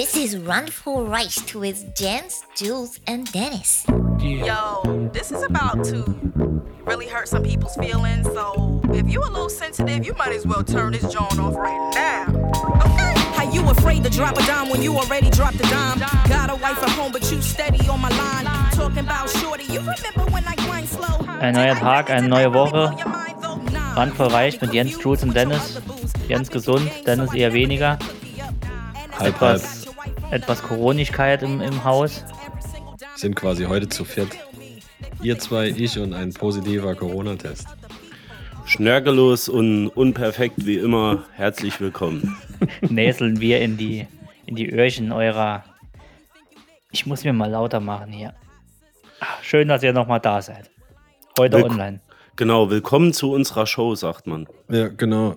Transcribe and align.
This 0.00 0.16
is 0.16 0.38
Run 0.38 0.66
for 0.66 1.04
Rice 1.04 1.54
with 1.54 1.94
Jens, 1.94 2.42
Jules, 2.56 2.98
and 3.06 3.30
Dennis. 3.32 3.84
Yo, 4.18 5.10
this 5.12 5.30
is 5.30 5.42
about 5.42 5.84
to 5.84 6.04
really 6.86 7.06
hurt 7.06 7.28
some 7.28 7.42
people's 7.42 7.76
feelings. 7.76 8.26
So 8.32 8.80
if 8.94 9.12
you 9.12 9.20
a 9.20 9.28
little 9.28 9.50
sensitive, 9.50 10.06
you 10.06 10.14
might 10.14 10.32
as 10.32 10.46
well 10.46 10.64
turn 10.64 10.92
this 10.92 11.02
joint 11.02 11.38
off 11.38 11.54
right 11.54 11.92
now. 11.94 12.24
Okay? 12.80 13.12
How 13.36 13.52
you 13.52 13.60
afraid 13.68 14.02
to 14.04 14.08
drop 14.08 14.38
a 14.38 14.46
dime 14.46 14.70
when 14.70 14.80
you 14.80 14.96
already 14.96 15.28
dropped 15.28 15.56
a 15.56 15.68
dime? 15.68 15.98
Got 16.30 16.48
a 16.48 16.54
wife 16.54 16.82
at 16.82 16.88
home, 16.92 17.12
but 17.12 17.30
you 17.30 17.42
steady 17.42 17.86
on 17.86 18.00
my 18.00 18.08
line. 18.08 18.46
Talking 18.72 19.00
about 19.00 19.28
shorty, 19.28 19.64
you 19.64 19.80
remember 19.80 20.24
when 20.32 20.48
I 20.48 20.54
grind 20.64 20.88
slow? 20.88 21.26
Ein 21.40 21.52
neuer 21.52 21.74
Tag, 21.74 22.08
eine 22.08 22.26
neue 22.26 22.54
Woche. 22.54 22.96
Randvoll 23.96 24.28
reich 24.28 24.58
mit 24.62 24.72
Jens, 24.72 24.96
Jules 24.98 25.22
und 25.22 25.36
Dennis. 25.36 25.78
Jens 26.26 26.48
gesund, 26.48 26.90
Dennis 27.06 27.34
eher 27.34 27.52
weniger. 27.52 27.98
Halb, 29.18 29.34
Etwas, 29.34 29.79
etwas 30.30 30.62
Coronigkeit 30.62 31.42
im, 31.42 31.60
im 31.60 31.84
Haus. 31.84 32.24
Sind 33.16 33.34
quasi 33.36 33.64
heute 33.64 33.88
zu 33.88 34.04
viert. 34.04 34.28
Ihr 35.22 35.38
zwei, 35.38 35.68
ich 35.68 35.98
und 35.98 36.14
ein 36.14 36.32
positiver 36.32 36.94
Corona-Test. 36.94 37.66
Schnörkellos 38.64 39.48
und 39.48 39.88
unperfekt 39.88 40.64
wie 40.64 40.76
immer. 40.76 41.24
Herzlich 41.34 41.80
willkommen. 41.80 42.36
Näseln 42.88 43.40
wir 43.40 43.60
in 43.60 43.76
die, 43.76 44.06
in 44.46 44.54
die 44.56 44.70
Öhrchen 44.70 45.12
eurer. 45.12 45.64
Ich 46.92 47.06
muss 47.06 47.24
mir 47.24 47.32
mal 47.32 47.50
lauter 47.50 47.80
machen 47.80 48.12
hier. 48.12 48.34
Ah, 49.20 49.26
Schön, 49.42 49.68
dass 49.68 49.82
ihr 49.82 49.92
nochmal 49.92 50.20
da 50.20 50.40
seid. 50.40 50.70
Heute 51.38 51.58
Willk- 51.58 51.70
online. 51.70 52.00
Genau, 52.36 52.70
willkommen 52.70 53.12
zu 53.12 53.32
unserer 53.32 53.66
Show, 53.66 53.94
sagt 53.94 54.26
man. 54.26 54.46
Ja, 54.70 54.88
genau. 54.88 55.36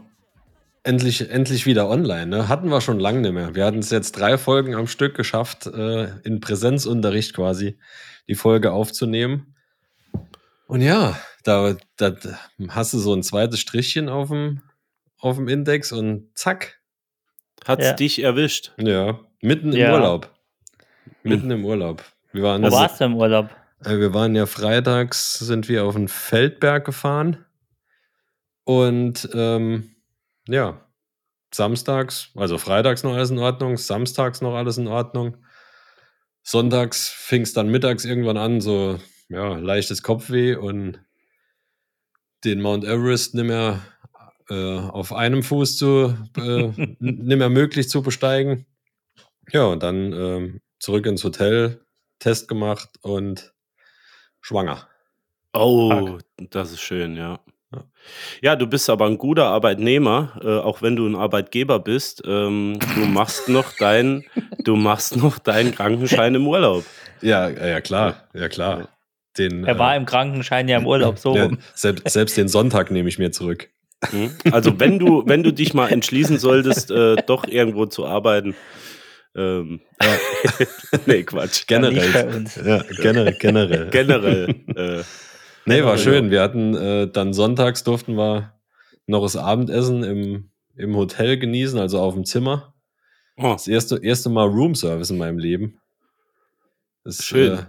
Endlich, 0.86 1.30
endlich 1.30 1.66
wieder 1.66 1.88
online. 1.88 2.26
Ne? 2.28 2.48
Hatten 2.50 2.70
wir 2.70 2.82
schon 2.82 3.00
lange 3.00 3.22
nicht 3.22 3.32
mehr. 3.32 3.55
Wir 3.55 3.66
hatten 3.66 3.80
es 3.80 3.90
jetzt 3.90 4.14
drei 4.14 4.38
Folgen 4.38 4.76
am 4.76 4.88
Stück 4.88 5.16
geschafft, 5.16 5.66
äh, 5.68 6.18
in 6.23 6.42
Präsenzunterricht 6.42 7.34
quasi 7.34 7.78
die 8.28 8.36
Folge 8.36 8.73
aufzunehmen. 8.73 9.56
Und 10.67 10.81
ja, 10.81 11.17
da, 11.44 11.76
da 11.98 12.16
hast 12.70 12.94
du 12.94 13.00
so 13.00 13.14
ein 13.14 13.23
zweites 13.23 13.59
Strichchen 13.61 14.09
auf 14.09 14.28
dem, 14.30 14.61
auf 15.20 15.38
dem 15.38 15.48
Index 15.48 15.94
und 15.94 16.30
zack. 16.36 16.80
Hat's 17.66 17.86
Ja. 17.86 17.94
dich 17.94 18.22
erwischt? 18.22 18.73
Ja, 18.78 19.20
mitten 19.42 19.72
im 19.72 19.80
Ja. 19.80 19.94
Urlaub. 19.94 20.30
Mitten 21.23 21.50
im 21.52 21.64
Urlaub. 21.64 22.04
Wir 22.34 22.44
waren, 22.44 22.61
Wo 22.61 22.72
warst 22.72 23.00
du 23.00 23.06
im 23.06 23.16
Urlaub? 23.16 23.50
Äh, 23.86 23.98
Wir 24.00 24.14
waren 24.14 24.36
ja 24.36 24.45
freitags, 24.48 25.39
sind 25.39 25.70
wir 25.70 25.86
auf 25.86 25.95
den 25.95 26.09
Feldberg 26.09 26.84
gefahren. 26.86 27.45
Und 28.66 29.30
ähm, 29.34 29.92
ja, 30.47 30.86
samstags, 31.53 32.31
also 32.36 32.58
freitags 32.58 33.03
noch 33.03 33.13
alles 33.13 33.30
in 33.31 33.39
Ordnung, 33.39 33.77
samstags 33.77 34.41
noch 34.41 34.55
alles 34.55 34.77
in 34.77 34.88
Ordnung. 34.88 35.38
Sonntags 36.44 37.09
fing 37.09 37.44
es 37.44 37.53
dann 37.53 37.69
mittags 37.69 38.05
irgendwann 38.05 38.38
an, 38.38 38.59
so 38.59 38.99
ja, 39.30 39.55
leichtes 39.58 40.03
Kopfweh 40.03 40.55
und 40.55 40.99
den 42.44 42.61
Mount 42.61 42.83
Everest 42.83 43.36
nicht 43.36 43.45
mehr 43.45 43.81
äh, 44.49 44.80
auf 44.80 45.14
einem 45.14 45.44
Fuß 45.44 45.77
zu, 45.77 46.17
äh, 46.38 46.67
nicht 46.99 47.38
mehr 47.38 47.49
möglich 47.49 47.89
zu 47.89 48.02
besteigen. 48.02 48.66
Ja, 49.52 49.66
und 49.66 49.83
dann 49.83 50.14
ähm, 50.14 50.61
zurück 50.80 51.05
ins 51.05 51.23
Hotel, 51.23 51.86
Test 52.19 52.47
gemacht 52.47 52.89
und 53.02 53.53
schwanger. 54.41 54.88
Oh, 55.53 56.17
das 56.38 56.71
ist 56.71 56.81
schön, 56.81 57.16
ja. 57.16 57.39
Ja. 58.42 58.56
Du 58.56 58.68
bist 58.68 58.90
aber 58.90 59.06
ein 59.06 59.18
guter 59.18 59.46
Arbeitnehmer, 59.46 60.40
äh, 60.44 60.58
auch 60.60 60.82
wenn 60.82 60.96
du 60.96 61.08
ein 61.08 61.16
Arbeitgeber 61.16 61.80
bist. 61.80 62.22
Ähm, 62.26 62.80
du 62.96 63.06
machst 63.06 63.50
noch 63.50 63.74
dein, 63.78 64.24
du 64.64 64.76
machst 64.76 65.16
noch 65.16 65.40
deinen 65.40 65.74
Krankenschein 65.74 66.36
im 66.36 66.48
Urlaub. 66.48 66.86
Ja, 67.22 67.50
ja 67.50 67.82
klar, 67.82 68.28
ja 68.34 68.50
klar. 68.50 68.90
Den, 69.38 69.64
Er 69.66 69.80
war 69.80 69.94
äh, 69.94 69.98
im 69.98 70.06
Krankenschein 70.06 70.68
ja 70.68 70.78
im 70.78 70.86
Urlaub, 70.86 71.18
so 71.18 71.36
ja, 71.36 71.46
rum. 71.46 71.58
selbst, 71.74 72.08
selbst 72.10 72.38
den 72.38 72.48
Sonntag 72.48 72.92
nehme 72.92 73.10
ich 73.10 73.17
mir 73.17 73.32
zurück. 73.32 73.70
Hm? 74.12 74.32
Also 74.52 74.80
wenn 74.80 75.00
du, 75.00 75.23
wenn 75.26 75.44
du 75.44 75.52
dich 75.52 75.73
mal 75.73 75.88
entschließen 75.88 76.38
solltest, 76.38 76.92
äh, 76.92 77.16
doch 77.26 77.45
irgendwo 77.45 77.86
zu 77.86 78.06
arbeiten. 78.06 78.56
Ähm, 79.36 79.82
nee, 81.06 81.23
Quatsch. 81.23 81.66
Generell. 81.66 81.94
nicht 81.94 82.14
bei 82.14 82.26
uns. 82.28 82.56
Ja, 82.56 82.83
generell. 83.02 83.33
generell. 83.33 83.89
Generell. 83.89 84.56
Äh, 85.66 85.70
nee, 85.70 85.84
war 85.84 85.94
Ja. 85.94 85.98
schön. 85.98 86.32
Wir 86.32 86.42
hatten 86.42 86.76
äh, 86.76 87.08
dann 87.12 87.34
sonntags 87.34 87.84
durften 87.84 88.16
wir 88.16 88.54
noch 89.08 89.24
das 89.24 89.36
Abendessen 89.36 90.04
im, 90.04 90.50
im 90.76 90.96
Hotel 90.96 91.38
genießen, 91.38 91.78
also 91.80 92.00
auf 92.00 92.14
dem 92.14 92.26
Zimmer. 92.26 92.74
oh, 93.38 93.52
Das 93.54 93.68
erste, 93.68 94.00
erste 94.04 94.30
Mal 94.30 94.48
Roomservice 94.48 95.10
in 95.10 95.18
meinem 95.18 95.40
Leben. 95.40 95.80
Das, 97.04 97.24
Schön. 97.24 97.54
Äh, 97.60 97.66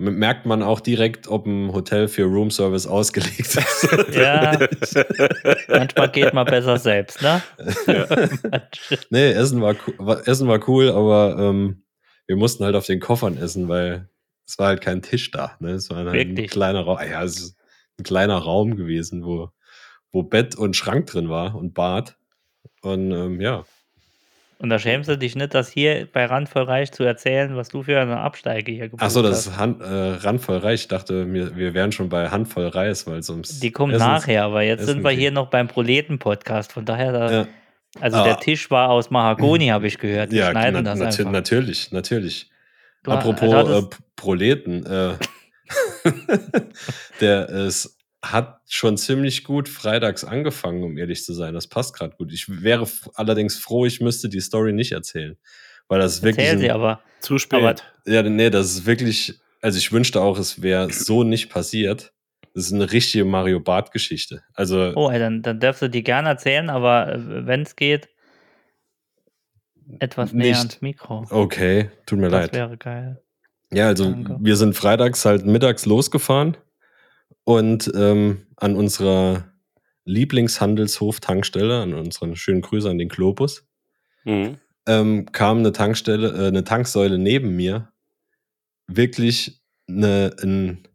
merkt 0.00 0.46
man 0.46 0.62
auch 0.62 0.78
direkt, 0.80 1.26
ob 1.28 1.44
ein 1.46 1.72
Hotel 1.72 2.06
für 2.08 2.22
Roomservice 2.24 2.86
ausgelegt 2.86 3.40
ist. 3.40 3.88
Ja, 4.14 4.58
manchmal 5.68 6.08
geht 6.10 6.32
man 6.32 6.46
besser 6.46 6.78
selbst, 6.78 7.20
ne? 7.20 7.42
Nee, 9.10 9.32
Essen 9.32 9.60
war, 9.60 9.74
Essen 10.26 10.48
war 10.48 10.66
cool, 10.68 10.90
aber 10.90 11.36
ähm, 11.38 11.82
wir 12.26 12.36
mussten 12.36 12.64
halt 12.64 12.76
auf 12.76 12.86
den 12.86 13.00
Koffern 13.00 13.36
essen, 13.36 13.68
weil 13.68 14.08
es 14.48 14.58
war 14.58 14.68
halt 14.68 14.80
kein 14.80 15.02
Tisch 15.02 15.30
da. 15.30 15.52
Ne? 15.60 15.72
Es 15.72 15.90
war 15.90 15.98
halt 16.06 16.14
ein 16.38 16.46
kleiner 16.46 16.80
Raum. 16.80 16.98
Ja, 17.08 17.22
es 17.22 17.36
ist 17.38 17.56
ein 17.98 18.02
kleiner 18.04 18.38
Raum 18.38 18.76
gewesen, 18.76 19.24
wo, 19.24 19.50
wo 20.10 20.22
Bett 20.22 20.56
und 20.56 20.74
Schrank 20.74 21.06
drin 21.06 21.28
war 21.28 21.54
und 21.54 21.74
Bad. 21.74 22.16
Und 22.80 23.10
ähm, 23.12 23.40
ja, 23.40 23.64
Und 24.58 24.70
da 24.70 24.78
schämst 24.78 25.08
du 25.08 25.18
dich 25.18 25.34
nicht, 25.36 25.52
das 25.54 25.68
hier 25.68 26.08
bei 26.12 26.24
Randvoll 26.24 26.62
Reich 26.62 26.90
zu 26.92 27.02
erzählen, 27.04 27.56
was 27.56 27.68
du 27.68 27.82
für 27.82 28.00
eine 28.00 28.18
Absteige 28.20 28.72
hier 28.72 28.84
gebucht 28.88 29.02
achso, 29.02 29.20
das 29.22 29.38
hast. 29.38 29.46
ist 29.48 29.56
Hand, 29.58 29.80
äh, 29.82 29.84
randvoll 29.86 30.58
Reis. 30.58 30.80
Ich 30.82 30.88
dachte, 30.88 31.30
wir, 31.32 31.54
wir 31.56 31.74
wären 31.74 31.92
schon 31.92 32.08
bei 32.08 32.28
Handvoll 32.30 32.68
Reis, 32.68 33.06
weil 33.06 33.18
es 33.18 33.28
ums 33.30 33.60
Die 33.60 33.70
kommt 33.70 33.92
Essen- 33.94 34.06
nachher, 34.06 34.44
aber 34.44 34.62
jetzt 34.62 34.80
Essen 34.82 34.94
sind 34.94 35.04
wir 35.04 35.10
hier 35.10 35.30
noch 35.30 35.48
beim 35.50 35.68
Proleten-Podcast. 35.68 36.72
Von 36.72 36.84
daher, 36.84 37.12
da, 37.12 37.30
Ja, 37.32 37.46
also 38.00 38.16
Ah. 38.18 38.24
der 38.24 38.38
Tisch 38.38 38.70
war 38.70 38.90
aus 38.90 39.10
Mahagoni, 39.10 39.68
habe 39.68 39.86
ich 39.88 39.98
gehört. 39.98 40.32
Die 40.32 40.36
ja 40.36 40.50
schneiden 40.52 40.82
na, 40.84 40.90
das 40.90 40.98
natür 40.98 41.26
einfach. 41.26 41.32
natürlich, 41.32 41.90
natürlich. 41.92 42.50
Du 43.04 43.10
Apropos 43.12 43.54
hattest- 43.54 43.92
äh, 43.92 43.96
Proleten, 44.16 44.84
äh, 44.86 45.14
der 47.20 47.48
es 47.50 47.96
hat 48.22 48.60
schon 48.68 48.96
ziemlich 48.98 49.44
gut 49.44 49.68
freitags 49.68 50.24
angefangen, 50.24 50.82
um 50.82 50.98
ehrlich 50.98 51.24
zu 51.24 51.32
sein. 51.34 51.54
Das 51.54 51.68
passt 51.68 51.94
gerade 51.94 52.16
gut. 52.16 52.32
Ich 52.32 52.46
wäre 52.62 52.86
allerdings 53.14 53.56
froh, 53.58 53.86
ich 53.86 54.00
müsste 54.00 54.28
die 54.28 54.40
Story 54.40 54.72
nicht 54.72 54.90
erzählen, 54.92 55.36
weil 55.86 56.00
das 56.00 56.14
ist 56.16 56.22
wirklich 56.24 56.46
Erzähl 56.46 56.58
sie 56.60 56.70
aber. 56.72 57.00
zu 57.20 57.38
spät. 57.38 57.60
Aber- 57.60 57.76
ja, 58.06 58.22
nee, 58.22 58.50
das 58.50 58.66
ist 58.72 58.86
wirklich. 58.86 59.38
Also 59.60 59.78
ich 59.78 59.90
wünschte 59.92 60.20
auch, 60.20 60.38
es 60.38 60.62
wäre 60.62 60.92
so 60.92 61.22
nicht 61.24 61.48
passiert. 61.50 62.12
Das 62.54 62.66
ist 62.66 62.72
eine 62.72 62.90
richtige 62.90 63.24
Mario 63.24 63.60
Bart 63.60 63.92
Geschichte. 63.92 64.42
Also 64.54 64.92
Oh, 64.96 65.10
ey, 65.10 65.18
dann, 65.20 65.42
dann 65.42 65.60
darfst 65.60 65.82
du 65.82 65.88
die 65.88 66.02
gerne 66.02 66.28
erzählen, 66.30 66.70
aber 66.70 67.14
wenn 67.18 67.62
es 67.62 67.76
geht, 67.76 68.08
etwas 69.98 70.32
näher 70.32 70.48
Nicht. 70.50 70.58
ans 70.58 70.80
Mikro. 70.82 71.26
okay, 71.30 71.90
tut 72.06 72.18
mir 72.18 72.28
Das 72.30 72.42
leid. 72.42 72.52
wäre 72.54 72.76
geil. 72.76 73.22
Ja, 73.72 73.86
also 73.88 74.10
Danke. 74.10 74.36
wir 74.40 74.56
sind 74.56 74.74
freitags 74.74 75.24
halt 75.24 75.44
mittags 75.44 75.84
losgefahren 75.86 76.56
und 77.44 77.90
ähm, 77.94 78.46
an 78.56 78.76
unserer 78.76 79.52
Lieblingshandelshof-Tankstelle, 80.04 81.82
an 81.82 81.94
unseren 81.94 82.36
schönen 82.36 82.62
Grüße 82.62 82.88
an 82.88 82.98
den 82.98 83.08
Globus, 83.08 83.66
Mhm. 84.24 84.56
ähm, 84.86 85.26
kam 85.32 85.58
eine 85.58 85.72
Tankstelle, 85.72 86.28
äh, 86.44 86.48
eine 86.48 86.64
Tanksäule 86.64 87.18
neben 87.18 87.56
mir, 87.56 87.92
wirklich 88.86 89.62
eine, 89.88 90.34
ein, 90.42 90.86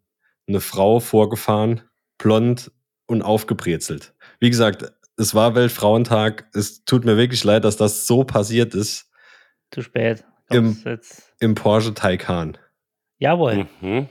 eine 0.47 0.59
Frau 0.59 0.99
vorgefahren, 0.99 1.81
blond 2.17 2.71
und 3.05 3.21
aufgebrezelt. 3.21 4.13
Wie 4.39 4.49
gesagt, 4.49 4.91
es 5.17 5.33
war 5.35 5.55
Weltfrauentag. 5.55 6.47
Es 6.53 6.83
tut 6.85 7.05
mir 7.05 7.17
wirklich 7.17 7.43
leid, 7.43 7.63
dass 7.65 7.77
das 7.77 8.07
so 8.07 8.23
passiert 8.23 8.73
ist 8.75 9.09
Zu 9.71 9.81
spät. 9.81 10.23
Im- 10.49 10.77
im 11.39 11.55
Porsche 11.55 11.93
Taycan. 11.93 12.57
Jawohl, 13.17 13.67
Mhm. 13.81 14.09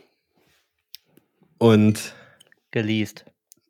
Und 1.59 2.15
geleast. 2.71 3.25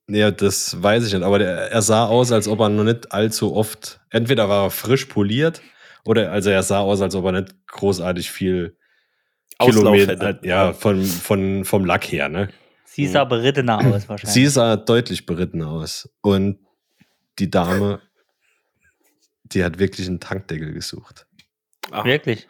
Ja, 0.08 0.30
das 0.30 0.82
weiß 0.82 1.06
ich 1.06 1.12
nicht, 1.14 1.22
aber 1.22 1.38
der, 1.38 1.70
er 1.70 1.82
sah 1.82 2.06
aus, 2.06 2.32
als 2.32 2.48
ob 2.48 2.60
er 2.60 2.68
noch 2.68 2.84
nicht 2.84 3.12
allzu 3.12 3.54
oft, 3.54 4.00
entweder 4.10 4.48
war 4.48 4.64
er 4.66 4.70
frisch 4.70 5.06
poliert 5.06 5.62
oder 6.04 6.32
also 6.32 6.50
er 6.50 6.62
sah 6.62 6.80
aus, 6.80 7.00
als 7.00 7.14
ob 7.14 7.24
er 7.26 7.32
nicht 7.32 7.54
großartig 7.66 8.30
viel 8.30 8.76
Auslauf 9.58 9.94
Kilometer, 9.94 10.26
hätte. 10.26 10.46
ja, 10.46 10.72
von, 10.72 11.04
von, 11.04 11.64
vom 11.64 11.84
Lack 11.84 12.10
her, 12.10 12.28
ne? 12.28 12.48
Sie 12.84 13.06
sah 13.06 13.24
berittener 13.24 13.78
aus 13.78 14.08
wahrscheinlich. 14.08 14.34
Sie 14.34 14.46
sah 14.48 14.76
deutlich 14.76 15.24
beritten 15.24 15.62
aus 15.62 16.10
und 16.20 16.58
die 17.38 17.50
Dame, 17.50 18.00
die 19.44 19.64
hat 19.64 19.78
wirklich 19.78 20.06
einen 20.08 20.20
Tankdeckel 20.20 20.72
gesucht. 20.72 21.26
Ach, 21.90 22.04
Wirklich. 22.04 22.46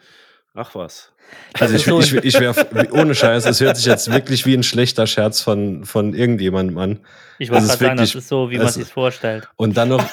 ach 0.53 0.75
was. 0.75 1.11
Also 1.59 1.75
ich, 1.75 2.13
ich, 2.13 2.23
ich 2.25 2.39
wäre, 2.39 2.53
ohne 2.91 3.15
Scheiß, 3.15 3.45
es 3.45 3.59
hört 3.61 3.77
sich 3.77 3.85
jetzt 3.85 4.11
wirklich 4.11 4.45
wie 4.45 4.53
ein 4.53 4.63
schlechter 4.63 5.07
Scherz 5.07 5.41
von, 5.41 5.85
von 5.85 6.13
irgendjemandem 6.13 6.77
an. 6.77 6.99
Ich 7.39 7.49
wollte 7.49 7.65
gerade 7.67 7.79
sagen, 7.79 7.97
das 7.97 8.13
ist 8.15 8.27
so, 8.27 8.51
wie 8.51 8.57
man 8.57 8.67
es- 8.67 8.75
sich 8.75 8.87
vorstellt. 8.87 9.49
Und 9.55 9.75
dann 9.77 9.89
noch, 9.89 10.05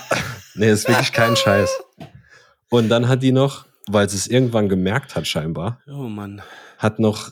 nee, 0.55 0.70
ist 0.70 0.88
wirklich 0.88 1.12
kein 1.12 1.37
Scheiß. 1.37 1.69
Und 2.70 2.88
dann 2.88 3.08
hat 3.08 3.22
die 3.22 3.32
noch 3.32 3.67
weil 3.93 4.08
sie 4.08 4.17
es 4.19 4.28
irgendwann 4.28 4.69
gemerkt 4.69 5.17
hat, 5.17 5.26
scheinbar, 5.26 5.81
Oh 5.88 6.02
Mann. 6.05 6.43
hat 6.78 7.00
noch 7.00 7.31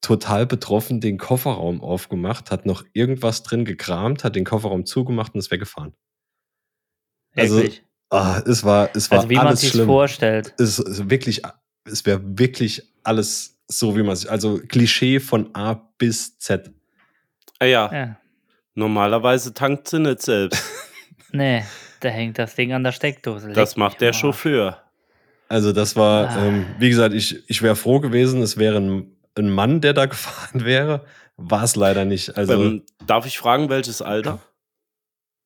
total 0.00 0.46
betroffen 0.46 1.02
den 1.02 1.18
Kofferraum 1.18 1.82
aufgemacht, 1.82 2.50
hat 2.50 2.64
noch 2.64 2.84
irgendwas 2.94 3.42
drin 3.42 3.66
gekramt, 3.66 4.24
hat 4.24 4.34
den 4.36 4.44
Kofferraum 4.46 4.86
zugemacht 4.86 5.34
und 5.34 5.40
ist 5.40 5.50
weggefahren. 5.50 5.92
Also, 7.36 7.56
Wirklich. 7.56 7.82
Ah, 8.10 8.42
es 8.46 8.62
war, 8.62 8.90
es 8.94 9.10
war 9.10 9.18
Also 9.20 9.30
wie 9.30 9.36
man 9.36 9.46
alles 9.46 9.60
sich 9.62 9.70
schlimm. 9.70 9.86
vorstellt. 9.86 10.52
Es 10.58 10.78
ist 10.78 11.08
wirklich, 11.08 11.40
es 11.84 12.04
wäre 12.04 12.20
wirklich 12.22 12.82
alles 13.04 13.58
so, 13.68 13.96
wie 13.96 14.02
man 14.02 14.16
sich, 14.16 14.30
also 14.30 14.60
Klischee 14.68 15.18
von 15.18 15.48
A 15.54 15.74
bis 15.96 16.38
Z. 16.38 16.70
Ah 17.58 17.64
ja, 17.64 17.90
Ja. 17.92 18.16
normalerweise 18.74 19.54
tankt 19.54 19.88
sie 19.88 19.98
nicht 20.00 20.22
selbst. 20.22 20.62
Nee, 21.34 21.64
da 22.00 22.10
hängt 22.10 22.38
das 22.38 22.54
Ding 22.56 22.74
an 22.74 22.84
der 22.84 22.92
Steckdose. 22.92 23.46
Leck 23.46 23.54
Das 23.54 23.76
macht 23.76 24.02
der. 24.02 24.12
Chauffeur. 24.12 24.82
Also 25.48 25.72
das 25.72 25.96
war, 25.96 26.28
Ah. 26.28 26.44
ähm, 26.46 26.66
wie 26.78 26.90
gesagt, 26.90 27.14
ich, 27.14 27.42
ich 27.48 27.62
wäre 27.62 27.74
froh 27.74 28.00
gewesen, 28.00 28.42
es 28.42 28.58
wäre 28.58 28.76
ein, 28.76 29.16
ein 29.38 29.48
Mann, 29.48 29.80
der 29.80 29.94
da 29.94 30.04
gefahren 30.14 30.66
wäre. 30.66 31.06
War 31.38 31.62
es 31.62 31.74
leider 31.74 32.04
nicht. 32.04 32.36
Also 32.36 32.52
ähm, 32.62 32.82
darf 33.06 33.24
ich 33.24 33.38
fragen, 33.38 33.70
welches 33.70 34.02
Alter? 34.02 34.40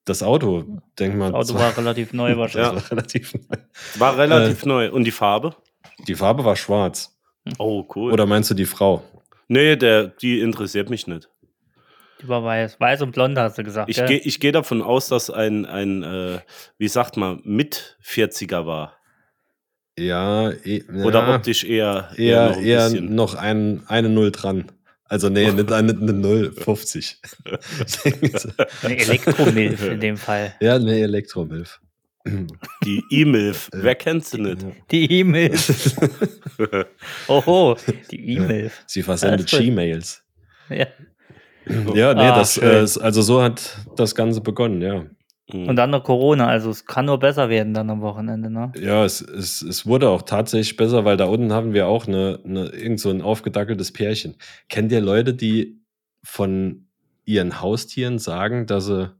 Das 0.06 0.22
Auto, 0.22 0.64
denk 0.98 1.16
mal, 1.16 1.32
Das 1.32 1.50
Auto 1.50 1.58
war 1.58 1.76
relativ 1.76 2.12
neu 2.14 2.36
wahrscheinlich. 2.38 2.82
war 2.84 2.90
relativ 2.90 3.34
neu. 3.34 3.56
War 3.98 4.18
relativ 4.18 4.64
neu. 4.64 4.90
Und 4.90 5.04
die 5.04 5.10
Farbe? 5.10 5.54
Die 6.08 6.14
Farbe 6.14 6.44
war 6.44 6.56
schwarz. 6.56 7.14
Oh, 7.58 7.84
cool. 7.94 8.12
Oder 8.12 8.24
meinst 8.24 8.50
du 8.50 8.54
die 8.54 8.66
Frau? 8.66 9.02
nee, 9.48 9.76
der, 9.76 10.08
die 10.08 10.40
interessiert 10.40 10.90
mich 10.90 11.06
nicht. 11.06 11.28
Die 12.22 12.28
war 12.28 12.42
weiß. 12.42 12.80
Weiß 12.80 13.02
und 13.02 13.12
blond 13.12 13.36
hast 13.38 13.58
du 13.58 13.64
gesagt. 13.64 13.90
Ich 13.90 14.04
gehe 14.04 14.18
ich 14.18 14.40
geh 14.40 14.50
davon 14.50 14.80
aus, 14.80 15.08
dass 15.08 15.28
ein, 15.28 15.66
ein 15.66 16.02
äh, 16.02 16.38
wie 16.78 16.88
sagt 16.88 17.16
man, 17.16 17.40
mit 17.44 17.98
40er 18.02 18.64
war. 18.66 18.94
Ja, 19.98 20.50
eh, 20.50 20.84
Oder 21.04 21.26
ja, 21.26 21.34
optisch 21.36 21.64
eher, 21.64 22.10
eher, 22.16 22.48
noch 22.50 22.56
ein 22.56 22.64
eher 22.64 23.00
noch 23.00 23.34
ein, 23.34 23.82
eine 23.86 24.08
Null 24.08 24.30
dran. 24.30 24.72
Also 25.08 25.28
nee, 25.28 25.50
nicht 25.52 25.70
eine, 25.72 25.92
eine 25.92 26.12
Null, 26.12 26.52
50. 26.52 27.20
Eine 28.82 28.96
Elektromilf 28.98 29.82
in 29.88 30.00
dem 30.00 30.16
Fall. 30.16 30.54
ja, 30.60 30.74
eine 30.76 30.98
Elektromilf. 30.98 31.80
Die 32.84 33.02
E-Milf. 33.10 33.68
Wer 33.72 33.94
kennt 33.94 34.24
sie 34.24 34.40
nicht? 34.40 34.66
Die 34.90 35.20
E-Milf. 35.20 35.94
Oho, 37.28 37.76
die 38.10 38.30
E-Milf. 38.34 38.82
Sie 38.86 39.02
versendet. 39.04 39.48
Gmails. 39.48 40.24
Ja. 40.68 40.86
Ja, 41.94 42.14
nee, 42.14 42.20
Ah, 42.22 42.38
das, 42.38 42.54
schön. 42.54 42.64
äh, 42.64 42.82
ist- 42.82 42.98
also 42.98 43.22
so 43.22 43.42
hat 43.42 43.76
das 43.96 44.14
Ganze 44.14 44.40
begonnen, 44.40 44.82
ja. 44.82 45.04
Mhm. 45.52 45.68
Und 45.68 45.76
dann 45.76 45.90
noch 45.90 46.02
Corona, 46.02 46.48
also 46.48 46.70
es 46.70 46.86
kann 46.86 47.06
nur 47.06 47.18
besser 47.20 47.48
werden 47.48 47.72
dann 47.72 47.88
am 47.90 48.00
Wochenende, 48.00 48.50
ne? 48.50 48.72
Ja, 48.80 49.04
es, 49.04 49.20
es, 49.20 49.62
es 49.62 49.86
wurde 49.86 50.08
auch 50.08 50.22
tatsächlich 50.22 50.76
besser, 50.76 51.04
weil 51.04 51.16
da 51.16 51.26
unten 51.26 51.52
haben 51.52 51.72
wir 51.72 51.86
auch 51.86 52.08
eine, 52.08 52.40
eine, 52.44 52.66
irgend 52.70 52.98
so 53.00 53.10
ein 53.10 53.22
aufgedackeltes 53.22 53.92
Pärchen. 53.92 54.34
Kennt 54.68 54.90
ihr 54.90 55.00
Leute, 55.00 55.34
die 55.34 55.80
von 56.24 56.86
ihren 57.24 57.60
Haustieren 57.60 58.18
sagen, 58.18 58.66
dass 58.66 58.86
sie, 58.86 59.10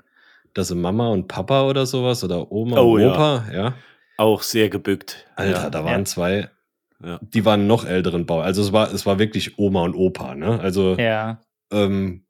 dass 0.55 0.69
sie 0.69 0.75
Mama 0.75 1.09
und 1.11 1.29
Papa 1.29 1.69
oder 1.69 1.87
sowas 1.87 2.25
oder 2.25 2.51
Oma 2.51 2.79
Oh, 2.81 2.95
und 2.95 3.03
ja. 3.03 3.13
Opa, 3.13 3.45
ja? 3.53 3.75
Auch 4.17 4.43
sehr 4.43 4.69
gebückt. 4.69 5.27
Alter, 5.37 5.63
ja. 5.65 5.71
da 5.71 5.85
waren 5.85 6.01
Ja. 6.01 6.05
zwei, 6.07 6.51
Ja. 7.05 7.21
die 7.23 7.45
waren 7.45 7.67
noch 7.69 7.85
älteren 7.85 8.27
Bau. 8.27 8.41
Also 8.41 8.63
es 8.63 8.73
war, 8.73 8.93
es 8.93 9.07
war 9.07 9.19
wirklich 9.21 9.59
Oma 9.59 9.83
und 9.83 9.95
Opa, 9.95 10.35
ne? 10.35 10.59
Also 10.59 10.97
Ja. 10.99 11.41
ähm, 11.73 12.25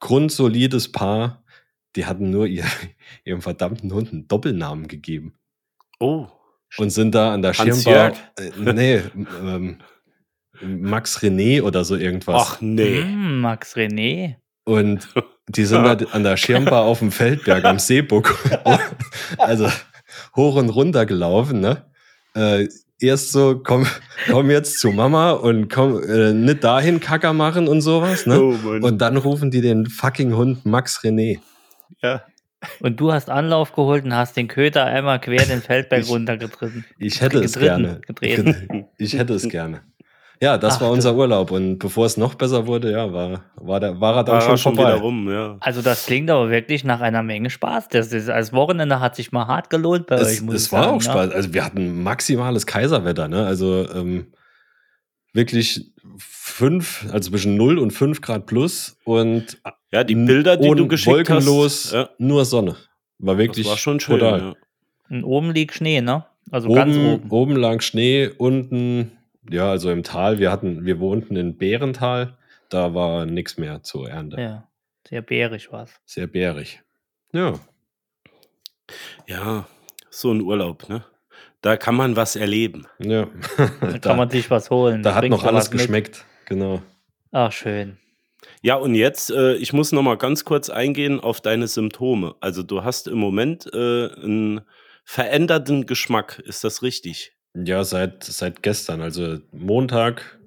grundsolides 0.00 0.90
Paar, 0.92 1.41
die 1.96 2.06
hatten 2.06 2.30
nur 2.30 2.46
ihr, 2.46 2.64
ihrem 3.24 3.42
verdammten 3.42 3.92
Hund 3.92 4.12
einen 4.12 4.28
Doppelnamen 4.28 4.88
gegeben. 4.88 5.34
Oh, 6.00 6.28
und 6.78 6.90
sind 6.90 7.14
da 7.14 7.32
an 7.32 7.42
der 7.42 7.54
Schirmbar. 7.54 8.12
Äh, 8.38 8.72
nee, 8.72 9.02
ähm, 9.44 9.78
Max 10.60 11.18
René 11.18 11.62
oder 11.62 11.84
so 11.84 11.96
irgendwas. 11.96 12.42
ach 12.46 12.60
nee. 12.60 13.02
Hm, 13.02 13.40
Max 13.40 13.76
René. 13.76 14.36
Und 14.64 15.08
die 15.48 15.64
sind 15.64 15.84
da 15.84 15.96
an 16.12 16.22
der 16.22 16.36
Schirmbar 16.36 16.82
auf 16.82 17.00
dem 17.00 17.10
Feldberg 17.10 17.64
am 17.64 17.78
Seebuck. 17.78 18.38
also 19.38 19.68
hoch 20.36 20.56
und 20.56 20.70
runter 20.70 21.04
gelaufen, 21.04 21.60
ne? 21.60 21.84
Äh, 22.34 22.68
erst 23.00 23.32
so, 23.32 23.60
komm, 23.62 23.86
komm 24.30 24.50
jetzt 24.50 24.78
zu 24.78 24.92
Mama 24.92 25.32
und 25.32 25.68
komm, 25.68 26.00
äh, 26.02 26.32
nicht 26.32 26.62
dahin 26.62 27.00
Kacker 27.00 27.32
machen 27.32 27.66
und 27.66 27.80
sowas, 27.80 28.24
ne? 28.24 28.40
Oh. 28.40 28.86
Und 28.86 28.98
dann 28.98 29.16
rufen 29.16 29.50
die 29.50 29.60
den 29.60 29.86
fucking 29.86 30.36
Hund 30.36 30.64
Max 30.64 31.00
René. 31.00 31.40
Ja. 32.00 32.22
Und 32.80 33.00
du 33.00 33.12
hast 33.12 33.28
Anlauf 33.28 33.72
geholt 33.72 34.04
und 34.04 34.14
hast 34.14 34.36
den 34.36 34.46
Köter 34.46 34.84
einmal 34.84 35.20
quer 35.20 35.44
den 35.44 35.60
Feldberg 35.62 36.02
Ich- 36.02 36.08
runtergetreten. 36.10 36.84
Ich 36.98 37.20
hätte 37.20 37.38
es 37.40 37.58
gerne. 37.58 38.00
getreten. 38.06 38.86
Ich 38.98 39.14
hätte 39.18 39.34
es 39.34 39.48
gerne. 39.48 39.80
Ja, 40.40 40.58
das 40.58 40.76
Ach, 40.76 40.82
war 40.82 40.90
unser 40.90 41.14
Urlaub. 41.14 41.50
Und 41.52 41.78
bevor 41.78 42.06
es 42.06 42.16
noch 42.16 42.34
besser 42.34 42.66
wurde, 42.66 42.90
ja, 42.90 43.12
war, 43.12 43.44
war, 43.56 43.78
der, 43.80 44.00
war 44.00 44.16
er 44.16 44.24
dann 44.24 44.34
War 44.34 44.40
schon, 44.42 44.50
er 44.54 44.56
schon 44.58 44.74
vorbei. 44.76 44.92
wieder 44.92 45.00
rum, 45.02 45.30
ja. 45.30 45.56
Also 45.60 45.82
das 45.82 46.06
klingt 46.06 46.30
aber 46.30 46.50
wirklich 46.50 46.82
nach 46.84 47.00
einer 47.00 47.22
Menge 47.22 47.48
Spaß. 47.50 47.88
Das 47.88 48.12
ist, 48.12 48.28
als 48.28 48.52
Wochenende 48.52 48.98
hat 49.00 49.14
sich 49.16 49.30
mal 49.32 49.46
hart 49.46 49.70
gelohnt 49.70 50.06
bei 50.08 50.16
euch, 50.16 50.22
Es, 50.22 50.40
muss 50.42 50.54
es 50.56 50.66
ich 50.66 50.72
war 50.72 50.82
sagen, 50.84 50.92
auch 50.94 50.98
ne? 50.98 51.02
Spaß. 51.04 51.30
Also 51.30 51.54
wir 51.54 51.64
hatten 51.64 52.02
maximales 52.02 52.66
Kaiserwetter, 52.66 53.28
ne? 53.28 53.46
Also 53.46 53.88
ähm, 53.92 54.26
wirklich 55.32 55.92
fünf, 56.18 57.06
also 57.10 57.30
zwischen 57.30 57.56
0 57.56 57.78
und 57.78 57.90
5 57.92 58.20
Grad 58.20 58.46
plus 58.46 58.96
und 59.04 59.60
Ja, 59.90 60.04
die 60.04 60.14
Bilder, 60.14 60.56
die 60.56 60.68
du 60.70 60.86
geschickt 60.86 61.28
wolkenlos, 61.30 61.86
hast, 61.86 61.92
ja, 61.92 62.10
nur 62.18 62.44
Sonne. 62.44 62.76
War 63.18 63.38
wirklich 63.38 63.66
das 63.66 63.72
war 63.72 63.78
schon 63.78 64.00
schön. 64.00 64.20
Ja. 64.20 64.54
Und 65.08 65.24
oben 65.24 65.52
liegt 65.52 65.74
Schnee, 65.74 66.00
ne? 66.00 66.24
Also 66.50 66.68
ganz 66.72 66.96
Oben, 66.96 67.06
oben. 67.14 67.30
oben 67.30 67.56
lag 67.56 67.80
Schnee, 67.82 68.28
unten, 68.36 69.12
ja, 69.48 69.70
also 69.70 69.90
im 69.90 70.02
Tal. 70.02 70.38
Wir 70.38 70.50
hatten, 70.50 70.84
wir 70.84 70.98
wohnten 71.00 71.36
in 71.36 71.56
Bärental. 71.56 72.36
Da 72.68 72.94
war 72.94 73.26
nichts 73.26 73.58
mehr 73.58 73.82
zur 73.82 74.08
Ernte. 74.08 74.40
Ja, 74.40 74.68
sehr 75.08 75.22
bärig 75.22 75.70
war's. 75.72 75.92
Sehr 76.04 76.26
bärig. 76.26 76.82
Ja. 77.32 77.54
ja, 79.26 79.66
so 80.10 80.32
ein 80.32 80.40
Urlaub, 80.42 80.88
ne? 80.88 81.04
Da 81.62 81.76
kann 81.76 81.94
man 81.94 82.16
was 82.16 82.36
erleben. 82.36 82.86
Ja. 82.98 83.28
Da 83.80 83.98
kann 84.00 84.16
man 84.16 84.28
sich 84.28 84.50
was 84.50 84.68
holen. 84.70 85.02
da 85.02 85.14
hat 85.14 85.24
noch 85.28 85.44
alles 85.44 85.66
was 85.66 85.70
mit. 85.70 85.80
geschmeckt. 85.80 86.24
Genau. 86.46 86.82
Ach, 87.30 87.52
schön. 87.52 87.98
Ja, 88.60 88.74
und 88.74 88.94
jetzt, 88.94 89.30
äh, 89.30 89.54
ich 89.54 89.72
muss 89.72 89.92
noch 89.92 90.02
mal 90.02 90.16
ganz 90.16 90.44
kurz 90.44 90.68
eingehen 90.68 91.20
auf 91.20 91.40
deine 91.40 91.68
Symptome. 91.68 92.34
Also 92.40 92.62
du 92.62 92.84
hast 92.84 93.06
im 93.06 93.18
Moment 93.18 93.72
äh, 93.72 94.08
einen 94.12 94.62
veränderten 95.04 95.86
Geschmack, 95.86 96.40
ist 96.44 96.64
das 96.64 96.82
richtig? 96.82 97.32
Ja, 97.54 97.84
seit, 97.84 98.24
seit 98.24 98.62
gestern, 98.62 99.00
also 99.00 99.38
Montag, 99.52 100.38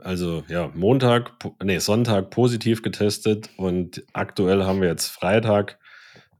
also 0.00 0.44
ja, 0.48 0.70
Montag, 0.74 1.32
nee, 1.62 1.78
Sonntag 1.78 2.30
positiv 2.30 2.82
getestet 2.82 3.50
und 3.56 4.04
aktuell 4.12 4.64
haben 4.64 4.80
wir 4.80 4.88
jetzt 4.88 5.08
Freitag. 5.08 5.78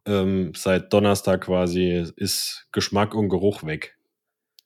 Ähm, 0.07 0.53
seit 0.55 0.93
Donnerstag 0.93 1.43
quasi 1.43 2.05
ist 2.17 2.67
Geschmack 2.73 3.15
und 3.15 3.29
Geruch 3.29 3.65
weg. 3.65 3.97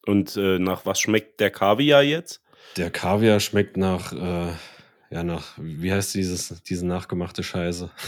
Und 0.07 0.37
äh, 0.37 0.59
nach 0.59 0.85
was 0.87 1.01
schmeckt 1.01 1.39
der 1.41 1.51
Kaviar 1.51 2.03
jetzt? 2.03 2.43
Der 2.77 2.91
Kaviar 2.91 3.41
schmeckt 3.41 3.77
nach, 3.77 4.13
äh, 4.13 4.53
ja, 5.11 5.23
nach, 5.23 5.45
wie 5.59 5.93
heißt 5.93 6.15
dieses, 6.15 6.63
diese 6.63 6.87
nachgemachte 6.87 7.43
Scheiße? 7.43 7.91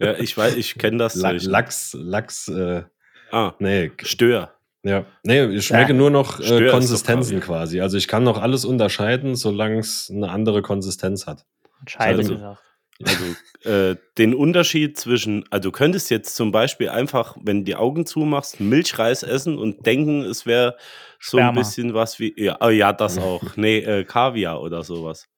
Ja, 0.00 0.18
ich 0.18 0.36
weiß, 0.36 0.56
ich 0.56 0.74
kenne 0.76 0.98
das. 0.98 1.14
La 1.14 1.32
nicht. 1.32 1.46
Lachs, 1.46 1.96
Lachs, 1.98 2.46
äh, 2.48 2.82
Ah, 3.30 3.54
nee, 3.58 3.90
Stör. 4.02 4.52
Ja, 4.82 5.06
nee, 5.22 5.42
ich 5.46 5.66
schmecke 5.66 5.92
Ja. 5.92 5.96
nur 5.98 6.10
noch 6.10 6.40
äh, 6.40 6.68
Konsistenzen 6.68 7.40
quasi. 7.40 7.80
Also 7.80 7.96
ich 7.96 8.06
kann 8.06 8.22
noch 8.22 8.38
alles 8.40 8.66
unterscheiden, 8.66 9.34
solange 9.34 9.78
es 9.78 10.10
eine 10.14 10.28
andere 10.28 10.60
Konsistenz 10.60 11.26
hat. 11.26 11.46
Scheiße 11.86 12.18
Also- 12.18 12.34
gesagt. 12.34 12.62
Also 13.02 13.68
äh, 13.68 13.96
den 14.18 14.34
Unterschied 14.34 14.96
zwischen, 14.98 15.44
also 15.50 15.70
du 15.70 15.72
könntest 15.72 16.10
jetzt 16.10 16.36
zum 16.36 16.52
Beispiel 16.52 16.88
einfach, 16.88 17.36
wenn 17.42 17.58
du 17.58 17.64
die 17.64 17.76
Augen 17.76 18.06
zumachst, 18.06 18.60
Milchreis 18.60 19.22
essen 19.22 19.58
und 19.58 19.84
denken, 19.86 20.22
es 20.22 20.46
wäre 20.46 20.76
so 21.18 21.38
ein 21.38 21.44
Sperma. 21.44 21.58
bisschen 21.60 21.94
was 21.94 22.20
wie, 22.20 22.34
ja, 22.36 22.58
oh, 22.60 22.68
ja 22.68 22.92
das 22.92 23.18
auch. 23.18 23.42
Nee, 23.56 23.78
äh, 23.78 24.04
Kaviar 24.04 24.60
oder 24.60 24.84
sowas. 24.84 25.28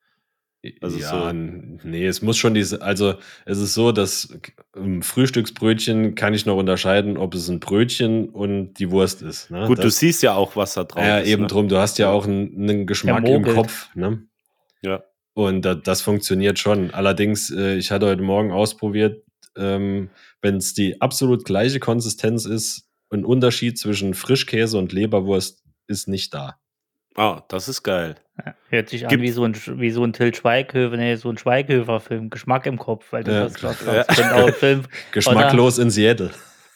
Also 0.80 0.98
ja, 0.98 1.30
so- 1.30 1.32
nee, 1.32 2.06
es 2.06 2.22
muss 2.22 2.36
schon 2.36 2.54
diese, 2.54 2.82
also 2.82 3.14
es 3.44 3.58
ist 3.58 3.74
so, 3.74 3.92
dass 3.92 4.36
im 4.74 5.02
Frühstücksbrötchen 5.02 6.16
kann 6.16 6.34
ich 6.34 6.44
noch 6.44 6.56
unterscheiden, 6.56 7.16
ob 7.16 7.34
es 7.34 7.48
ein 7.48 7.60
Brötchen 7.60 8.28
und 8.30 8.74
die 8.74 8.90
Wurst 8.90 9.22
ist. 9.22 9.50
Ne? 9.50 9.66
Gut, 9.66 9.78
du 9.78 9.82
das, 9.82 9.98
siehst 9.98 10.22
ja 10.24 10.34
auch, 10.34 10.56
was 10.56 10.74
da 10.74 10.84
drauf 10.84 11.04
ja, 11.04 11.18
ist. 11.18 11.28
eben 11.28 11.42
ne? 11.42 11.48
drum, 11.48 11.68
du 11.68 11.78
hast 11.78 11.98
ja 11.98 12.10
auch 12.10 12.26
einen, 12.26 12.68
einen 12.68 12.86
Geschmack 12.86 13.26
im. 13.28 13.44
Kopf. 13.44 13.94
Ne? 13.94 14.22
Ja. 14.82 15.04
Und 15.36 15.66
da, 15.66 15.74
das 15.74 16.00
funktioniert 16.00 16.58
schon. 16.58 16.92
Allerdings, 16.94 17.50
äh, 17.50 17.74
ich 17.74 17.90
hatte 17.90 18.06
heute 18.06 18.22
Morgen 18.22 18.52
ausprobiert, 18.52 19.22
ähm, 19.54 20.08
wenn 20.40 20.56
es 20.56 20.72
die 20.72 20.98
absolut 21.02 21.44
gleiche 21.44 21.78
Konsistenz 21.78 22.46
ist, 22.46 22.88
ein 23.10 23.22
Unterschied 23.22 23.78
zwischen 23.78 24.14
Frischkäse 24.14 24.78
und 24.78 24.94
Leberwurst 24.94 25.62
ist 25.88 26.08
nicht 26.08 26.32
da. 26.32 26.56
Ah, 27.16 27.42
das 27.48 27.68
ist 27.68 27.82
geil. 27.82 28.14
Ja, 28.44 28.54
hört 28.70 28.88
sich 28.88 29.04
an 29.04 29.10
Gibt- 29.10 29.22
wie 29.24 29.30
so 29.30 29.44
ein, 29.44 29.54
wie 29.78 29.90
so 29.90 30.04
ein 30.04 30.14
Till 30.14 30.34
Schweighöfer, 30.34 30.96
nee, 30.96 31.16
so 31.16 31.28
ein 31.28 31.36
Schweighöfer-Film. 31.36 32.30
Geschmack 32.30 32.64
im 32.64 32.78
Kopf, 32.78 33.04
weil 33.12 33.22
du 33.22 33.32
Ja. 33.32 33.44
das 33.44 33.62
was 33.62 33.84
Ja. 33.84 34.32
Ein 34.46 34.52
Film. 34.54 34.82
Geschmacklos 35.12 35.76
in 35.78 35.90
Seattle. 35.90 36.30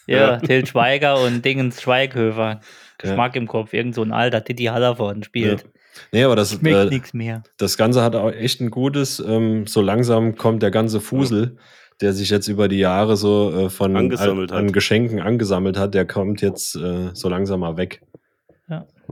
Ja, 0.05 0.37
Till 0.37 0.67
Schweiger 0.67 1.19
und 1.23 1.43
Dingens 1.43 1.81
Schweighöfer. 1.81 2.61
Geschmack 2.99 3.35
im 3.35 3.47
Kopf. 3.47 3.73
Irgend 3.73 3.95
so 3.95 4.03
ein 4.03 4.11
alter 4.11 4.43
Titi 4.43 4.65
Hallervorden 4.65 5.23
spielt. 5.23 5.61
Ja. 5.63 5.67
Nee, 6.11 6.23
aber 6.23 6.35
das, 6.35 6.53
Schmeckt 6.53 6.75
äh, 6.75 6.85
nichts 6.85 7.13
mehr. 7.13 7.43
das 7.57 7.77
Ganze 7.77 8.01
hat 8.01 8.15
auch 8.15 8.31
echt 8.31 8.61
ein 8.61 8.69
gutes. 8.69 9.19
Ähm, 9.19 9.67
so 9.67 9.81
langsam 9.81 10.35
kommt 10.35 10.63
der 10.63 10.71
ganze 10.71 11.01
Fusel, 11.01 11.57
der 12.01 12.13
sich 12.13 12.29
jetzt 12.29 12.47
über 12.47 12.67
die 12.67 12.79
Jahre 12.79 13.17
so 13.17 13.51
äh, 13.65 13.69
von 13.69 13.95
Angesammelt 13.95 14.51
an, 14.51 14.67
an. 14.67 14.71
Geschenken 14.71 15.19
angesammelt 15.19 15.77
hat, 15.77 15.93
der 15.93 16.05
kommt 16.05 16.41
jetzt 16.41 16.75
äh, 16.75 17.09
so 17.13 17.29
langsam 17.29 17.61
mal 17.61 17.77
weg. 17.77 18.01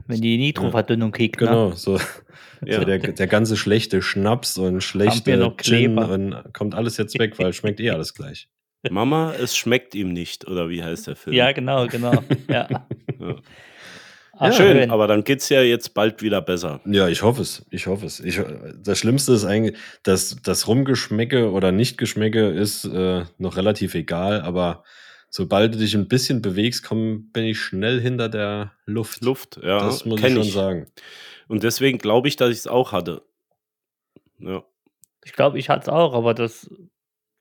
Wenn 0.06 0.22
die 0.22 0.38
Nitroverdünnung 0.38 1.12
kickt. 1.12 1.40
Ne? 1.40 1.46
Genau, 1.46 1.72
so, 1.72 1.98
Ja. 2.64 2.78
so 2.78 2.84
der, 2.84 2.98
der 2.98 3.26
ganze 3.26 3.56
schlechte 3.56 4.02
Schnaps 4.02 4.58
und 4.58 4.82
schlechte 4.82 5.54
Gin 5.58 5.98
und 5.98 6.34
kommt 6.52 6.74
alles 6.74 6.96
jetzt 6.96 7.18
weg, 7.18 7.38
weil 7.38 7.52
schmeckt 7.52 7.80
eh 7.80 7.90
alles 7.90 8.14
gleich. 8.14 8.48
Mama, 8.90 9.34
es 9.38 9.56
schmeckt 9.56 9.94
ihm 9.94 10.12
nicht, 10.12 10.46
oder 10.48 10.68
wie 10.70 10.82
heißt 10.82 11.06
der 11.06 11.16
Film? 11.16 11.36
Ja, 11.36 11.52
genau, 11.52 11.86
genau. 11.86 12.22
Ja. 12.48 12.86
Ja. 14.40 14.46
Ach, 14.48 14.52
Schön, 14.54 14.90
aber 14.90 15.06
dann 15.06 15.22
geht's 15.22 15.50
ja 15.50 15.60
jetzt 15.60 15.92
bald 15.92 16.22
wieder 16.22 16.40
besser. 16.40 16.80
Ja, 16.86 17.08
ich 17.08 17.22
hoffe 17.22 17.42
es. 17.42 17.66
Ich 17.70 17.86
hoffe 17.86 18.06
es. 18.06 18.20
Ich, 18.20 18.40
das 18.82 18.98
Schlimmste 18.98 19.34
ist 19.34 19.44
eigentlich, 19.44 19.76
dass 20.02 20.36
das 20.42 20.66
Rumgeschmecke 20.66 21.50
oder 21.50 21.72
Nicht-Geschmecke 21.72 22.48
ist 22.48 22.86
äh, 22.86 23.24
noch 23.36 23.56
relativ 23.58 23.94
egal, 23.94 24.40
aber 24.40 24.82
sobald 25.28 25.74
du 25.74 25.78
dich 25.78 25.94
ein 25.94 26.08
bisschen 26.08 26.40
bewegst, 26.40 26.82
komm, 26.84 27.30
bin 27.32 27.44
ich 27.44 27.60
schnell 27.60 28.00
hinter 28.00 28.30
der 28.30 28.72
Luft. 28.86 29.22
Luft, 29.22 29.60
ja, 29.62 29.78
Das 29.78 30.06
muss 30.06 30.22
ich 30.22 30.32
schon 30.32 30.42
ich. 30.42 30.52
sagen. 30.54 30.86
Und 31.48 31.62
deswegen 31.62 31.98
glaube 31.98 32.28
ich, 32.28 32.36
dass 32.36 32.48
ich 32.50 32.58
es 32.58 32.66
auch 32.66 32.92
hatte. 32.92 33.22
Ja. 34.38 34.62
Ich 35.22 35.34
glaube, 35.34 35.58
ich 35.58 35.68
hatte 35.68 35.82
es 35.82 35.88
auch, 35.90 36.14
aber 36.14 36.32
das 36.32 36.70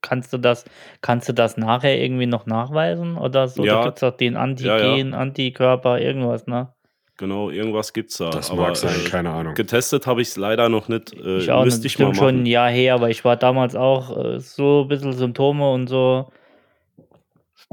kannst 0.02 0.34
du 0.34 0.38
das, 0.38 0.66
kannst 1.02 1.30
du 1.30 1.34
das 1.34 1.56
nachher 1.56 1.98
irgendwie 1.98 2.26
noch 2.26 2.46
nachweisen? 2.46 3.18
Oder 3.18 3.48
so? 3.48 3.64
Ja. 3.64 3.76
Da 3.80 3.84
gibt 3.86 3.98
es 3.98 4.04
auch 4.04 4.18
den 4.18 4.36
Antigen, 4.36 5.14
Antikörper, 5.14 6.00
irgendwas, 6.02 6.46
ne? 6.48 6.74
Genau, 7.20 7.50
irgendwas 7.50 7.92
gibt's 7.92 8.16
da. 8.16 8.30
Das 8.30 8.50
aber 8.50 8.68
mag 8.68 8.78
sein, 8.78 8.96
äh, 9.06 9.10
keine 9.10 9.32
Ahnung. 9.32 9.54
getestet 9.54 10.08
habe 10.08 10.22
ich 10.22 10.30
es 10.30 10.38
leider 10.38 10.70
noch 10.70 10.88
nicht. 10.88 11.12
Äh, 11.14 11.40
Ich 11.40 11.52
auch 11.52 11.66
müsste 11.66 11.86
ich 11.86 12.00
mal 12.00 12.06
Stimmt 12.06 12.16
schon 12.18 12.36
ein. 12.44 12.46
Jahr 12.46 12.70
her, 12.70 12.94
aber 12.94 13.10
ich 13.10 13.26
war 13.26 13.36
damals 13.36 13.76
auch 13.76 14.18
äh, 14.36 14.40
so 14.40 14.84
ein 14.84 14.88
bisschen 14.88 15.12
Symptome 15.12 15.70
und 15.70 15.88
so. 15.88 16.32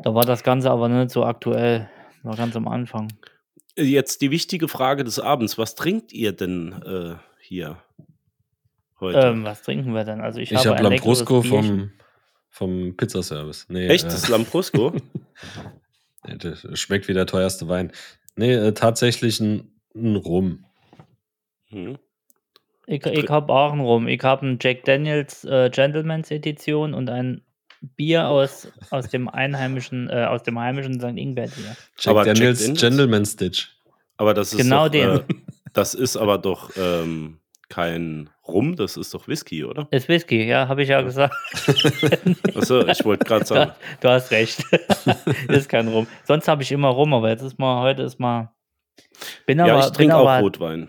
Da 0.03 0.13
war 0.17 0.25
das 0.25 0.43
Ganze 0.43 0.69
aber 0.73 0.89
nicht 0.89 1.11
so 1.13 1.25
aktuell. 1.25 1.89
War 2.25 2.35
ganz 2.35 2.57
am 2.57 2.67
Anfang. 2.67 3.07
Jetzt 3.77 4.21
die 4.21 4.33
wichtige 4.33 4.67
Frage 4.67 5.05
des 5.05 5.21
Abends. 5.21 5.57
Was 5.59 5.77
trinkt 5.77 6.13
ihr 6.13 6.33
denn 6.33 6.75
äh, 6.85 7.15
hier 7.41 7.77
heute? 8.99 9.21
Ähm, 9.29 9.45
was 9.45 9.63
trinken 9.63 9.95
wir 9.95 10.03
denn? 10.03 10.21
Also 10.21 10.41
ich, 10.41 10.51
Ich 10.51 10.59
habe 10.67 10.71
leckeres 10.83 11.21
Lambrusco 11.21 11.43
vom, 11.43 11.93
vom 12.49 12.97
Pizzaservice. 12.97 13.67
Nee, 13.69 13.87
Echt, 13.87 14.07
äh, 14.07 14.09
das 14.09 14.29
Lambrusco? 14.29 14.93
das 16.39 16.67
schmeckt 16.75 17.07
wie 17.07 17.15
der 17.15 17.27
teuerste 17.27 17.69
Wein. 17.69 17.93
Nee, 18.37 18.53
äh, 18.55 18.73
tatsächlich 18.73 19.41
ein, 19.41 19.73
ein 19.95 20.17
Rum. 20.17 20.65
hm. 21.69 21.99
Ich, 22.89 23.05
ich 23.05 23.29
habe 23.29 23.53
auch 23.53 23.73
einen 23.73 23.81
rum. 23.81 24.07
Ich 24.07 24.23
habe 24.23 24.43
einen 24.47 24.59
Jack 24.61 24.85
Daniels 24.85 25.45
äh, 25.45 25.71
Gentleman's 25.71 26.31
Edition 26.31 26.95
und 26.95 27.11
ein 27.11 27.43
Bier 27.81 28.29
aus, 28.29 28.69
aus 28.91 29.09
dem 29.09 29.29
einheimischen, 29.29 30.09
äh, 30.09 30.25
aus 30.25 30.45
dem 30.45 30.59
heimischen 30.59 31.01
St. 31.01 31.17
Ingbert 31.17 31.53
hier. 31.55 31.77
Jack 31.99 32.11
Aber 32.13 32.25
Jack 32.25 32.37
Daniels 32.37 32.61
Daniels? 32.61 32.81
Gentleman 32.81 33.27
Stitch. 33.27 33.77
Aber 34.19 34.35
das 34.35 34.53
ist 34.53 34.59
Genau 34.59 34.85
doch, 34.85 34.93
den. 34.93 35.11
Äh, 35.11 35.23
das 35.73 35.95
ist 35.95 36.17
aber 36.17 36.39
doch 36.39 36.71
ähm, 36.77 37.41
kein 37.69 38.31
Rum, 38.49 38.77
das 38.77 38.97
ist 38.97 39.13
doch 39.15 39.27
Whisky, 39.29 39.65
oder? 39.65 39.89
Ist 39.91 40.09
Whisky, 40.09 40.45
ja, 40.47 40.69
habe 40.69 40.83
ich 40.83 40.89
ja 40.89 41.01
gesagt. 41.03 41.35
Achso, 42.55 42.87
ich 42.87 43.05
wollte 43.05 43.25
gerade 43.25 43.45
sagen. 43.45 43.73
Du 44.01 44.09
hast 44.09 44.31
recht. 44.31 44.65
ist 45.49 45.69
kein 45.69 45.89
Rum. 45.89 46.07
Sonst 46.25 46.47
habe 46.49 46.63
ich 46.63 46.73
immer 46.73 46.89
Rum, 46.89 47.13
aber 47.15 47.29
jetzt 47.31 47.43
ist 47.43 47.59
mal, 47.59 47.81
heute 47.83 48.03
ist 48.03 48.19
mal. 48.21 48.53
Bin 49.47 49.61
aber, 49.61 49.69
Ja, 49.71 49.81
ich 49.81 49.91
trinke 49.93 50.17
auch 50.17 50.41
Rotwein. 50.41 50.89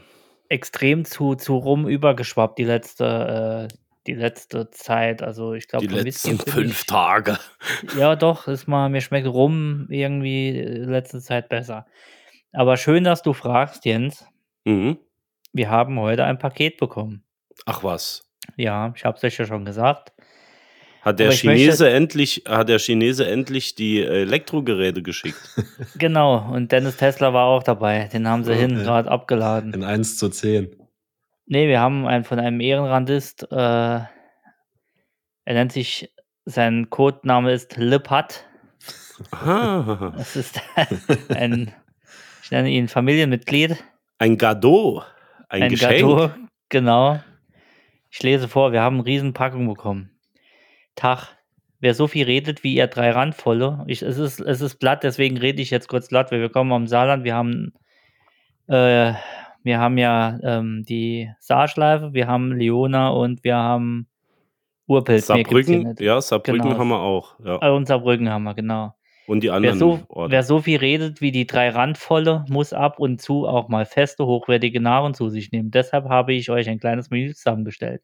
extrem 0.50 1.04
zu, 1.06 1.36
zu 1.36 1.58
Rum 1.58 1.88
übergeschwappt 1.88 2.58
die 2.60 2.64
letzte, 2.64 3.68
äh, 3.72 3.76
die 4.06 4.14
letzte 4.14 4.70
Zeit. 4.70 5.22
Also 5.24 5.54
ich 5.54 5.68
glaube, 5.68 5.88
Die 5.88 5.94
letzten 5.94 6.34
Whisky 6.38 6.52
fünf 6.52 6.82
ich- 6.82 6.86
Tage. 6.86 7.38
Ja, 7.98 8.16
doch, 8.16 8.48
ist 8.48 8.68
mal, 8.68 8.90
mir 8.90 9.02
schmeckt 9.02 9.28
Rum 9.28 9.88
irgendwie 9.90 10.58
äh, 10.58 10.84
letzte 10.86 11.20
Zeit 11.22 11.50
besser. 11.50 11.86
Aber 12.54 12.78
schön, 12.78 13.04
dass 13.04 13.24
du 13.24 13.34
fragst, 13.34 13.84
Jens. 13.86 14.26
Mhm. 14.66 14.98
Wir 15.54 15.70
haben 15.70 16.00
heute 16.00 16.24
ein 16.24 16.38
Paket 16.38 16.78
bekommen. 16.78 17.24
Ach 17.66 17.84
was. 17.84 18.24
Ja, 18.56 18.94
ich 18.96 19.04
habe 19.06 19.18
es 19.18 19.24
euch 19.24 19.38
ja 19.38 19.46
schon 19.46 19.66
gesagt. 19.66 20.14
Hat 21.02 21.20
der 21.20 21.32
Chinese 21.32 21.90
endlich, 21.90 22.44
hat 22.48 22.68
der 22.70 22.80
Chinese 22.80 23.26
endlich 23.28 23.76
die 23.76 24.02
Elektrogeräte 24.04 25.02
geschickt? 25.02 25.38
Genau, 25.98 26.50
und 26.52 26.72
Dennis 26.72 26.98
Tesla 26.98 27.34
war 27.34 27.46
auch 27.46 27.64
dabei. 27.64 28.10
Den 28.12 28.28
haben 28.28 28.44
sie 28.44 28.52
Ja, 28.52 28.58
hinten 28.58 28.84
gerade 28.84 29.10
abgeladen. 29.10 29.74
In 29.74 29.84
1 29.84 30.18
zu 30.18 30.30
10. 30.30 30.76
Nee, 31.46 31.68
wir 31.70 31.80
haben 31.80 32.06
einen 32.08 32.26
von 32.26 32.40
einem 32.40 32.60
Ehrenrandist. 32.60 33.50
Äh, 33.52 33.56
er 33.56 34.10
nennt 35.46 35.72
sich, 35.72 36.14
sein 36.46 36.90
Codename 36.90 37.54
ist 37.54 37.78
Lipat. 37.78 38.44
Aha. 39.32 40.14
Das 40.18 40.36
ist 40.36 40.60
ein, 41.30 41.74
ich 42.44 42.52
nenne 42.52 42.70
ihn 42.70 42.88
Familienmitglied. 42.90 43.78
Ein 44.20 44.38
Gado. 44.38 45.04
Ein, 45.48 45.64
Ein 45.64 45.70
Geschenk. 45.72 46.02
Gâteau, 46.02 46.32
genau. 46.70 47.20
Ich 48.10 48.24
lese 48.24 48.48
vor, 48.48 48.72
wir 48.72 48.82
haben 48.82 48.96
eine 48.98 49.06
Riesenpackung 49.06 49.68
bekommen. 49.68 50.12
Tag. 50.96 51.36
Wer 51.80 51.94
so 51.94 52.08
viel 52.08 52.26
redet 52.26 52.64
wie 52.64 52.74
ihr 52.74 52.88
drei 52.88 53.12
Randvolle, 53.12 53.84
ich, 53.86 54.02
es, 54.02 54.18
ist, 54.18 54.40
es 54.40 54.62
ist 54.62 54.80
glatt, 54.80 55.04
deswegen 55.04 55.38
rede 55.38 55.62
ich 55.62 55.70
jetzt 55.70 55.88
kurz 55.88 56.08
glatt, 56.08 56.32
weil 56.32 56.42
wir 56.42 56.50
kommen 56.50 56.72
am 56.72 56.88
Saarland, 56.88 57.24
wir 57.24 57.36
haben, 57.36 57.72
äh, 58.66 59.14
wir 59.62 59.80
haben 59.80 60.00
ja 60.00 60.40
ähm, 60.42 60.86
die 60.90 61.32
Saarschleife, 61.40 62.14
wir 62.14 62.26
haben 62.26 62.52
Leona 62.52 63.10
und 63.10 63.44
wir 63.44 63.58
haben 63.58 64.08
Urpilz. 64.88 65.28
Saarbrücken, 65.28 65.94
ja, 66.00 66.20
Saarbrücken 66.20 66.64
Genau. 66.64 66.80
haben 66.80 66.88
wir 66.88 67.00
auch. 67.00 67.40
Ja. 67.46 67.60
Äh, 67.62 67.70
Und 67.70 67.86
Saarbrücken 67.88 68.28
haben 68.28 68.44
wir, 68.46 68.56
genau. 68.56 68.96
Und 69.28 69.44
die 69.44 69.48
Wer 69.48 69.56
anderen 69.56 69.78
so, 69.78 70.00
Orte. 70.08 70.32
wer 70.32 70.44
so 70.44 70.62
viel 70.62 70.78
redet 70.80 71.20
wie 71.20 71.32
die 71.32 71.46
drei 71.46 71.70
Randvolle, 71.70 72.46
muss 72.48 72.72
ab 72.72 72.98
und 72.98 73.22
zu 73.22 73.46
auch 73.46 73.68
mal 73.68 73.86
feste, 73.86 74.26
hochwertige 74.26 74.80
Nahrung 74.80 75.14
zu 75.14 75.28
sich 75.28 75.52
nehmen. 75.52 75.70
Deshalb 75.70 76.06
habe 76.06 76.34
ich 76.34 76.50
euch 76.50 76.70
ein 76.70 76.80
kleines 76.80 77.10
Menü 77.10 77.34
zusammengestellt. 77.34 78.02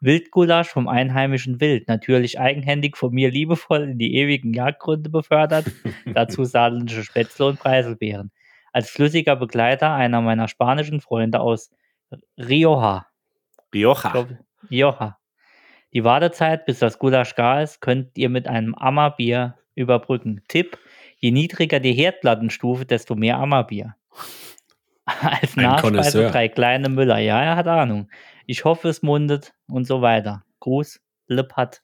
Wildgulasch 0.00 0.68
vom 0.68 0.88
einheimischen 0.88 1.60
Wild, 1.60 1.86
natürlich 1.86 2.40
eigenhändig 2.40 2.96
von 2.96 3.14
mir 3.14 3.30
liebevoll 3.30 3.84
in 3.84 3.98
die 3.98 4.16
ewigen 4.16 4.52
Jagdgründe 4.52 5.08
befördert, 5.08 5.66
dazu 6.14 6.44
saarländische 6.44 7.04
Spätzle 7.04 7.46
und 7.46 7.60
Preiselbeeren. 7.60 8.32
Als 8.72 8.90
flüssiger 8.90 9.36
Begleiter 9.36 9.94
einer 9.94 10.20
meiner 10.20 10.48
spanischen 10.48 11.00
Freunde 11.00 11.40
aus 11.40 11.70
Rioja. 12.36 13.06
Rioja. 13.72 14.10
glaub, 14.10 14.28
Rioja. 14.68 15.16
Die 15.92 16.02
Wartezeit, 16.02 16.66
bis 16.66 16.80
das 16.80 16.98
Gulasch 16.98 17.36
gar 17.36 17.62
ist, 17.62 17.80
könnt 17.80 18.18
ihr 18.18 18.28
mit 18.28 18.48
einem 18.48 18.74
Ammerbier 18.74 19.54
überbrücken. 19.76 20.42
Tipp: 20.48 20.78
Je 21.18 21.30
niedriger 21.30 21.78
die 21.78 21.92
Herdplattenstufe, 21.92 22.84
desto 22.84 23.14
mehr 23.14 23.38
Ammerbier. 23.38 23.94
Als 25.04 25.54
Nachspeise 25.54 26.26
drei 26.30 26.48
kleine 26.48 26.88
Müller. 26.88 27.18
Ja, 27.18 27.40
er 27.40 27.56
hat 27.56 27.68
Ahnung. 27.68 28.08
Ich 28.46 28.64
hoffe, 28.64 28.88
es 28.88 29.02
mundet 29.02 29.54
und 29.68 29.86
so 29.86 30.02
weiter. 30.02 30.44
Gruß, 30.58 31.00
Lippert. 31.28 31.82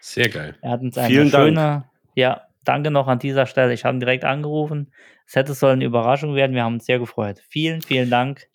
Sehr 0.00 0.28
geil. 0.28 0.56
Er 0.60 0.72
hat 0.72 0.80
uns 0.80 0.98
eine 0.98 1.08
Vielen 1.08 1.30
Dank. 1.30 1.44
schöne, 1.44 1.84
ja, 2.14 2.42
danke 2.64 2.90
noch 2.90 3.06
an 3.06 3.18
dieser 3.20 3.46
Stelle. 3.46 3.72
Ich 3.72 3.84
habe 3.84 3.96
ihn 3.96 4.00
direkt 4.00 4.24
angerufen. 4.24 4.92
Es 5.26 5.36
hätte 5.36 5.54
soll 5.54 5.72
eine 5.72 5.84
Überraschung 5.84 6.34
werden. 6.34 6.54
Wir 6.54 6.64
haben 6.64 6.74
uns 6.74 6.86
sehr 6.86 6.98
gefreut. 6.98 7.42
Vielen, 7.48 7.80
vielen 7.80 8.10
Dank. 8.10 8.48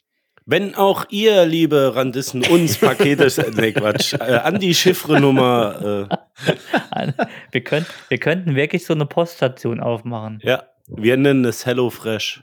Wenn 0.51 0.73
auch 0.73 1.05
ihr, 1.11 1.45
liebe 1.45 1.95
Randisten, 1.95 2.43
uns 2.43 2.79
Pakete, 2.79 3.27
nee, 3.55 3.71
Quatsch, 3.71 4.13
äh, 4.13 4.17
an 4.17 4.59
die 4.59 4.73
Chiffrenummer, 4.73 6.07
äh, 6.09 7.11
Wir, 7.51 7.63
könnt, 7.63 7.85
wir 8.07 8.17
könnten 8.17 8.55
wirklich 8.55 8.83
so 8.83 8.95
eine 8.95 9.05
Poststation 9.05 9.79
aufmachen. 9.79 10.39
ja, 10.41 10.63
wir 10.87 11.17
nennen 11.17 11.45
es 11.45 11.67
Hello 11.67 11.91
Fresh. 11.91 12.41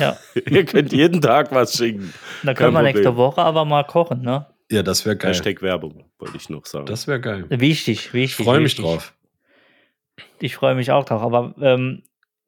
Ja, 0.00 0.16
ihr 0.48 0.64
könnt 0.64 0.94
jeden 0.94 1.20
Tag 1.20 1.52
was 1.52 1.76
schicken. 1.76 2.14
da 2.42 2.54
Kein 2.54 2.72
können 2.72 2.74
wir 2.74 2.82
nächste. 2.82 3.16
Woche 3.16 3.42
aber 3.42 3.66
mal 3.66 3.84
kochen, 3.84 4.22
ne? 4.22 4.46
Ja, 4.70 4.82
das 4.82 5.04
wäre 5.04 5.18
geil. 5.18 5.32
Hashtag 5.32 5.60
Werbung, 5.60 6.06
wollte 6.18 6.38
ich 6.38 6.48
noch 6.48 6.64
sagen. 6.64 6.86
Das 6.86 7.06
wäre 7.06 7.20
geil. 7.20 7.44
Wichtig, 7.50 8.14
wichtig. 8.14 8.40
Ich 8.40 8.46
freue 8.46 8.60
mich 8.60 8.78
wichtig. 8.78 8.84
drauf. 8.84 9.14
Ich 10.40 10.56
freue 10.56 10.74
mich 10.74 10.90
auch 10.90 11.04
drauf. 11.04 11.20
Aber 11.20 11.54
ähm, 11.60 12.02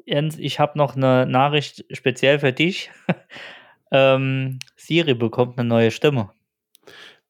Jens, 0.06 0.38
ich 0.38 0.58
habe 0.58 0.78
noch 0.78 0.96
eine 0.96 1.26
Nachricht 1.26 1.84
speziell 1.92 2.38
für 2.38 2.54
dich. 2.54 2.90
Ähm, 3.90 4.58
Siri 4.76 5.14
bekommt 5.14 5.58
eine 5.58 5.68
neue 5.68 5.90
Stimme. 5.90 6.30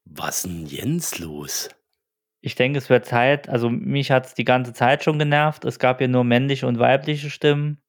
was 0.04 0.42
denn 0.42 0.66
Jens 0.66 1.18
los? 1.18 1.68
Ich 2.40 2.54
denke, 2.54 2.78
es 2.78 2.88
wird 2.88 3.04
Zeit. 3.04 3.48
Also 3.48 3.68
mich 3.68 4.10
hat 4.10 4.26
es 4.26 4.34
die 4.34 4.44
ganze 4.44 4.72
Zeit 4.72 5.02
schon 5.04 5.18
genervt. 5.18 5.64
Es 5.64 5.78
gab 5.78 6.00
ja 6.00 6.06
nur 6.08 6.24
männliche 6.24 6.66
und 6.66 6.78
weibliche 6.78 7.30
Stimmen. 7.30 7.80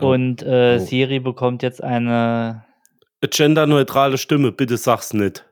Oh. 0.00 0.12
Und 0.12 0.42
äh, 0.42 0.78
Oh. 0.80 0.84
Siri 0.84 1.20
bekommt 1.20 1.62
jetzt 1.62 1.82
eine. 1.82 2.64
Genderneutrale 3.20 4.18
Stimme, 4.18 4.52
bitte 4.52 4.76
sag's 4.76 5.12
nicht. 5.12 5.44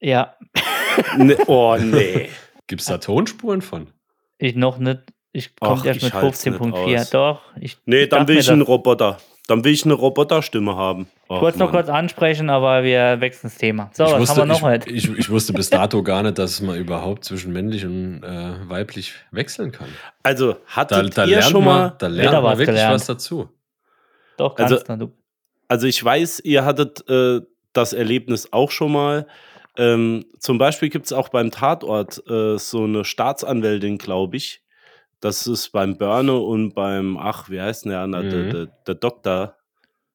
Ja, 0.00 0.36
Ne, 1.16 1.36
oh, 1.46 1.76
nee. 1.80 2.28
Gibt 2.66 2.80
es 2.82 2.86
da 2.88 2.98
Tonspuren 2.98 3.62
von? 3.62 3.92
ich 4.38 4.54
noch 4.54 4.78
nicht. 4.78 5.00
Ich 5.32 5.54
komme 5.56 5.84
erst 5.86 6.02
mit 6.02 6.12
halt's 6.14 6.44
nicht 6.44 6.56
15.4. 6.58 7.00
aus. 7.00 7.10
Doch. 7.10 7.42
Ich, 7.60 7.78
Nee, 7.86 8.02
ich 8.04 8.08
dann 8.08 8.26
will 8.28 8.38
ich 8.38 8.48
einen 8.50 8.60
das- 8.60 8.68
Roboter. 8.68 9.18
Dann 9.48 9.64
will 9.64 9.72
ich 9.72 9.84
eine 9.84 9.94
Roboterstimme 9.94 10.76
haben. 10.76 11.08
Ich 11.10 11.30
Ach, 11.30 11.40
wollte 11.40 11.56
es 11.56 11.58
noch 11.58 11.70
kurz 11.70 11.88
ansprechen, 11.88 12.50
aber 12.50 12.84
wir 12.84 13.20
wechseln 13.20 13.48
das 13.50 13.56
Thema. 13.58 13.90
So, 13.94 14.04
ich, 14.04 14.12
was 14.12 14.20
wusste, 14.20 14.40
haben 14.42 14.48
wir 14.48 14.52
noch 14.52 14.56
ich, 14.58 14.62
heute? 14.62 14.90
ich, 14.90 15.10
ich 15.18 15.30
wusste 15.30 15.52
bis 15.54 15.70
dato 15.70 16.02
gar 16.02 16.22
nicht, 16.22 16.38
dass 16.38 16.60
man 16.60 16.76
überhaupt 16.76 17.24
zwischen 17.24 17.52
männlich 17.52 17.84
und 17.84 18.22
äh, 18.22 18.68
weiblich 18.68 19.14
wechseln 19.30 19.72
kann. 19.72 19.88
Also, 20.22 20.52
Da, 20.52 20.58
hattet 20.68 21.16
da 21.18 21.24
ihr 21.24 21.30
lernt 21.38 21.44
schon 21.50 21.64
man, 21.64 21.78
mal. 21.80 21.96
da 21.98 22.06
lernt 22.06 22.32
man 22.32 22.44
wirklich 22.44 22.66
gelernt. 22.66 22.94
was 22.94 23.06
dazu. 23.06 23.48
Doch, 24.36 24.56
also- 24.58 24.78
kannst 24.86 25.02
du. 25.02 25.12
Also 25.70 25.86
ich 25.86 26.02
weiß, 26.02 26.40
ihr 26.44 26.64
hattet 26.64 27.08
äh, 27.10 27.40
das 27.74 27.92
Erlebnis 27.92 28.52
auch 28.52 28.70
schon 28.70 28.92
mal. 28.92 29.26
Ähm, 29.76 30.24
zum 30.38 30.56
Beispiel 30.58 30.88
gibt 30.88 31.06
es 31.06 31.12
auch 31.12 31.28
beim 31.28 31.50
Tatort 31.50 32.22
äh, 32.28 32.58
so 32.58 32.84
eine 32.84 33.04
Staatsanwältin, 33.04 33.98
glaube 33.98 34.36
ich. 34.38 34.62
Das 35.20 35.46
ist 35.46 35.70
beim 35.72 35.98
Börne 35.98 36.36
und 36.38 36.74
beim, 36.74 37.16
ach, 37.16 37.50
wie 37.50 37.60
heißt 37.60 37.84
denn 37.84 37.90
der 37.90 38.00
andere, 38.00 38.28
der, 38.28 38.38
Mhm. 38.44 38.50
der, 38.52 38.66
der 38.86 38.94
Doktor. 38.94 39.56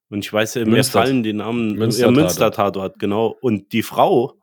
Und 0.10 0.20
ich 0.26 0.32
weiß 0.32 0.56
ja, 0.56 0.66
mir 0.66 0.72
Münster- 0.72 1.02
fallen 1.02 1.24
die 1.24 1.34
Namen. 1.34 1.76
Münster- 1.76 2.06
ja, 2.06 2.12
Münster-Tatort, 2.12 3.00
genau. 3.00 3.36
Und 3.42 3.74
die 3.74 3.84
Frau, 3.84 4.36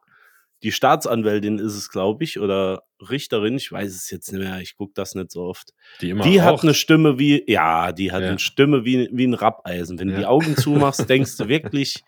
die 0.62 0.72
Staatsanwältin 0.72 1.58
ist 1.58 1.74
es, 1.76 1.90
glaube 1.90 2.24
ich, 2.24 2.38
oder 2.40 2.82
Richterin, 3.08 3.56
ich 3.56 3.72
weiß 3.72 3.94
es 3.94 4.10
jetzt 4.10 4.30
nicht 4.30 4.42
mehr, 4.42 4.60
ich 4.60 4.76
gucke 4.76 4.92
das 4.94 5.14
nicht 5.14 5.30
so 5.30 5.44
oft. 5.44 5.70
Die 6.02 6.10
immer 6.10 6.22
Die 6.24 6.42
hat 6.42 6.62
eine 6.62 6.74
Stimme 6.74 7.18
wie, 7.18 7.42
ja, 7.50 7.92
die 7.92 8.12
hat 8.12 8.20
Ja. 8.20 8.28
eine 8.28 8.38
Stimme 8.38 8.84
wie, 8.84 9.08
wie 9.12 9.26
ein 9.26 9.32
Rappeisen. 9.32 9.98
Wenn 9.98 10.08
du 10.08 10.16
die. 10.18 10.26
Augen 10.26 10.56
zumachst, 10.56 11.08
denkst 11.08 11.38
du 11.38 11.48
wirklich, 11.48 12.02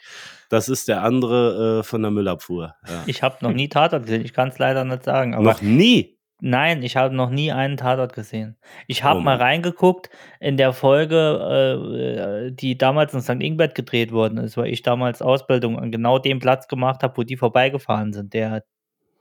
das 0.50 0.68
ist 0.68 0.88
der 0.88 1.02
andere 1.02 1.78
äh, 1.78 1.82
von 1.82 2.02
der 2.02 2.10
Müllabfuhr. 2.10 2.74
Ja. 2.86 3.04
Ich 3.06 3.22
habe 3.22 3.36
noch 3.40 3.52
nie 3.54 3.70
Tatort 3.70 4.02
gesehen. 4.02 4.22
Ich 4.26 4.34
kann 4.34 4.48
es 4.48 4.58
leider 4.58 4.84
nicht 4.84 5.04
sagen. 5.04 5.34
Aber 5.34 5.44
Noch 5.44 5.62
nie. 5.62 6.18
Nein, 6.44 6.82
ich 6.82 6.96
habe 6.96 7.14
noch 7.14 7.30
nie 7.30 7.52
einen 7.52 7.76
Tatort 7.78 8.12
gesehen. 8.12 8.56
Ich 8.88 9.02
habe 9.04 9.20
Oh 9.20 9.22
mal 9.22 9.36
reingeguckt 9.36 10.10
in 10.40 10.56
der 10.58 10.72
Folge, 10.74 12.48
äh, 12.48 12.52
die 12.52 12.76
damals 12.76 13.14
in 13.14 13.20
St. 13.22 13.40
Ingbert 13.42 13.74
gedreht 13.74 14.12
worden 14.12 14.38
ist, 14.38 14.56
weil 14.56 14.66
ich 14.70 14.82
damals 14.82 15.22
Ausbildung 15.22 15.78
an 15.78 15.90
genau 15.92 16.18
dem 16.18 16.38
Platz 16.40 16.68
gemacht 16.68 17.02
habe, 17.02 17.16
wo 17.16 17.22
die 17.22 17.36
vorbeigefahren 17.36 18.12
sind. 18.12 18.34
Der 18.34 18.64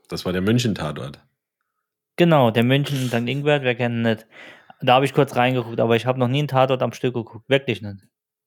Das 0.10 0.26
war 0.26 0.34
der 0.34 0.42
München-Tatort. 0.42 1.20
Genau, 2.18 2.52
der 2.52 2.64
München 2.64 2.98
in 3.02 3.08
St. 3.08 3.28
Ingbert, 3.30 3.64
wer 3.64 3.76
kennt 3.76 3.96
ihn 3.96 4.02
nicht. 4.02 4.28
Da 4.82 4.96
habe 4.96 5.06
ich 5.06 5.14
kurz 5.14 5.36
reingeguckt, 5.36 5.80
aber 5.80 5.96
ich 5.96 6.06
habe 6.06 6.20
noch 6.20 6.28
nie 6.28 6.40
einen 6.40 6.48
Tatort 6.48 6.82
am 6.82 6.92
Stück 6.92 7.14
geguckt. 7.14 7.48
Wirklich 7.48 7.82
nicht. 7.82 7.98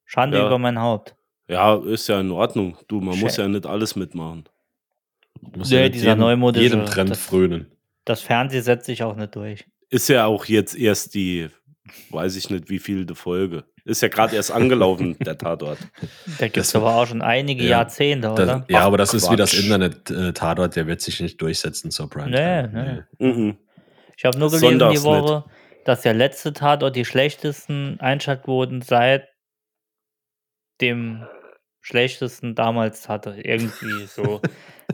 Schande 0.04 0.38
Ja. 0.38 0.46
über 0.46 0.58
mein 0.58 0.78
Haupt. 0.80 1.14
Ja, 1.48 1.76
ist 1.76 2.08
ja 2.08 2.20
in 2.20 2.30
Ordnung. 2.30 2.76
Du, 2.88 3.00
man 3.00 3.18
muss 3.20 3.34
Schä- 3.38 3.42
ja 3.42 3.48
nicht 3.48 3.66
alles 3.66 3.96
mitmachen. 3.96 4.44
Muss 5.56 5.70
Nee, 5.70 5.82
nicht 5.84 5.94
dieser 5.94 6.16
jedem, 6.16 6.54
jedem 6.54 6.86
Trend 6.86 7.10
das- 7.10 7.20
frönen. 7.24 7.70
Das 8.04 8.20
Fernsehen 8.20 8.62
setzt 8.62 8.86
sich 8.86 9.02
auch 9.02 9.16
nicht 9.16 9.34
durch. 9.34 9.64
Ist 9.90 10.08
ja 10.08 10.26
auch 10.26 10.44
jetzt 10.46 10.76
erst 10.76 11.14
die, 11.14 11.48
weiß 12.10 12.36
ich 12.36 12.50
nicht, 12.50 12.68
wie 12.68 12.78
viel 12.78 13.06
die 13.06 13.14
Folge. 13.14 13.64
Ist 13.84 14.00
ja 14.02 14.08
gerade 14.08 14.34
erst 14.36 14.50
angelaufen, 14.50 15.16
der 15.20 15.36
Tatort. 15.38 15.78
Da 16.38 16.46
gibt 16.46 16.56
es 16.58 16.74
aber 16.74 16.94
auch 16.96 17.06
schon 17.06 17.22
einige 17.22 17.62
Ja. 17.64 17.70
Jahrzehnte, 17.70 18.28
Das, 18.28 18.40
oder? 18.40 18.64
ja, 18.68 18.80
Ach, 18.80 18.84
aber 18.86 18.96
das 18.98 19.12
ist 19.14 19.30
wie 19.30 19.36
das 19.36 19.50
Quatsch. 19.52 19.62
Internet-Tatort, 19.64 20.74
der 20.76 20.86
wird 20.86 21.00
sich 21.02 21.20
nicht 21.20 21.40
durchsetzen 21.40 21.90
zur 21.90 22.06
Nee, 22.06 22.10
Primetime. 22.10 23.06
nee. 23.18 23.26
Mhm. 23.26 23.58
Ich 24.16 24.24
habe 24.24 24.38
nur 24.38 24.48
gelesen 24.48 24.78
Sonntags 24.78 25.00
die 25.00 25.06
Woche, 25.06 25.44
dass 25.84 26.00
der 26.02 26.14
letzte 26.14 26.52
Tatort 26.54 26.96
die 26.96 27.04
schlechtesten 27.04 28.00
Einschaltquoten 28.00 28.80
seit 28.80 29.28
dem 30.80 31.26
schlechtesten 31.80 32.54
damals 32.54 33.08
hatte. 33.08 33.36
Irgendwie 33.42 34.06
so. 34.06 34.40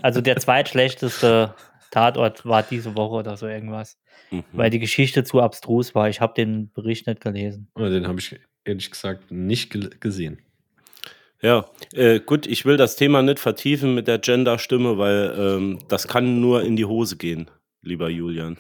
Also 0.03 0.21
der 0.21 0.37
zweitschlechteste 0.39 1.55
Tatort 1.91 2.45
war 2.47 2.63
diese 2.63 2.95
Woche 2.97 3.17
oder 3.17 3.37
so 3.37 3.47
irgendwas. 3.47 3.99
Mhm. 4.31 4.45
Weil 4.53 4.71
die 4.71 4.79
Geschichte 4.79 5.25
zu 5.25 5.41
abstrus 5.41 5.95
war. 5.95 6.09
Ich 6.09 6.21
habe 6.21 6.35
den 6.35 6.71
Bericht 6.73 7.07
nicht 7.07 7.21
gelesen. 7.21 7.69
Aber 7.75 7.91
Den 7.91 8.07
habe 8.07 8.21
ich 8.21 8.39
ehrlich 8.65 8.91
gesagt 8.91 9.31
nicht 9.31 9.71
gel- 9.71 9.91
gesehen. 10.01 10.39
Ja, 11.43 11.65
äh, 11.95 12.21
gut, 12.21 12.47
ich 12.47 12.67
will 12.67 12.77
das 12.77 12.97
Thema 12.97 13.23
nicht 13.23 13.39
vertiefen 13.39 13.95
mit 13.95 14.07
der 14.09 14.19
Gender-Stimme, 14.19 14.99
weil 14.99 15.35
ähm, 15.39 15.79
das 15.89 16.07
kann 16.07 16.41
nur 16.41 16.63
in 16.63 16.77
die 16.77 16.85
Hose 16.85 17.17
gehen, 17.17 17.51
lieber 17.83 18.11
Julian. 18.11 18.59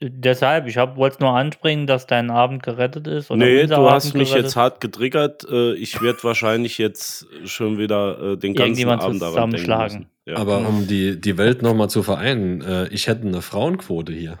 Deshalb, 0.00 0.66
ich 0.66 0.76
wollte 0.76 1.18
nur 1.20 1.32
anspringen, 1.32 1.86
dass 1.86 2.06
dein 2.06 2.30
Abend 2.30 2.62
gerettet 2.62 3.06
ist. 3.06 3.30
Oder 3.30 3.38
nee, 3.38 3.66
du 3.66 3.90
hast 3.90 4.06
Abend 4.06 4.14
mich 4.14 4.28
gerettet. 4.30 4.46
jetzt 4.46 4.56
hart 4.56 4.80
getriggert. 4.80 5.46
Äh, 5.50 5.74
ich 5.74 6.00
werde 6.02 6.22
wahrscheinlich 6.22 6.78
jetzt 6.78 7.26
schon 7.44 7.78
wieder 7.78 8.32
äh, 8.32 8.36
den 8.36 8.54
ganzen 8.54 8.88
Abend 8.88 9.22
daran 9.22 9.50
denken 9.50 9.78
müssen. 9.78 10.06
Ja. 10.26 10.36
Aber 10.36 10.58
um 10.58 10.86
die, 10.86 11.20
die 11.20 11.36
Welt 11.38 11.62
nochmal 11.62 11.90
zu 11.90 12.02
vereinen, 12.02 12.62
äh, 12.62 12.88
ich 12.88 13.06
hätte 13.08 13.26
eine 13.26 13.42
Frauenquote 13.42 14.12
hier. 14.12 14.38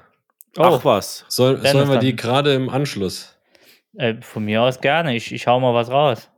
Oh, 0.56 0.62
Ach 0.62 0.84
was. 0.84 1.24
Soll, 1.28 1.64
sollen 1.64 1.88
wir 1.88 1.98
die 1.98 2.14
gerade 2.14 2.54
im 2.54 2.68
Anschluss? 2.68 3.32
äh, 3.96 4.14
von 4.20 4.44
mir 4.44 4.62
aus 4.62 4.80
gerne. 4.80 5.16
Ich, 5.16 5.32
ich 5.32 5.46
hau 5.46 5.60
mal 5.60 5.74
was 5.74 5.90
raus. 5.90 6.28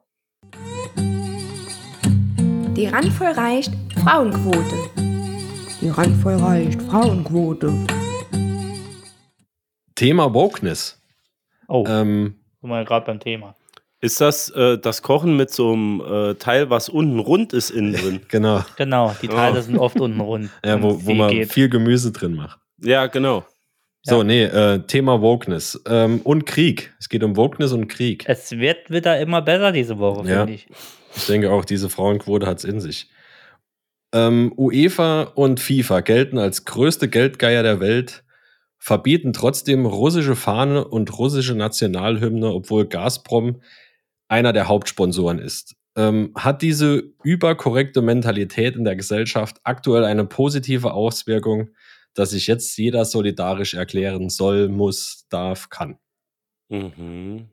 Die 2.76 2.86
Randvoll 2.86 3.28
reicht 3.28 3.72
Frauenquote. 4.02 4.76
Die 5.80 5.88
Randvoll 5.88 6.36
reicht. 6.36 6.82
Frauenquote. 6.82 7.72
Thema 9.94 10.32
Wokeness. 10.34 11.00
Oh, 11.68 11.84
Ähm, 11.88 12.36
guck 12.60 12.70
mal 12.70 12.84
gerade 12.84 13.06
beim 13.06 13.20
Thema. 13.20 13.54
Ist 14.00 14.20
das 14.20 14.50
äh, 14.50 14.76
das 14.78 15.00
Kochen 15.02 15.36
mit 15.36 15.50
so 15.50 15.72
einem 15.72 16.00
äh, 16.00 16.34
Teil, 16.34 16.68
was 16.68 16.88
unten 16.90 17.18
rund 17.20 17.52
ist 17.52 17.70
innen 17.70 17.92
drin? 17.94 18.20
genau. 18.28 18.64
Genau, 18.76 19.14
die 19.22 19.28
Teile 19.28 19.58
Oh. 19.60 19.62
sind 19.62 19.78
oft 19.78 19.98
unten 20.00 20.20
rund. 20.20 20.50
Ja, 20.64 20.82
wo, 20.82 21.04
wo 21.04 21.14
man 21.14 21.30
geht. 21.30 21.52
viel 21.52 21.68
Gemüse 21.68 22.12
drin 22.12 22.34
macht. 22.34 22.58
Ja, 22.82 23.06
genau. 23.06 23.44
So, 24.02 24.18
Ja. 24.18 24.24
nee, 24.24 24.44
äh, 24.44 24.80
Thema 24.80 25.22
Wokeness 25.22 25.80
ähm, 25.86 26.20
und 26.24 26.44
Krieg. 26.44 26.92
Es 27.00 27.08
geht 27.08 27.22
um 27.24 27.36
Wokeness 27.36 27.72
und 27.72 27.88
Krieg. 27.88 28.24
Es 28.28 28.50
wird 28.52 28.90
wieder 28.90 29.18
immer 29.18 29.40
besser 29.40 29.72
diese 29.72 29.98
Woche, 29.98 30.28
Ja. 30.28 30.38
finde 30.40 30.52
ich. 30.52 30.66
Ich 31.16 31.26
denke 31.26 31.50
auch, 31.50 31.64
diese 31.64 31.88
Frauenquote 31.88 32.46
hat 32.46 32.58
es 32.58 32.64
in 32.64 32.80
sich. 32.80 33.08
Ähm, 34.12 34.52
UEFA 34.58 35.22
und 35.34 35.60
FIFA 35.60 36.00
gelten 36.00 36.36
als 36.38 36.66
größte 36.66 37.08
Geldgeier 37.08 37.62
der 37.62 37.80
Welt, 37.80 38.22
verbieten 38.84 39.32
trotzdem 39.32 39.86
russische 39.86 40.36
Fahne 40.36 40.86
und 40.86 41.18
russische 41.18 41.54
Nationalhymne, 41.54 42.52
obwohl 42.52 42.84
Gazprom 42.84 43.62
einer 44.28 44.52
der 44.52 44.68
Hauptsponsoren 44.68 45.38
ist. 45.38 45.74
Ähm, 45.96 46.32
hat 46.36 46.60
diese 46.60 47.02
überkorrekte 47.22 48.02
Mentalität 48.02 48.76
in 48.76 48.84
der 48.84 48.94
Gesellschaft 48.94 49.56
aktuell 49.64 50.04
eine 50.04 50.26
positive 50.26 50.92
Auswirkung, 50.92 51.70
dass 52.12 52.30
sich 52.30 52.46
jetzt 52.46 52.76
jeder 52.76 53.06
solidarisch 53.06 53.72
erklären 53.72 54.28
soll, 54.28 54.68
muss, 54.68 55.24
darf, 55.30 55.70
kann? 55.70 55.98
Mhm. 56.68 57.48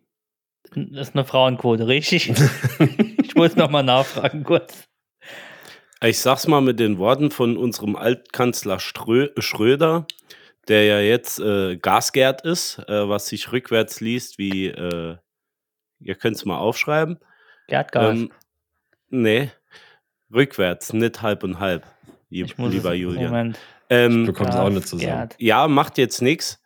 Das 0.75 1.07
ist 1.07 1.15
eine 1.15 1.23
Frauenquote, 1.23 1.87
richtig? 1.87 2.33
ich 3.23 3.35
muss 3.35 3.55
nochmal 3.55 3.83
nachfragen 3.83 4.43
kurz. 4.43 4.83
Ich 6.03 6.19
sag's 6.19 6.47
mal 6.47 6.61
mit 6.61 6.81
den 6.81 6.97
Worten 6.97 7.31
von 7.31 7.55
unserem 7.55 7.95
Altkanzler 7.95 8.79
Strö 8.81 9.29
Schröder, 9.37 10.07
der 10.67 10.85
ja 10.85 10.99
jetzt 10.99 11.39
äh, 11.39 11.77
Gasgerd 11.77 12.43
ist, 12.43 12.79
äh, 12.87 13.07
was 13.09 13.27
sich 13.27 13.51
rückwärts 13.51 13.99
liest 14.01 14.37
wie, 14.37 14.67
äh, 14.67 15.17
ihr 15.99 16.15
könnt's 16.15 16.45
mal 16.45 16.57
aufschreiben. 16.57 17.19
Gerdgas. 17.67 18.17
Ähm, 18.17 18.31
nee, 19.09 19.51
rückwärts, 20.33 20.93
nicht 20.93 21.21
halb 21.21 21.43
und 21.43 21.59
halb, 21.59 21.85
ich 22.29 22.57
muss 22.57 22.71
lieber 22.73 22.93
es, 22.93 22.99
Julian. 22.99 23.25
Moment. 23.25 23.59
Ähm, 23.89 24.21
Ich 24.21 24.27
bekomme 24.27 24.49
es 24.49 24.55
auch 24.55 24.69
nicht 24.69 24.87
zusammen. 24.87 25.11
Gerd. 25.11 25.35
ja, 25.39 25.67
macht 25.67 25.97
jetzt 25.97 26.21
nichts. 26.21 26.61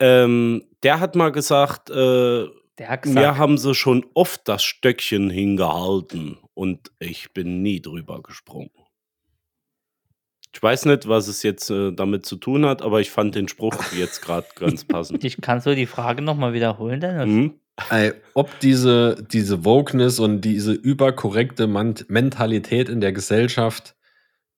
Ähm, 0.00 0.64
der 0.82 1.00
hat 1.00 1.14
mal 1.14 1.30
gesagt, 1.32 1.90
äh, 1.90 2.46
Der 2.78 2.88
hat 2.88 3.04
mir 3.06 3.14
gesagt, 3.14 3.38
haben 3.38 3.58
sie 3.58 3.74
schon 3.74 4.06
oft 4.14 4.46
das 4.48 4.62
Stöckchen 4.62 5.30
hingehalten 5.30 6.38
und 6.54 6.90
ich 6.98 7.32
bin 7.32 7.62
nie 7.62 7.80
drüber 7.80 8.22
gesprungen. 8.22 8.70
Ich 10.52 10.62
weiß 10.62 10.86
nicht, 10.86 11.08
was 11.08 11.28
es 11.28 11.42
jetzt 11.42 11.70
äh, 11.70 11.92
damit 11.92 12.26
zu 12.26 12.36
tun 12.36 12.66
hat, 12.66 12.82
aber 12.82 13.00
ich 13.00 13.10
fand 13.10 13.34
den 13.34 13.48
Spruch 13.48 13.76
jetzt 13.96 14.22
gerade 14.22 14.46
ganz 14.54 14.84
passend. 14.84 15.24
ich, 15.24 15.40
kannst 15.40 15.66
du 15.66 15.74
die 15.74 15.86
Frage 15.86 16.22
nochmal 16.22 16.52
wiederholen, 16.52 17.00
Dennis? 17.00 17.24
Hm? 17.24 17.54
Ey, 17.90 18.12
ob 18.34 18.58
diese, 18.60 19.24
diese 19.30 19.64
Wokeness 19.64 20.18
und 20.18 20.40
diese 20.40 20.72
überkorrekte 20.72 21.68
Man 21.68 21.94
Mentalität 22.08 22.88
in 22.88 23.00
der 23.00 23.12
Gesellschaft 23.12 23.94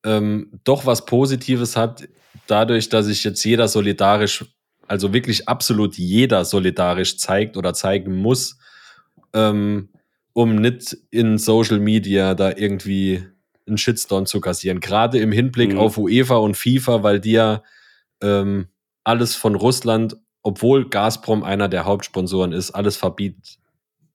ähm, 0.05 0.51
doch 0.65 0.87
was 0.87 1.05
Positives 1.05 1.77
hat, 1.77 2.09
dadurch, 2.47 2.89
dass 2.89 3.07
sich 3.07 3.23
jetzt 3.25 3.45
jeder 3.45 3.69
solidarisch, 3.69 4.45
also 4.87 5.13
wirklich 5.13 5.49
absolut 5.49 5.97
jeder 5.97 6.45
solidarisch 6.45 7.19
zeigt 7.19 7.57
oder 7.57 7.75
zeigen 7.75 8.17
muss, 8.17 8.59
ähm, 9.35 9.91
um 10.33 10.57
nicht 10.57 10.97
in 11.11 11.39
Social 11.39 11.79
Media 11.79 12.35
da 12.35 12.53
irgendwie 12.57 13.25
einen 13.71 13.79
Shitstorm 13.79 14.27
zu 14.27 14.41
kassieren. 14.41 14.81
Gerade 14.81 15.19
im 15.19 15.33
Hinblick 15.33 15.73
Mhm. 15.73 15.79
auf 15.79 15.97
UEFA 15.97 16.37
und 16.37 16.57
FIFA, 16.57 17.03
weil 17.03 17.21
die 17.21 17.33
ja 17.33 17.63
ähm, 18.23 18.69
alles 19.05 19.35
von 19.35 19.55
Russland, 19.55 20.17
obwohl 20.43 20.89
Gazprom 20.89 21.43
einer 21.43 21.69
der 21.69 21.87
Hauptsponsoren 21.87 22.53
ist, 22.53 22.71
alles 22.73 22.97
verbietet. 22.99 23.59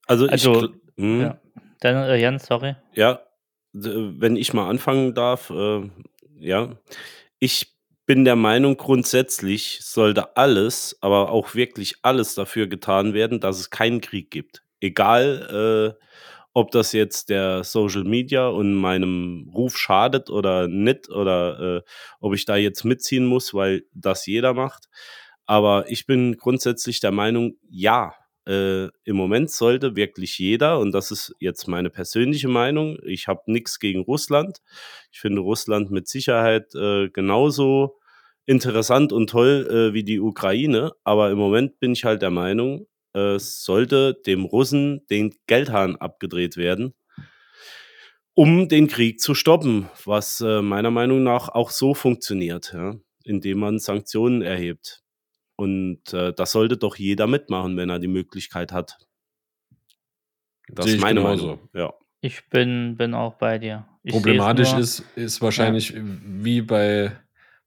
Also, 0.05 0.27
Also, 0.27 0.65
ich, 0.65 1.03
hm? 1.03 1.21
Ja. 1.21 1.39
Dann, 1.79 1.95
äh, 2.07 2.15
Jens, 2.17 2.45
sorry. 2.45 2.75
Ja, 2.93 3.21
d- 3.73 4.13
wenn 4.19 4.35
ich 4.35 4.53
mal 4.53 4.69
anfangen 4.69 5.13
darf, 5.15 5.49
äh, 5.49 5.89
ja, 6.39 6.69
ich 7.39 7.73
bin 8.05 8.23
der 8.25 8.35
Meinung, 8.35 8.77
grundsätzlich 8.77 9.79
sollte 9.81 10.37
alles, 10.37 10.95
aber 11.01 11.31
auch 11.31 11.55
wirklich 11.55 11.95
alles 12.03 12.35
dafür 12.35 12.67
getan 12.67 13.13
werden, 13.15 13.39
dass 13.39 13.59
es 13.59 13.71
keinen 13.71 14.01
Krieg 14.01 14.29
gibt. 14.29 14.61
Egal, 14.79 15.95
äh, 15.97 16.05
ob 16.55 16.71
das 16.71 16.93
jetzt 16.93 17.29
der 17.29 17.65
Social 17.65 18.05
Media 18.05 18.47
und 18.47 18.75
meinem 18.75 19.51
Ruf 19.53 19.77
schadet 19.77 20.29
oder 20.29 20.69
nicht, 20.69 21.09
oder 21.09 21.59
äh, 21.59 21.81
ob 22.21 22.33
ich 22.33 22.45
da 22.45 22.55
jetzt 22.55 22.85
mitziehen 22.85 23.25
muss, 23.25 23.53
weil 23.53 23.83
das 23.93 24.25
jeder 24.25 24.53
macht. 24.53 24.87
Aber 25.45 25.89
ich 25.89 26.05
bin 26.05 26.37
grundsätzlich 26.37 27.01
der 27.01 27.11
Meinung, 27.11 27.57
ja, 27.69 28.15
äh, 28.47 28.85
im 29.03 29.17
Moment 29.17 29.51
sollte 29.51 29.97
wirklich 29.97 30.39
jeder, 30.39 30.79
und 30.79 30.93
das 30.93 31.11
ist 31.11 31.35
jetzt 31.39 31.67
meine 31.67 31.89
persönliche 31.89 32.47
Meinung, 32.47 32.99
ich 33.03 33.27
habe 33.27 33.41
nichts 33.47 33.77
gegen 33.77 33.99
Russland. 33.99 34.61
Ich 35.11 35.19
finde 35.19 35.41
Russland 35.41 35.91
mit 35.91 36.07
Sicherheit 36.07 36.73
äh, 36.73 37.09
genauso 37.09 37.97
interessant 38.45 39.11
und 39.11 39.29
toll 39.29 39.67
äh, 39.69 39.93
wie 39.93 40.05
die 40.05 40.21
Ukraine, 40.21 40.93
aber 41.03 41.31
im 41.31 41.37
Moment 41.37 41.79
bin 41.79 41.91
ich 41.91 42.05
halt 42.05 42.21
der 42.21 42.31
Meinung, 42.31 42.87
es 43.15 43.63
sollte 43.63 44.13
dem 44.25 44.45
Russen 44.45 45.05
den 45.09 45.33
Geldhahn 45.47 45.95
abgedreht 45.95 46.57
werden, 46.57 46.93
um 48.33 48.67
den 48.67 48.87
Krieg 48.87 49.19
zu 49.19 49.33
stoppen, 49.33 49.89
was 50.03 50.41
äh, 50.41 50.61
meiner 50.61 50.91
Meinung 50.91 51.23
nach 51.23 51.49
auch 51.49 51.69
so 51.69 51.93
funktioniert, 51.93 52.73
ja, 52.73 52.95
indem 53.23 53.59
man 53.59 53.79
Sanktionen 53.79 54.41
erhebt. 54.41 55.01
Und 55.57 56.13
äh, 56.13 56.33
das 56.33 56.51
sollte 56.51 56.77
doch 56.77 56.97
jeder 56.97 57.27
mitmachen, 57.27 57.77
wenn 57.77 57.89
er 57.89 57.99
die 57.99 58.07
Möglichkeit 58.07 58.71
hat. 58.73 58.97
Das 60.67 60.87
ist 60.87 60.95
ich 60.95 61.01
meine 61.01 61.21
genauso. 61.21 61.45
Meinung. 61.47 61.69
Ja. 61.73 61.93
Ich 62.21 62.49
bin, 62.49 62.97
bin 62.97 63.13
auch 63.13 63.35
bei 63.35 63.59
dir. 63.59 63.87
Ich 64.03 64.11
Problematisch 64.11 64.73
ist, 64.73 65.03
ist 65.15 65.41
wahrscheinlich 65.41 65.93
wie 65.95 66.61
bei, 66.61 67.11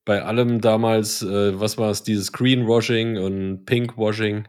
bei 0.05 0.23
allem 0.23 0.61
damals, 0.61 1.23
äh, 1.23 1.59
was 1.59 1.79
war 1.79 1.91
es, 1.91 2.03
dieses 2.03 2.33
Greenwashing 2.33 3.19
und 3.19 3.65
Pinkwashing, 3.65 4.49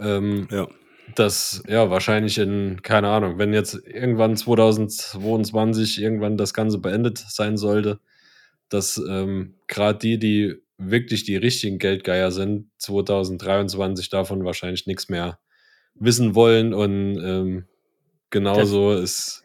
ähm, 0.00 0.48
Ja. 0.50 0.68
dass 1.14 1.62
ja 1.68 1.90
wahrscheinlich 1.90 2.38
in, 2.38 2.82
keine 2.82 3.08
Ahnung, 3.08 3.38
wenn 3.38 3.52
jetzt 3.52 3.74
irgendwann 3.86 4.36
2022 4.36 6.00
irgendwann 6.00 6.36
das 6.36 6.54
Ganze 6.54 6.78
beendet 6.78 7.18
sein 7.18 7.56
sollte, 7.56 8.00
dass 8.68 8.96
ähm, 9.08 9.54
gerade 9.66 9.98
die, 9.98 10.18
die 10.18 10.54
wirklich 10.78 11.24
die 11.24 11.36
richtigen 11.36 11.78
Geldgeier 11.78 12.30
sind, 12.30 12.70
2023 12.78 14.08
davon 14.10 14.44
wahrscheinlich 14.44 14.86
nichts 14.86 15.08
mehr 15.08 15.38
wissen 15.94 16.34
wollen 16.34 16.72
und 16.72 17.18
ähm, 17.22 17.66
genauso 18.30 18.92
ist 18.92 19.44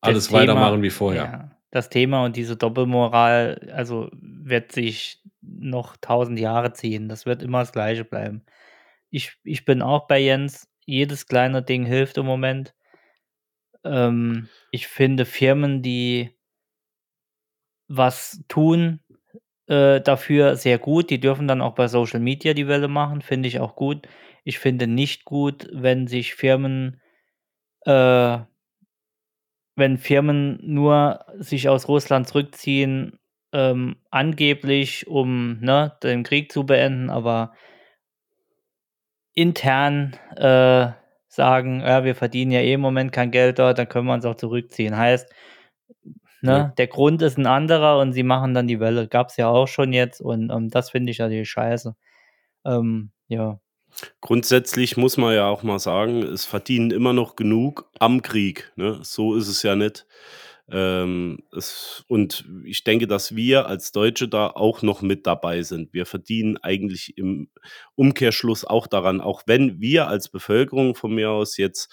alles 0.00 0.24
das 0.24 0.28
Thema- 0.28 0.40
weitermachen 0.40 0.82
wie 0.82 0.90
vorher. 0.90 1.22
Ja, 1.24 1.50
das 1.70 1.88
Thema 1.88 2.24
und 2.24 2.36
diese 2.36 2.56
Doppelmoral, 2.56 3.70
also 3.74 4.10
wird 4.20 4.72
sich 4.72 5.22
noch 5.40 5.96
tausend 6.00 6.38
Jahre 6.38 6.72
ziehen. 6.72 7.08
Das 7.08 7.26
wird 7.26 7.42
immer 7.42 7.60
das 7.60 7.72
Gleiche 7.72 8.04
bleiben. 8.04 8.42
Ich, 9.14 9.38
ich 9.44 9.64
bin 9.64 9.80
auch 9.80 10.08
bei 10.08 10.18
Jens. 10.18 10.68
Jedes 10.84 11.28
kleine 11.28 11.62
Ding 11.62 11.86
hilft 11.86 12.18
im 12.18 12.26
Moment. 12.26 12.74
Ähm, 13.84 14.48
ich 14.72 14.88
finde 14.88 15.24
Firmen, 15.24 15.82
die 15.82 16.36
was 17.86 18.42
tun 18.48 18.98
äh, 19.68 20.00
dafür, 20.00 20.56
sehr 20.56 20.78
gut. 20.78 21.10
Die 21.10 21.20
dürfen 21.20 21.46
dann 21.46 21.60
auch 21.60 21.76
bei 21.76 21.86
Social 21.86 22.18
Media 22.18 22.54
die 22.54 22.66
Welle 22.66 22.88
machen. 22.88 23.22
Finde 23.22 23.46
ich 23.46 23.60
auch 23.60 23.76
gut. 23.76 24.08
Ich 24.42 24.58
finde 24.58 24.88
nicht 24.88 25.24
gut, 25.24 25.68
wenn 25.72 26.08
sich 26.08 26.34
Firmen 26.34 27.00
äh, 27.82 28.38
wenn 29.76 29.96
Firmen 29.96 30.58
nur 30.60 31.24
sich 31.38 31.68
aus 31.68 31.86
Russland 31.86 32.26
zurückziehen, 32.26 33.20
ähm, 33.52 33.94
angeblich, 34.10 35.06
um 35.06 35.60
ne, 35.60 35.96
den 36.02 36.24
Krieg 36.24 36.50
zu 36.50 36.66
beenden, 36.66 37.10
aber 37.10 37.52
intern 39.34 40.16
äh, 40.36 40.88
sagen, 41.28 41.80
ja, 41.80 42.04
wir 42.04 42.14
verdienen 42.14 42.52
ja 42.52 42.60
eh 42.60 42.74
im 42.74 42.80
Moment 42.80 43.12
kein 43.12 43.30
Geld 43.30 43.58
dort, 43.58 43.78
dann 43.78 43.88
können 43.88 44.06
wir 44.06 44.14
uns 44.14 44.24
auch 44.24 44.36
zurückziehen. 44.36 44.96
Heißt, 44.96 45.28
ne, 46.42 46.52
Ja. 46.52 46.72
der 46.78 46.86
Grund 46.86 47.22
ist 47.22 47.38
ein 47.38 47.46
anderer 47.46 47.98
und 47.98 48.12
sie 48.12 48.22
machen 48.22 48.54
dann 48.54 48.68
die 48.68 48.80
Welle. 48.80 49.08
Gab 49.08 49.28
es 49.30 49.36
ja 49.36 49.48
auch 49.48 49.68
schon 49.68 49.92
jetzt 49.92 50.20
und 50.20 50.50
ähm, 50.50 50.70
das 50.70 50.90
finde 50.90 51.10
ich 51.12 51.18
natürlich 51.18 51.50
scheiße. 51.50 51.94
Ähm, 52.66 53.10
ja. 53.28 53.58
Grundsätzlich 54.20 54.96
muss 54.96 55.16
man 55.16 55.34
ja 55.34 55.46
auch 55.48 55.62
mal 55.62 55.78
sagen, 55.78 56.22
es 56.22 56.44
verdienen 56.44 56.90
immer 56.90 57.12
noch 57.12 57.36
genug 57.36 57.88
am 58.00 58.22
Krieg. 58.22 58.72
Ne? 58.76 58.98
So 59.02 59.34
ist 59.36 59.48
es 59.48 59.62
ja 59.62 59.76
nicht. 59.76 60.06
Ähm, 60.70 61.40
es, 61.54 62.04
und 62.08 62.46
ich 62.64 62.84
denke, 62.84 63.06
dass 63.06 63.36
wir 63.36 63.66
als 63.66 63.92
Deutsche 63.92 64.28
da 64.28 64.46
auch 64.48 64.80
noch 64.82 65.02
mit 65.02 65.26
dabei 65.26 65.62
sind. 65.62 65.92
Wir 65.92 66.06
verdienen 66.06 66.56
eigentlich 66.58 67.18
im 67.18 67.50
Umkehrschluss 67.96 68.64
auch 68.64 68.86
daran, 68.86 69.20
auch 69.20 69.42
wenn 69.46 69.80
wir 69.80 70.08
als 70.08 70.28
Bevölkerung 70.30 70.94
von 70.94 71.14
mir 71.14 71.30
aus 71.30 71.56
jetzt 71.58 71.92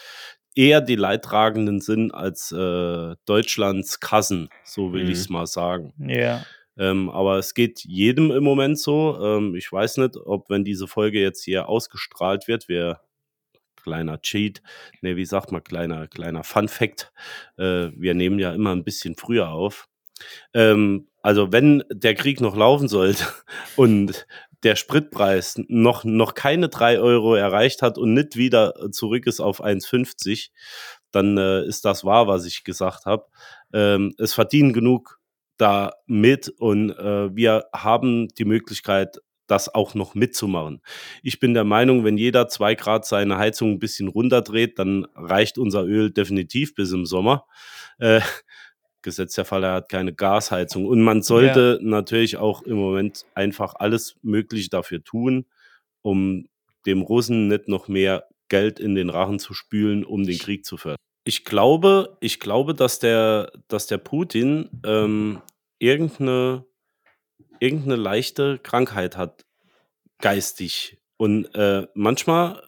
eher 0.55 0.81
die 0.81 0.95
Leidtragenden 0.95 1.81
sind 1.81 2.13
als 2.13 2.51
äh, 2.51 3.15
Deutschlands 3.25 3.99
Kassen, 3.99 4.49
so 4.63 4.93
will 4.93 5.03
Mhm. 5.05 5.12
ich 5.12 5.17
es 5.17 5.29
mal 5.29 5.47
sagen. 5.47 5.93
Ja. 6.10 6.43
Ähm, 6.77 7.10
aber 7.10 7.38
es 7.38 7.53
geht 7.53 7.81
jedem 7.84 8.31
im 8.31 8.43
Moment 8.43 8.79
so. 8.79 9.17
Ähm, 9.21 9.55
ich 9.55 9.69
weiß 9.71 9.97
nicht, 9.97 10.15
ob 10.17 10.49
wenn 10.49 10.63
diese 10.63 10.88
Folge 10.88 11.21
jetzt 11.21 11.43
hier 11.43 11.67
ausgestrahlt 11.67 12.47
wird, 12.47 12.69
wir 12.69 13.01
kleiner 13.81 14.21
Cheat, 14.21 14.61
ne, 15.01 15.15
wie 15.15 15.25
sagt 15.25 15.51
man, 15.51 15.63
kleiner, 15.63 16.07
kleiner 16.07 16.43
Fun 16.43 16.67
Fact. 16.67 17.11
Äh, 17.57 17.89
wir 17.95 18.13
nehmen 18.13 18.39
ja 18.39 18.53
immer 18.53 18.71
ein 18.71 18.83
bisschen 18.83 19.15
früher 19.15 19.49
auf. 19.49 19.87
Ähm, 20.53 21.07
also 21.21 21.51
wenn 21.51 21.83
der 21.91 22.15
Krieg 22.15 22.41
noch 22.41 22.55
laufen 22.55 22.87
sollte 22.87 23.25
und 23.75 24.25
der 24.63 24.75
Spritpreis 24.75 25.59
noch, 25.67 26.03
noch 26.03 26.35
keine 26.35 26.69
drei 26.69 26.99
Euro 26.99 27.35
erreicht 27.35 27.81
hat 27.81 27.97
und 27.97 28.13
nicht 28.13 28.35
wieder 28.35 28.91
zurück 28.91 29.25
ist 29.25 29.39
auf 29.39 29.63
1,50, 29.63 30.49
dann 31.11 31.37
äh, 31.37 31.65
ist 31.65 31.85
das 31.85 32.05
wahr, 32.05 32.27
was 32.27 32.45
ich 32.45 32.63
gesagt 32.63 33.05
habe. 33.05 33.25
Ähm, 33.73 34.13
es 34.17 34.33
verdienen 34.33 34.73
genug 34.73 35.19
da 35.57 35.93
mit 36.07 36.49
und 36.49 36.91
äh, 36.91 37.35
wir 37.35 37.65
haben 37.73 38.27
die 38.29 38.45
Möglichkeit, 38.45 39.19
das 39.47 39.73
auch 39.73 39.95
noch 39.95 40.15
mitzumachen. 40.15 40.82
Ich 41.23 41.39
bin 41.39 41.54
der 41.54 41.63
Meinung, 41.63 42.04
wenn 42.04 42.17
jeder 42.17 42.47
zwei 42.47 42.75
Grad 42.75 43.06
seine 43.06 43.38
Heizung 43.38 43.71
ein 43.71 43.80
bisschen 43.80 44.08
runterdreht, 44.08 44.80
dann 44.80 45.06
reicht 45.15 45.58
unser 45.58 45.84
Öl 45.84 46.12
definitiv 46.12 46.73
bis 46.75 46.91
im 46.91 47.06
Sommer. 47.06 47.45
Äh, 47.99 48.21
Gesetz 49.01 49.36
der 49.36 49.45
Fall, 49.45 49.63
er 49.63 49.73
hat 49.73 49.89
keine 49.89 50.13
Gasheizung. 50.13 50.86
Und 50.86 51.01
man 51.01 51.21
sollte 51.21 51.80
natürlich 51.82 52.38
auch 52.38 52.62
im 52.62 52.77
Moment 52.77 53.25
einfach 53.34 53.73
alles 53.75 54.15
Mögliche 54.21 54.69
dafür 54.69 55.04
tun, 55.04 55.45
um 56.01 56.47
dem 56.86 57.01
Russen 57.01 57.47
nicht 57.47 57.67
noch 57.67 57.88
mehr 57.88 58.27
Geld 58.49 58.80
in 58.80 58.95
den 58.95 59.10
Rachen 59.10 59.39
zu 59.39 59.54
spülen, 59.54 60.04
um 60.04 60.23
den 60.23 60.38
Krieg 60.38 60.65
zu 60.65 60.77
fördern. 60.77 60.97
Ich 61.23 61.45
glaube, 61.45 62.17
ich 62.19 62.39
glaube, 62.39 62.73
dass 62.73 62.99
der, 62.99 63.51
dass 63.67 63.88
der 63.88 63.99
Putin 63.99 64.69
ähm, 64.86 65.41
irgendeine, 65.80 66.65
irgendeine 67.62 67.95
leichte 67.95 68.58
Krankheit 68.60 69.15
hat, 69.15 69.45
geistig. 70.19 70.97
Und 71.17 71.54
äh, 71.56 71.88
manchmal 71.93 72.62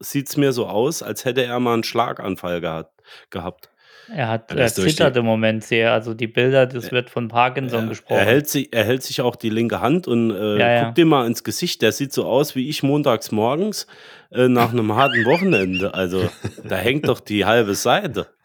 sieht 0.00 0.28
es 0.28 0.36
mir 0.36 0.52
so 0.52 0.66
aus, 0.66 1.02
als 1.02 1.24
hätte 1.24 1.44
er 1.44 1.60
mal 1.60 1.74
einen 1.74 1.84
Schlaganfall 1.84 2.60
gehabt. 2.60 3.00
gehabt. 3.30 3.70
Er 4.10 4.28
hat 4.28 4.50
er 4.52 4.66
die- 4.66 4.72
zittert 4.72 5.16
im 5.18 5.26
Moment 5.26 5.62
sehr. 5.64 5.92
Also 5.92 6.14
die 6.14 6.28
Bilder, 6.28 6.64
das 6.66 6.90
wird 6.92 7.10
von 7.10 7.28
Parkinson 7.28 7.82
Er, 7.84 7.88
gesprochen. 7.90 8.18
er, 8.20 8.24
hält 8.24 8.48
sich, 8.48 8.72
er 8.72 8.84
hält 8.84 9.02
sich 9.02 9.20
auch 9.20 9.36
die 9.36 9.50
linke 9.50 9.82
Hand 9.82 10.08
und 10.08 10.30
äh, 10.30 10.58
Ja, 10.58 10.72
ja. 10.72 10.84
guck 10.86 10.94
dir 10.94 11.04
mal 11.04 11.26
ins 11.26 11.44
Gesicht. 11.44 11.82
Der 11.82 11.92
sieht 11.92 12.14
so 12.14 12.24
aus 12.24 12.54
wie 12.56 12.70
ich 12.70 12.82
montags 12.82 13.30
morgens 13.32 13.86
äh, 14.30 14.48
nach 14.48 14.72
einem 14.72 14.94
harten 14.96 15.26
Wochenende. 15.26 15.92
Also 15.92 16.30
da 16.64 16.76
hängt 16.76 17.06
doch 17.06 17.20
die 17.20 17.44
halbe 17.44 17.74
Seite. 17.74 18.28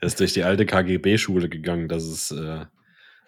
Er 0.00 0.08
ist 0.08 0.20
durch 0.20 0.34
die 0.34 0.42
alte 0.44 0.66
KGB-Schule 0.66 1.48
gegangen. 1.48 1.88
Das 1.88 2.04
ist 2.04 2.30
äh, 2.32 2.66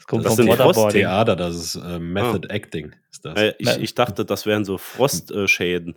kommt 0.06 0.24
das 0.24 0.34
vom 0.34 0.44
sind 0.44 0.48
Waterboarding. 0.48 1.00
Theater, 1.00 1.36
das 1.36 1.56
ist 1.56 1.74
äh, 1.76 1.98
Method 1.98 2.48
Acting. 2.48 2.94
Ist 3.10 3.24
das. 3.24 3.38
Äh, 3.38 3.54
ich, 3.58 3.76
ich 3.78 3.94
dachte, 3.94 4.24
das 4.24 4.46
wären 4.46 4.64
so 4.64 4.78
Frostschäden. 4.78 5.96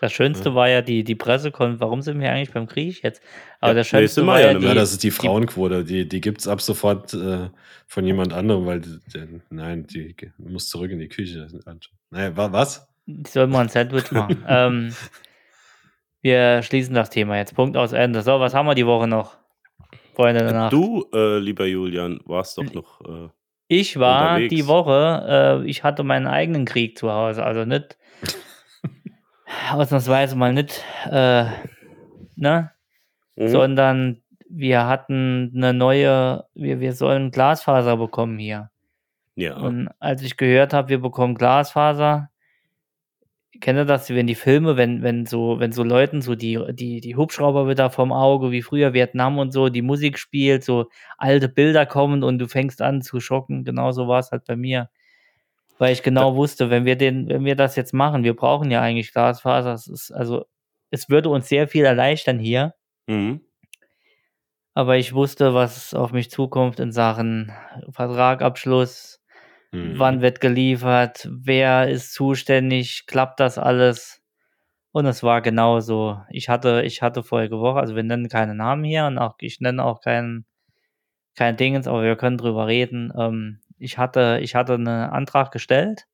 Das 0.00 0.12
Schönste 0.12 0.54
war 0.54 0.68
ja 0.68 0.80
die, 0.80 1.02
die 1.02 1.16
Pressekonferenz. 1.16 1.80
Warum 1.80 2.02
sind 2.02 2.20
wir 2.20 2.30
eigentlich 2.30 2.52
beim 2.52 2.68
Krieg 2.68 3.02
jetzt? 3.02 3.20
Aber 3.60 3.72
Ja, 3.72 3.78
das 3.78 3.92
nee, 3.92 3.98
Schönste 3.98 4.22
wir 4.22 4.26
war 4.28 4.40
ja 4.40 4.52
ja 4.52 4.58
die, 4.58 4.64
ja, 4.64 4.74
das 4.74 4.92
ist 4.92 5.02
die 5.02 5.10
Frauenquote. 5.10 5.84
Die, 5.84 6.08
die 6.08 6.20
gibt 6.20 6.40
es 6.40 6.46
ab 6.46 6.60
sofort 6.60 7.12
äh, 7.14 7.50
von 7.88 8.04
jemand 8.04 8.32
anderem, 8.32 8.64
weil 8.66 8.80
die, 8.80 9.00
die, 9.12 9.40
nein, 9.50 9.88
die 9.88 10.14
muss 10.38 10.68
zurück 10.68 10.92
in 10.92 11.00
die 11.00 11.08
Küche. 11.08 11.48
Nein, 12.10 12.36
wa, 12.36 12.52
was? 12.52 12.88
die 13.08 13.30
soll 13.30 13.46
mal 13.46 13.62
ein 13.62 13.68
Sandwich 13.68 14.10
machen. 14.12 14.44
ähm, 14.48 14.94
wir 16.20 16.62
schließen 16.62 16.94
das 16.94 17.10
Thema 17.10 17.36
jetzt. 17.36 17.54
Punkt 17.54 17.76
aus 17.76 17.92
Ende. 17.92 18.22
So, 18.22 18.38
was 18.38 18.54
haben 18.54 18.66
wir 18.66 18.74
die 18.74 18.86
Woche 18.86 19.08
noch? 19.08 19.38
Freunde 20.14 20.42
der 20.42 20.52
Nacht. 20.52 20.72
Du, 20.72 21.06
äh, 21.14 21.38
lieber 21.38 21.64
Julian, 21.66 22.20
warst 22.24 22.58
doch 22.58 22.72
noch. 22.74 23.00
Äh, 23.00 23.28
Ich 23.68 23.98
war 23.98 24.30
unterwegs. 24.30 24.54
die 24.54 24.66
Woche, 24.66 25.60
äh, 25.62 25.68
ich 25.68 25.84
hatte 25.84 26.02
meinen 26.02 26.26
eigenen 26.26 26.64
Krieg 26.64 26.98
zu 26.98 27.12
Hause. 27.12 27.44
Also 27.44 27.64
nicht, 27.64 27.98
ausnahmsweise 29.72 30.36
mal 30.36 30.54
nicht, 30.54 30.82
äh, 31.10 31.44
ne? 32.34 32.72
mhm. 33.36 33.48
Sondern 33.48 34.22
wir 34.48 34.86
hatten 34.86 35.52
eine 35.54 35.74
neue, 35.74 36.46
wir, 36.54 36.80
wir 36.80 36.94
sollen 36.94 37.30
Glasfaser 37.30 37.98
bekommen 37.98 38.38
hier. 38.38 38.70
Ja. 39.34 39.56
Und 39.56 39.90
als 40.00 40.22
ich 40.22 40.36
gehört 40.36 40.72
habe, 40.72 40.88
wir 40.88 41.00
bekommen 41.00 41.34
Glasfaser, 41.34 42.30
kennt 43.60 43.78
ihr 43.78 43.84
das, 43.84 44.10
wenn 44.10 44.26
die 44.26 44.34
Filme, 44.34 44.76
wenn, 44.76 45.02
wenn 45.02 45.26
so, 45.26 45.58
wenn 45.60 45.72
so 45.72 45.82
Leuten 45.82 46.22
so 46.22 46.34
die, 46.34 46.58
die, 46.72 47.00
die 47.00 47.16
Hubschrauber 47.16 47.68
wieder 47.68 47.90
vom 47.90 48.12
Auge, 48.12 48.50
wie 48.50 48.62
früher 48.62 48.92
Vietnam 48.94 49.38
und 49.38 49.52
so, 49.52 49.68
die 49.68 49.82
Musik 49.82 50.18
spielt, 50.18 50.64
so 50.64 50.88
alte 51.18 51.48
Bilder 51.48 51.86
kommen 51.86 52.22
und 52.24 52.38
du 52.38 52.48
fängst 52.48 52.82
an 52.82 53.02
zu 53.02 53.20
schocken, 53.20 53.64
genauso 53.64 54.08
war 54.08 54.20
es 54.20 54.30
halt 54.32 54.44
bei 54.46 54.56
mir. 54.56 54.90
Weil 55.78 55.92
ich 55.92 56.02
genau 56.02 56.36
wusste, 56.36 56.70
wenn 56.70 56.84
wir 56.84 56.96
den, 56.96 57.28
wenn 57.28 57.44
wir 57.44 57.56
das 57.56 57.76
jetzt 57.76 57.94
machen, 57.94 58.24
wir 58.24 58.34
brauchen 58.36 58.70
ja 58.70 58.80
eigentlich 58.82 59.12
Glasfaser, 59.12 59.74
es 59.74 59.86
ist, 59.88 60.10
also, 60.12 60.46
es 60.90 61.08
würde 61.10 61.28
uns 61.30 61.48
sehr 61.48 61.68
viel 61.68 61.84
erleichtern 61.84 62.38
hier, 62.38 62.74
Mhm. 63.08 63.40
aber 64.74 64.96
ich 64.96 65.14
wusste, 65.14 65.54
was 65.54 65.94
auf 65.94 66.12
mich 66.12 66.30
zukommt 66.30 66.80
in 66.80 66.92
Sachen 66.92 67.52
Vertragabschluss, 67.90 69.17
Mhm. 69.72 69.98
wann 69.98 70.20
wird 70.22 70.40
geliefert, 70.40 71.28
wer 71.30 71.88
ist 71.88 72.14
zuständig, 72.14 73.06
klappt 73.06 73.40
das 73.40 73.58
alles? 73.58 74.22
Und 74.92 75.06
es 75.06 75.22
war 75.22 75.42
genauso. 75.42 76.22
Ich 76.30 76.48
hatte, 76.48 76.82
ich 76.84 77.02
hatte 77.02 77.22
vorige 77.22 77.60
Woche, 77.60 77.80
also 77.80 77.96
wir 77.96 78.02
nennen 78.02 78.28
keine 78.28 78.54
Namen 78.54 78.84
hier 78.84 79.06
und 79.06 79.18
auch 79.18 79.36
ich 79.40 79.60
nenne 79.60 79.84
auch 79.84 80.00
keinen 80.00 80.46
kein 81.36 81.56
Dingens, 81.56 81.86
aber 81.86 82.02
wir 82.02 82.16
können 82.16 82.38
drüber 82.38 82.66
reden. 82.66 83.12
Ähm, 83.16 83.60
ich 83.78 83.98
hatte, 83.98 84.40
ich 84.42 84.54
hatte 84.54 84.74
einen 84.74 84.88
Antrag 84.88 85.52
gestellt 85.52 86.06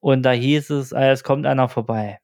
und 0.00 0.22
da 0.22 0.32
hieß 0.32 0.70
es, 0.70 0.92
äh, 0.92 1.10
es 1.10 1.24
kommt 1.24 1.46
einer 1.46 1.68
vorbei. 1.68 2.20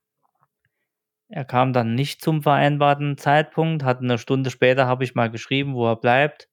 Er 1.29 1.45
kam 1.45 1.73
dann 1.73 1.95
nicht 1.97 2.23
zum 2.23 2.43
vereinbarten 2.43 3.19
Zeitpunkt, 3.19 3.83
hat 3.83 3.99
eine 4.01 4.19
Stunde 4.19 4.51
später 4.51 4.87
habe 4.87 5.03
ich 5.03 5.17
mal 5.17 5.31
geschrieben, 5.31 5.75
wo 5.75 5.89
er 5.89 5.97
bleibt. 5.97 6.49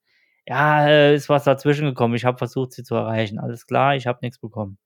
Ja, 0.50 0.88
äh, 0.88 1.14
ist 1.14 1.30
was 1.30 1.44
dazwischen 1.44 1.86
gekommen. 1.86 2.16
Ich 2.16 2.26
habe 2.26 2.40
versucht, 2.40 2.72
sie 2.74 2.82
zu 2.84 2.96
erreichen. 2.96 3.38
Alles 3.38 3.68
klar, 3.68 3.96
ich 3.96 4.08
habe 4.08 4.18
nichts 4.24 4.40
bekommen. 4.40 4.78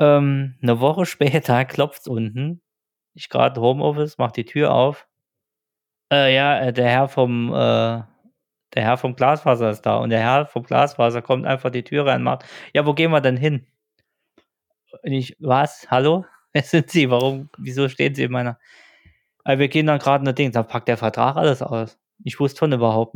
Ähm, 0.00 0.56
'ne 0.60 0.80
Woche 0.80 1.06
später 1.46 1.64
klopft's 1.64 2.08
unten. 2.08 2.60
Ich 3.14 3.28
grad 3.28 3.58
Homeoffice, 3.58 4.18
mache 4.18 4.32
die 4.34 4.44
Tür 4.44 4.72
auf. 4.74 5.06
Äh, 6.12 6.34
ja, 6.34 6.58
äh, 6.60 6.72
der 6.72 6.88
Herr 6.90 7.08
vom, 7.08 7.52
äh 7.52 8.02
der 8.74 8.82
Herr 8.82 8.96
vom 8.98 9.14
Glasfaser 9.14 9.70
ist 9.70 9.82
da 9.82 9.98
und 9.98 10.10
der 10.10 10.18
Herr 10.20 10.46
vom 10.46 10.64
Glasfaser 10.64 11.22
kommt 11.22 11.46
einfach 11.46 11.70
die 11.70 11.84
Tür 11.84 12.06
rein 12.06 12.16
und 12.18 12.22
macht: 12.24 12.44
„Ja, 12.74 12.84
wo 12.86 12.92
gehen 12.94 13.12
wir 13.12 13.20
denn 13.20 13.36
hin?“ 13.36 13.66
Und 15.02 15.12
ich: 15.12 15.36
„Was? 15.40 15.86
Hallo? 15.90 16.24
Wer 16.52 16.62
sind 16.62 16.90
Sie? 16.90 17.10
Warum 17.10 17.48
wieso 17.58 17.88
stehen 17.88 18.14
Sie 18.14 18.24
in 18.24 18.32
meiner“ 18.32 18.58
„Ah, 19.44 19.58
wir 19.58 19.68
gehen 19.68 19.86
dann 19.86 19.98
grad 20.00 20.22
'ne 20.22 20.34
Dings“ 20.34 20.54
da 20.54 20.62
packt 20.64 20.88
der 20.88 20.98
Vertrag 20.98 21.36
alles 21.36 21.62
aus. 21.62 21.98
Ich 22.24 22.40
wusste 22.40 22.60
von 22.60 22.72
überhaupt 22.72 23.14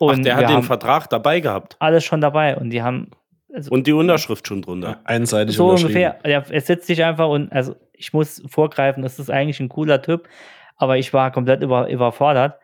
nix. 0.00 0.12
Ach, 0.12 0.16
Und 0.16 0.24
der 0.24 0.36
hat 0.36 0.48
den 0.50 0.62
Vertrag 0.62 1.08
dabei 1.08 1.40
gehabt 1.40 1.76
alles 1.78 2.04
schon 2.04 2.20
dabei 2.20 2.56
und 2.56 2.70
die 2.70 2.82
haben 2.82 3.10
also 3.52 3.70
und 3.72 3.86
die 3.86 3.92
Unterschrift 3.92 4.46
schon 4.46 4.62
drunter. 4.62 5.00
Einseitig 5.04 5.56
so 5.56 5.70
unterschrieben. 5.70 6.04
ungefähr. 6.12 6.30
Ja, 6.30 6.44
er 6.48 6.60
setzt 6.60 6.86
sich 6.86 7.02
einfach 7.04 7.28
und 7.28 7.52
also, 7.52 7.74
ich 7.92 8.12
muss 8.12 8.42
vorgreifen, 8.48 9.02
das 9.02 9.18
ist 9.18 9.30
eigentlich 9.30 9.60
'n 9.60 9.68
cooler 9.68 10.00
Typ, 10.02 10.28
aber 10.76 10.98
ich 10.98 11.12
war 11.12 11.30
komplett 11.32 11.62
über 11.62 11.88
überfordert. 11.90 12.58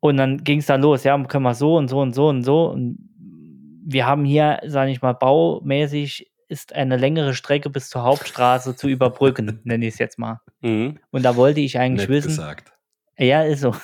Und 0.00 0.16
dann 0.16 0.38
ging's 0.42 0.66
dann 0.66 0.80
los: 0.80 1.04
„Ja, 1.04 1.22
können 1.24 1.44
wir 1.44 1.54
so 1.54 1.76
und 1.76 1.88
so 1.88 2.00
und 2.00 2.14
so 2.14 2.28
und 2.28 2.42
so“ 2.42 2.66
und 2.70 2.98
wir 3.84 4.06
haben 4.06 4.24
hier, 4.24 4.60
sage 4.66 4.90
ich 4.90 5.02
mal, 5.02 5.12
baumäßig 5.12 6.30
ist 6.48 6.74
eine 6.74 6.96
längere 6.96 7.34
Strecke 7.34 7.70
bis 7.70 7.90
zur 7.90 8.02
Hauptstraße 8.02 8.74
zu 8.76 8.88
überbrücken, 8.88 9.60
nenne 9.64 9.86
ich's 9.86 9.98
jetzt 9.98 10.18
mal. 10.18 10.40
Mhm. 10.60 10.98
Und 11.10 11.24
da 11.24 11.36
wollte 11.36 11.60
ich 11.60 11.78
eigentlich 11.78 12.08
Nett 12.08 12.16
wissen 12.24 12.28
gesagt. 12.28 12.72
ja, 13.18 13.42
ist 13.42 13.60
so. 13.60 13.74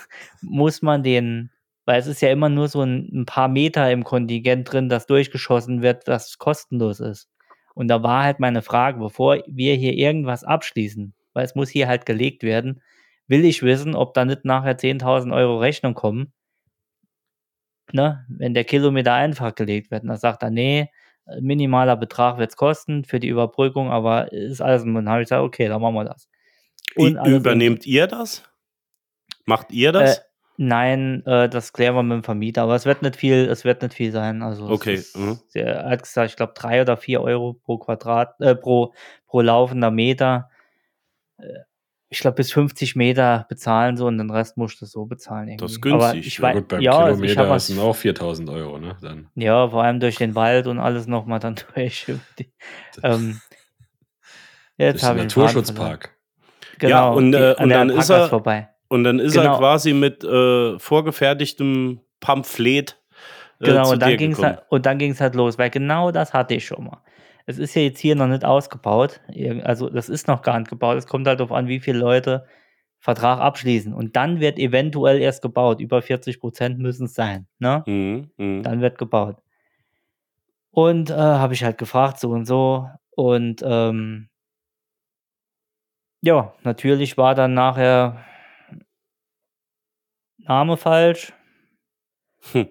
Muss 0.41 0.81
man 0.83 1.03
den 1.03 1.51
weil 1.87 2.01
es 2.01 2.07
ist 2.09 2.23
ja 2.23 2.31
immer 2.31 2.51
nur 2.51 2.69
so 2.69 2.83
'n 2.83 3.09
'n 3.13 3.27
paar 3.27 3.49
Meter 3.49 3.91
im 3.93 4.05
Kontingent 4.05 4.73
drin, 4.73 4.89
das 4.91 5.07
durchgeschossen 5.07 5.83
wird, 5.83 6.09
das 6.09 6.39
kostenlos 6.39 7.01
ist. 7.01 7.29
Und 7.75 7.89
da 7.89 8.03
war 8.05 8.25
halt 8.25 8.41
meine 8.41 8.63
Frage, 8.63 8.99
bevor 9.01 9.39
wir 9.49 9.75
hier 9.77 9.95
irgendwas 9.95 10.45
abschließen, 10.45 11.15
weil 11.35 11.45
es 11.47 11.55
muss 11.57 11.71
hier 11.71 11.89
halt 11.89 12.07
gelegt 12.07 12.43
werden, 12.45 12.83
will 13.29 13.45
ich 13.47 13.63
wissen, 13.63 13.95
ob 13.97 14.15
da 14.15 14.25
nicht 14.27 14.45
nachher 14.47 14.79
10.000 14.79 15.33
€ 15.35 15.59
Rechnung 15.61 15.95
kommen 15.95 16.33
ne, 17.93 18.25
wenn 18.29 18.55
der 18.55 18.65
Kilometer 18.65 19.15
einfach 19.15 19.55
gelegt 19.55 19.91
wird. 19.91 20.03
Und 20.03 20.09
da 20.09 20.17
sagt 20.17 20.43
er: 20.43 20.51
„Ne, 20.51 20.89
äh, 21.27 21.41
minimaler 21.41 21.97
Betrag 21.97 22.39
wird's 22.39 22.57
kosten 22.57 23.05
für 23.05 23.21
die 23.21 23.29
Überbrückung, 23.29 23.91
aber 23.91 24.33
ist 24.33 24.61
alles“ 24.61 24.83
und 24.83 24.95
dann 24.95 25.09
habe 25.09 25.23
ich 25.23 25.27
gesagt: 25.27 25.43
„Okay, 25.43 25.69
dann 25.69 25.81
machen 25.81 25.95
wir 25.95 26.05
das.“ 26.05 26.29
I 26.99 27.15
Und 27.15 27.21
übernehmt 27.25 27.87
ihr 27.87 28.07
das? 28.07 28.43
Macht 29.47 29.73
ihr 29.73 29.93
Äh, 29.99 30.17
das? 30.17 30.26
Nein, 30.57 31.25
äh, 31.27 31.49
das 31.49 31.73
klären 31.73 31.95
wir 31.95 32.03
mit 32.03 32.17
dem 32.17 32.25
Vermieter, 32.25 32.63
aber 32.63 32.75
es 32.75 32.87
wird 32.87 33.03
nicht 33.03 33.17
viel 33.17 33.49
es 33.49 33.65
wird 33.65 33.83
nicht 33.83 33.95
viel 33.95 34.13
sein. 34.13 34.43
Also, 34.43 34.69
Okay, 34.69 35.03
mhm. 35.15 35.39
der 35.55 35.89
hat 35.89 36.03
gesagt, 36.03 36.31
ich 36.31 36.37
glaube 36.37 36.55
3 36.57 36.83
oder 36.83 36.97
4 36.97 37.21
€ 37.23 37.55
pro 37.65 37.79
Quadrat 37.79 38.41
äh, 38.41 38.55
pro 38.55 38.93
pro 39.27 39.41
laufender 39.41 39.91
Meter. 39.91 40.51
Äh, 41.39 41.45
ich 42.09 42.21
glaube, 42.21 42.37
bis 42.37 42.53
50 42.53 42.95
Meter 42.95 43.47
bezahlen 43.49 43.97
sie 43.97 44.05
und 44.05 44.19
den 44.19 44.31
Rest 44.31 44.57
musst 44.57 44.81
du 44.81 44.87
so 44.87 45.07
bezahlen 45.07 45.49
irgendwie. 45.49 45.65
Das 45.65 45.73
ist 45.73 45.87
Aber 45.87 46.13
günstig, 46.13 46.27
ich 46.29 46.39
ja. 46.39 46.53
Gut, 46.53 46.69
beim 46.69 46.81
ja, 46.81 46.93
also 46.93 47.21
Kilometer 47.21 47.51
was 47.51 47.67
sind 47.67 47.81
auch 47.81 47.97
4.000 47.97 48.49
€, 48.49 48.79
ne, 48.79 48.97
dann. 49.03 49.29
ja, 49.35 49.69
vor 49.69 49.83
allem 49.83 49.99
durch 49.99 50.17
den 50.17 50.35
Wald 50.37 50.69
und 50.69 50.79
alles 50.79 51.09
noch 51.09 51.27
mal 51.27 51.41
dann 51.41 51.57
durch. 51.75 52.07
Die 52.39 52.53
ähm, 53.03 53.41
jetzt 54.77 55.03
Durch 55.03 55.13
den. 55.13 55.23
Naturschutzpark. 55.23 56.17
Genau, 56.79 56.91
Ja, 56.91 57.09
und, 57.09 57.35
äh, 57.35 57.55
und 57.59 57.71
dann 57.71 57.91
ist 57.91 58.09
er 58.11 58.29
vorbei. 58.29 58.69
Und 58.89 59.05
dann 59.05 59.19
ist 59.19 59.37
er 59.37 59.43
Genau. 59.43 59.59
quasi 59.59 59.93
mit, 59.93 60.23
äh, 60.25 60.79
vorgefertigtem 60.79 62.01
Pamphlet, 62.21 62.99
äh, 63.61 63.67
Genau, 63.67 63.85
zu 63.85 63.93
und 63.93 64.03
dann 64.03 64.11
dir 64.11 64.17
ging's 64.17 64.37
gekommen. 64.39 64.57
halt 64.57 64.67
und 64.71 64.87
dann 64.87 64.99
ging's 64.99 65.21
halt 65.21 65.35
los, 65.35 65.59
weil 65.59 65.71
genau 65.71 66.11
das 66.11 66.33
hatte 66.35 66.55
ich 66.55 66.67
schon 66.67 66.85
mal. 66.85 67.03
Es 67.47 67.59
ist 67.59 67.75
ja 67.77 67.83
jetzt 67.83 68.01
hier 68.01 68.17
noch 68.17 68.27
nicht 68.27 68.45
ausgebaut, 68.45 69.21
also, 69.63 69.89
das 69.89 70.09
ist 70.09 70.27
noch 70.29 70.43
gar 70.43 70.59
nicht 70.59 70.69
gebaut. 70.69 70.97
Es 70.99 71.07
kommt 71.07 71.27
halt 71.29 71.39
drauf 71.41 71.53
an, 71.53 71.69
wie 71.69 71.79
viele 71.81 71.99
Leute 71.99 72.47
Vertrag 72.99 73.39
abschließen. 73.41 73.95
Und 73.95 74.17
dann 74.17 74.41
wird 74.41 74.59
eventuell 74.59 75.21
erst 75.21 75.43
gebaut. 75.43 75.81
Über 75.81 76.01
40% 76.03 76.79
müssen's 76.79 77.15
sein, 77.15 77.47
ne? 77.61 77.85
Mhm, 77.87 78.31
mhm. 78.37 78.63
Dann 78.65 78.81
wird 78.81 78.99
gebaut. 78.99 79.37
Und, 80.73 81.11
äh, 81.11 81.15
habe 81.15 81.55
ich 81.55 81.63
halt 81.63 81.79
gefragt, 81.79 82.19
so 82.19 82.31
und 82.31 82.47
so 82.47 82.89
und, 83.15 83.63
ähm 83.65 84.29
ja, 86.23 86.53
natürlich 86.65 87.17
war 87.19 87.35
dann 87.35 87.55
nachher 87.55 88.25
Name 90.49 90.77
falsch. 90.77 91.33
Hm. 92.53 92.69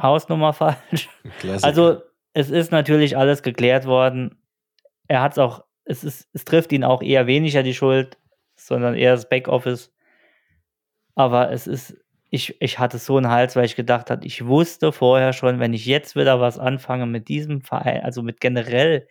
Hausnummer 0.00 0.52
falsch. 0.52 1.08
Klassiker. 1.38 1.66
Also, 1.66 2.02
es 2.32 2.50
ist 2.50 2.70
natürlich 2.70 3.16
alles 3.16 3.42
geklärt 3.42 3.86
worden. 3.86 4.36
Er 5.08 5.22
hat's 5.22 5.38
auch 5.38 5.64
es 5.84 6.04
ist 6.04 6.28
es 6.32 6.44
trifft 6.44 6.72
ihn 6.72 6.84
auch 6.84 7.02
eher 7.02 7.26
weniger 7.26 7.62
die 7.62 7.74
Schuld, 7.74 8.18
sondern 8.56 8.94
eher 8.94 9.12
das 9.14 9.28
Backoffice. 9.28 9.92
Aber 11.16 11.50
es 11.50 11.66
ist 11.66 11.96
ich 12.30 12.60
ich 12.60 12.78
hatte 12.78 12.98
so 12.98 13.18
'n 13.18 13.28
Hals, 13.28 13.56
weil 13.56 13.64
ich 13.64 13.74
gedacht 13.76 14.10
habe, 14.10 14.24
ich 14.26 14.46
wusste 14.46 14.92
vorher 14.92 15.32
schon, 15.32 15.58
wenn 15.58 15.74
ich 15.74 15.86
jetzt 15.86 16.14
wieder 16.14 16.40
was 16.40 16.58
anfange 16.58 17.06
mit 17.06 17.28
diesem 17.28 17.62
Verein 17.62 18.02
also, 18.04 18.22
mit 18.22 18.40
generell 18.40 19.08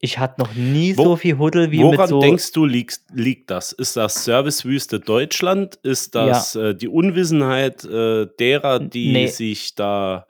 ich 0.00 0.18
hatte 0.18 0.40
noch 0.40 0.54
nie 0.54 0.96
Wo 0.96 1.04
so 1.04 1.16
viel 1.16 1.38
Huddel 1.38 1.70
wie 1.70 1.84
mit 1.84 1.92
woran 1.98 2.08
so 2.08 2.20
denkst 2.20 2.52
du, 2.52 2.64
liegst 2.64 3.04
liegt 3.12 3.50
das? 3.50 3.72
Ist 3.72 3.96
das 3.96 4.24
Servicewüste 4.24 4.98
Deutschland? 5.00 5.76
Ist 5.82 6.14
Ja. 6.14 6.26
das, 6.28 6.54
äh, 6.56 6.74
die 6.74 6.88
Unwissenheit, 6.88 7.84
äh, 7.84 8.26
derer, 8.38 8.80
die 8.80 9.12
ne. 9.12 9.28
sich 9.28 9.74
da 9.74 10.26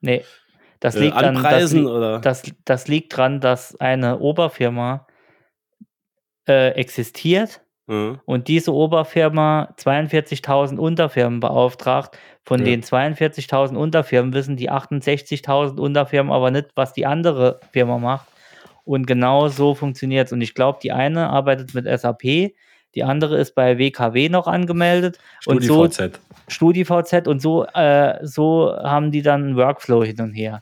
Ne, 0.00 0.22
das 0.80 0.96
äh, 0.96 1.00
liegt 1.00 1.16
an 1.16 1.34
das 1.34 1.36
anpreisen, 1.44 1.80
li 1.84 1.86
oder? 1.86 2.18
das 2.20 2.42
das 2.64 2.88
liegt 2.88 3.14
dran, 3.16 3.40
dass 3.40 3.78
eine 3.78 4.18
Oberfirma, 4.20 5.06
äh, 6.48 6.70
existiert 6.70 7.60
Mhm. 7.86 8.20
und 8.24 8.48
diese 8.48 8.72
Oberfirma 8.72 9.74
42.000 9.76 10.78
Unterfirmen 10.78 11.40
beauftragt. 11.40 12.16
Von 12.44 12.60
Ja. 12.60 12.64
den 12.66 12.82
42.000 12.82 13.76
Unterfirmen 13.76 14.32
wissen 14.32 14.56
die 14.56 14.70
68.000 14.70 15.78
Unterfirmen 15.80 16.32
aber 16.32 16.50
nicht, 16.50 16.68
was 16.76 16.92
die 16.94 17.04
andere 17.04 17.60
Firma 17.72 17.98
macht. 17.98 18.26
Und 18.84 19.06
genau 19.06 19.48
so 19.48 19.74
funktioniert's. 19.74 20.32
Und 20.32 20.40
ich 20.40 20.54
glaube, 20.54 20.78
die 20.82 20.92
eine 20.92 21.28
arbeitet 21.30 21.74
mit 21.74 21.86
SAP, 21.86 22.54
die 22.94 23.04
andere 23.04 23.38
ist 23.38 23.54
bei 23.54 23.78
WKW 23.78 24.28
noch 24.28 24.46
angemeldet 24.46 25.18
und 25.46 25.62
so 25.62 25.86
StudiVZ. 25.86 26.20
StudiVZ 26.48 27.28
und 27.28 27.40
so 27.40 27.64
äh, 27.66 28.18
so 28.26 28.74
haben 28.82 29.12
die 29.12 29.22
dann 29.22 29.50
'n 29.52 29.56
Workflow 29.56 30.02
hin 30.04 30.20
und 30.20 30.32
her. 30.32 30.60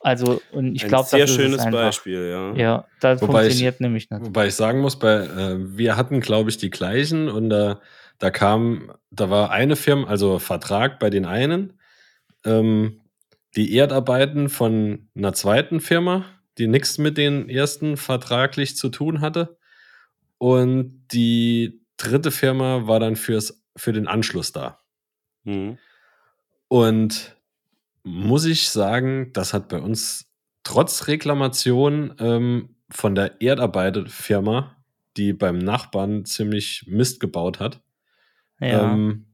Also, 0.00 0.40
und 0.52 0.74
ich 0.76 0.84
Ein 0.84 0.88
glaube, 0.88 1.08
sehr 1.08 1.20
das 1.20 1.30
ist 1.30 1.36
es 1.38 1.42
schönes 1.44 1.60
einfach. 1.60 1.82
Beispiel, 1.82 2.30
ja. 2.30 2.54
Ja, 2.54 2.84
das 3.00 3.20
Wobei 3.22 3.42
ich 3.42 3.46
funktioniert 3.48 3.80
nämlich 3.80 4.10
nicht. 4.10 4.22
wobei 4.24 4.46
ich 4.46 4.54
sagen 4.54 4.80
muss, 4.80 4.98
bei 4.98 5.14
äh, 5.24 5.56
wir 5.76 5.96
hatten, 5.96 6.20
glaube 6.20 6.50
ich, 6.50 6.56
die 6.56 6.70
gleichen 6.70 7.28
und 7.28 7.50
da 7.50 7.80
da 8.18 8.30
kam 8.30 8.92
da 9.10 9.30
war 9.30 9.50
eine 9.50 9.76
Firma 9.76 10.06
also, 10.08 10.38
Vertrag 10.38 10.98
bei 10.98 11.10
den 11.10 11.24
einen, 11.24 11.74
ähm, 12.44 13.00
die 13.56 13.74
Erdarbeiten 13.76 14.48
von 14.48 15.08
'ner 15.14 15.32
zweiten 15.34 15.80
Firma, 15.80 16.24
die 16.58 16.66
nix 16.66 16.98
mit 16.98 17.16
den 17.16 17.48
ersten 17.48 17.96
vertraglich 17.96 18.76
zu 18.76 18.88
tun 18.88 19.20
hatte. 19.20 19.58
Und 20.38 21.06
die 21.12 21.80
dritte 21.96 22.30
Firma 22.30 22.86
war 22.86 23.00
dann 23.00 23.16
fürs 23.16 23.64
für 23.76 23.92
den 23.92 24.06
Anschluss 24.08 24.52
da. 24.52 24.78
Mhm. 25.44 25.78
Und 26.68 27.36
muss 28.02 28.44
ich 28.44 28.68
sagen, 28.68 29.32
das 29.32 29.52
hat 29.54 29.68
bei 29.68 29.80
uns 29.80 30.30
trotz 30.64 31.06
Reklamation 31.08 32.14
ähm, 32.18 32.76
von 32.90 33.14
der 33.14 33.40
Erdarbeiterfirma, 33.40 34.76
die 35.16 35.32
beim 35.32 35.58
Nachbarn 35.58 36.24
ziemlich 36.24 36.84
Mist 36.86 37.20
gebaut 37.20 37.60
hat, 37.60 37.82
Ja. 38.60 38.92
ähm, 38.92 39.26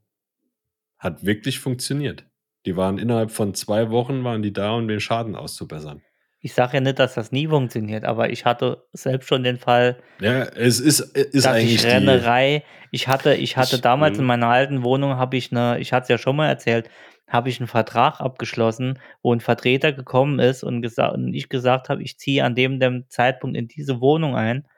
hat 0.98 1.24
wirklich 1.24 1.58
funktioniert. 1.58 2.24
Die 2.66 2.76
waren 2.76 2.98
innerhalb 2.98 3.30
von 3.30 3.54
zwei 3.54 3.90
Wochen 3.90 4.24
waren 4.24 4.42
die 4.42 4.52
da, 4.52 4.72
um 4.72 4.88
den 4.88 5.00
Schaden 5.00 5.34
auszubessern. 5.36 6.02
Ich 6.44 6.52
sage 6.52 6.74
ja 6.74 6.80
nicht, 6.82 6.98
dass 6.98 7.14
das 7.14 7.32
nie 7.32 7.48
funktioniert, 7.48 8.04
aber 8.04 8.28
ich 8.28 8.44
hatte 8.44 8.84
selbst 8.92 9.28
schon 9.28 9.44
den 9.44 9.56
Fall, 9.56 9.96
Ja, 10.20 10.42
es 10.42 10.78
ist, 10.78 11.00
ist 11.00 11.46
dass 11.46 11.54
eigentlich 11.54 11.76
ich 11.76 11.80
die, 11.80 11.86
Rennerei, 11.88 12.64
ich 12.90 13.08
hatte, 13.08 13.32
ich 13.34 13.56
hatte 13.56 13.76
Ich- 13.76 13.80
damals 13.80 14.18
in 14.18 14.26
meiner 14.26 14.48
alten 14.48 14.82
Wohnung, 14.82 15.16
habe 15.16 15.38
ich 15.38 15.50
eine, 15.52 15.78
ich 15.78 15.94
hatte 15.94 16.02
es 16.02 16.08
ja 16.10 16.18
schon 16.18 16.36
mal 16.36 16.46
erzählt, 16.48 16.90
habe 17.28 17.48
ich 17.48 17.60
einen 17.60 17.66
Vertrag 17.66 18.20
abgeschlossen, 18.20 18.98
wo 19.22 19.32
ein 19.32 19.40
Vertreter 19.40 19.92
gekommen 19.94 20.38
ist 20.38 20.62
und, 20.62 20.82
gesagt, 20.82 21.14
und 21.14 21.32
ich 21.32 21.48
gesagt 21.48 21.88
habe, 21.88 22.02
ich 22.02 22.18
ziehe 22.18 22.44
an 22.44 22.54
dem, 22.54 22.78
dem 22.78 23.06
Zeitpunkt 23.08 23.56
in 23.56 23.66
diese 23.66 24.02
Wohnung 24.02 24.36
ein 24.36 24.68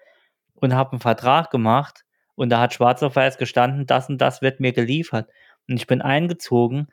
und 0.54 0.72
habe 0.72 0.92
einen 0.92 1.00
Vertrag 1.00 1.50
gemacht 1.50 2.04
und 2.36 2.48
da 2.50 2.60
hat 2.60 2.74
schwarz 2.74 3.02
auf 3.02 3.16
weiß 3.16 3.38
gestanden, 3.38 3.86
das 3.86 4.08
und 4.08 4.18
das 4.20 4.40
wird 4.40 4.60
mir 4.60 4.72
geliefert. 4.72 5.28
Und 5.68 5.78
ich 5.78 5.88
bin 5.88 6.00
eingezogen 6.00 6.86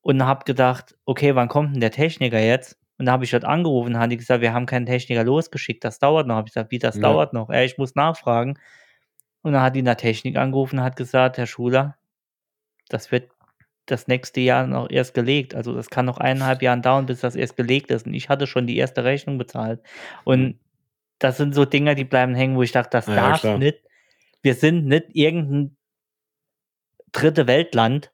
und 0.00 0.24
habe 0.24 0.44
gedacht, 0.44 0.94
okay, 1.06 1.34
wann 1.34 1.48
kommt 1.48 1.74
denn 1.74 1.80
der 1.80 1.90
Techniker 1.90 2.38
jetzt? 2.38 2.78
Und 2.98 3.06
da 3.06 3.12
habe 3.12 3.24
ich 3.24 3.30
dort 3.30 3.44
angerufen, 3.44 3.98
haben 3.98 4.10
die 4.10 4.16
gesagt, 4.16 4.42
wir 4.42 4.52
haben 4.52 4.66
keinen 4.66 4.86
Techniker 4.86 5.24
losgeschickt, 5.24 5.82
das 5.84 5.98
dauert 5.98 6.26
noch. 6.26 6.36
Habe 6.36 6.48
ich 6.48 6.54
gesagt, 6.54 6.70
wie 6.70 6.78
das 6.78 6.96
Ja. 6.96 7.02
dauert 7.02 7.32
noch? 7.32 7.50
Ey, 7.50 7.64
ich 7.64 7.78
muss 7.78 7.94
nachfragen. 7.94 8.58
Und 9.42 9.52
dann 9.52 9.62
hat 9.62 9.74
die 9.74 9.80
in 9.80 9.86
der 9.86 9.96
Technik 9.96 10.36
angerufen 10.36 10.78
und 10.78 10.84
hat 10.84 10.96
gesagt, 10.96 11.36
Herr 11.38 11.46
Schuler, 11.46 11.96
das 12.88 13.10
wird 13.10 13.30
das 13.86 14.06
nächste 14.06 14.40
Jahr 14.40 14.66
noch 14.68 14.88
erst 14.90 15.14
gelegt. 15.14 15.54
Also 15.54 15.74
das 15.74 15.90
kann 15.90 16.04
noch 16.06 16.18
eineinhalb 16.18 16.62
Jahren 16.62 16.82
dauern, 16.82 17.06
bis 17.06 17.20
das 17.20 17.34
erst 17.34 17.56
gelegt 17.56 17.90
ist. 17.90 18.06
Und 18.06 18.14
ich 18.14 18.28
hatte 18.28 18.46
schon 18.46 18.66
die 18.68 18.76
erste 18.76 19.02
Rechnung 19.02 19.38
bezahlt. 19.38 19.80
Und 20.24 20.60
das 21.18 21.36
sind 21.38 21.54
so 21.54 21.64
Dinge, 21.64 21.94
die 21.96 22.04
bleiben 22.04 22.34
hängen, 22.36 22.56
wo 22.56 22.62
ich 22.62 22.72
dachte, 22.72 22.90
das. 22.90 23.06
Ja, 23.08 23.16
darf 23.16 23.40
klar. 23.40 23.58
nicht. 23.58 23.78
Wir 24.42 24.54
sind 24.54 24.86
nicht 24.86 25.06
irgendein 25.14 25.76
dritte 27.12 27.46
Weltland. 27.46 28.12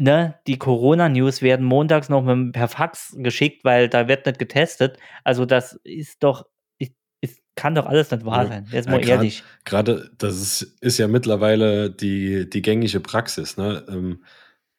Ne? 0.00 0.34
Die 0.46 0.58
Corona-News 0.58 1.42
werden 1.42 1.66
montags 1.66 2.08
noch 2.08 2.22
mit, 2.22 2.52
per 2.54 2.68
Fax 2.68 3.14
geschickt, 3.18 3.64
weil 3.64 3.88
da 3.88 4.08
wird 4.08 4.24
nicht 4.26 4.38
getestet. 4.38 4.98
Also 5.24 5.44
das 5.46 5.74
ist 5.84 6.22
doch, 6.22 6.46
ist, 6.78 6.92
ist, 7.20 7.40
kann 7.54 7.74
doch 7.74 7.84
alles 7.86 8.10
nicht 8.10 8.24
wahr 8.24 8.44
Ja. 8.44 8.48
sein. 8.48 8.66
Jetzt 8.72 8.86
Ja, 8.86 8.92
mal 8.92 9.00
grad- 9.00 9.08
ehrlich. 9.10 9.42
Gerade, 9.64 10.10
das 10.16 10.36
ist, 10.36 10.62
ist 10.80 10.96
ja 10.98 11.06
mittlerweile 11.08 11.90
die, 11.90 12.48
die 12.48 12.62
gängige 12.62 13.00
Praxis. 13.00 13.56
Ne? 13.58 13.84
Ähm, 13.88 14.24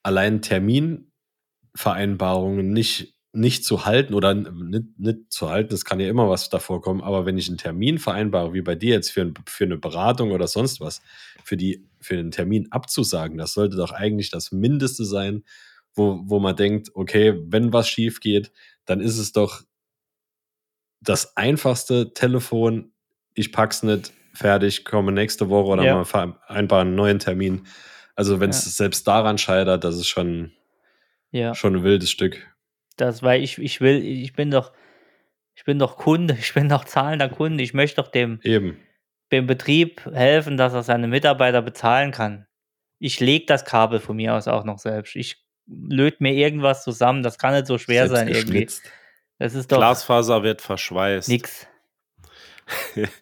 allein 0.03 0.41
Terminvereinbarungen 0.41 2.71
nicht, 2.73 3.15
nicht 3.33 3.63
zu 3.63 3.85
halten 3.85 4.13
oder 4.13 4.33
nicht, 4.33 4.99
nicht 4.99 5.17
zu 5.29 5.49
halten, 5.49 5.73
es 5.73 5.85
kann 5.85 5.99
ja 6.01 6.09
immer 6.09 6.29
was 6.29 6.49
davor 6.49 6.81
kommen, 6.81 7.01
aber 7.01 7.25
wenn 7.25 7.37
ich 7.37 7.47
einen 7.47 7.57
Termin 7.57 7.97
vereinbare, 7.97 8.53
wie 8.53 8.61
bei 8.61 8.75
dir 8.75 8.95
jetzt 8.95 9.11
für, 9.11 9.21
ein, 9.21 9.33
für 9.47 9.63
eine 9.63 9.77
Beratung 9.77 10.31
oder 10.31 10.47
sonst 10.47 10.81
was, 10.81 11.01
für, 11.43 11.55
die, 11.55 11.87
für 12.01 12.17
den 12.17 12.31
Termin 12.31 12.67
abzusagen, 12.71 13.37
das 13.37 13.53
sollte 13.53 13.77
doch 13.77 13.91
eigentlich 13.91 14.31
das 14.31 14.51
Mindeste 14.51 15.05
sein, 15.05 15.43
wo, 15.95 16.21
wo 16.25 16.39
man 16.39 16.55
denkt, 16.55 16.89
okay, 16.93 17.39
wenn 17.45 17.71
was 17.71 17.87
schief 17.87 18.19
geht, 18.19 18.51
dann 18.85 18.99
ist 18.99 19.17
es 19.17 19.31
doch 19.31 19.61
das 21.01 21.35
einfachste 21.37 22.13
Telefon, 22.13 22.91
ich 23.33 23.51
pack's 23.51 23.81
nicht, 23.83 24.11
fertig, 24.33 24.85
komme 24.85 25.11
nächste 25.11 25.49
Woche 25.49 25.67
oder 25.69 25.83
Ja. 25.83 25.95
mal 25.95 26.05
vereinbaren 26.05 26.89
einen 26.89 26.95
neuen 26.95 27.19
Termin. 27.19 27.65
Also 28.15 28.39
wenn 28.39 28.49
es 28.49 28.65
Ja. 28.65 28.71
selbst 28.71 29.07
daran 29.07 29.37
scheitert, 29.37 29.83
das 29.83 29.95
ist 29.95 30.07
schon, 30.07 30.51
Ja. 31.31 31.55
schon 31.55 31.75
ein 31.77 31.83
wildes 31.83 32.11
Stück. 32.11 32.47
Das, 32.97 33.23
weil 33.23 33.43
ich, 33.43 33.57
ich 33.57 33.81
will, 33.81 34.03
ich 34.03 34.33
bin 34.33 34.51
doch, 34.51 34.71
ich 35.55 35.63
bin 35.63 35.79
doch 35.79 35.97
Kunde, 35.97 36.35
ich 36.39 36.53
bin 36.53 36.69
doch 36.69 36.85
zahlender 36.85 37.29
Kunde. 37.29 37.63
Ich 37.63 37.73
möchte 37.73 38.01
doch 38.01 38.09
dem, 38.09 38.39
Eben. 38.43 38.79
dem 39.31 39.47
Betrieb 39.47 40.05
helfen, 40.13 40.57
dass 40.57 40.73
er 40.73 40.83
seine 40.83 41.07
Mitarbeiter 41.07 41.61
bezahlen 41.61 42.11
kann. 42.11 42.47
Ich 42.99 43.19
lege 43.19 43.45
das 43.47 43.65
Kabel 43.65 43.99
von 43.99 44.15
mir 44.15 44.35
aus 44.35 44.47
auch 44.47 44.63
noch 44.63 44.77
selbst. 44.77 45.15
Ich 45.15 45.43
löt 45.67 46.21
mir 46.21 46.33
irgendwas 46.33 46.83
zusammen, 46.83 47.23
das 47.23 47.37
kann 47.37 47.53
nicht 47.53 47.67
so 47.67 47.77
schwer 47.77 48.07
Selbst 48.07 48.19
sein 48.19 48.27
irgendwie. 48.27 48.67
Das 49.39 49.55
ist 49.55 49.71
doch 49.71 49.77
Glasfaser 49.77 50.43
wird 50.43 50.61
verschweißt. 50.61 51.29
nix. 51.29 51.67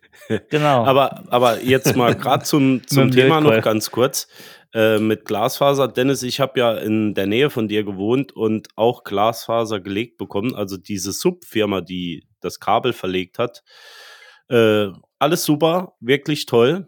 Genau. 0.50 0.86
Aber, 0.86 1.24
aber 1.30 1.62
jetzt 1.64 1.96
mal 1.96 2.14
gerade 2.14 2.44
zum, 2.44 2.84
zum 2.88 3.10
Thema 3.10 3.42
noch 3.42 3.62
ganz 3.64 3.90
kurz 3.90 4.28
äh, 4.74 5.00
mit 5.00 5.26
Glasfaser. 5.26 5.88
Dennis, 5.88 6.24
ich 6.24 6.40
habe 6.40 6.60
ja 6.60 6.74
in 6.74 7.14
der 7.14 7.26
Nähe 7.26 7.50
von 7.50 7.68
dir 7.68 7.84
gewohnt 7.84 8.32
und 8.32 8.68
auch 8.76 9.04
Glasfaser 9.04 9.80
gelegt 9.80 10.18
bekommen. 10.18 10.56
Also 10.56 10.78
diese 10.78 11.12
Subfirma, 11.12 11.82
die 11.82 12.28
das 12.40 12.60
Kabel 12.60 12.94
verlegt 12.94 13.40
hat. 13.40 13.64
Äh, 14.50 14.88
alles 15.20 15.44
super, 15.44 15.94
wirklich 16.00 16.46
toll. 16.46 16.88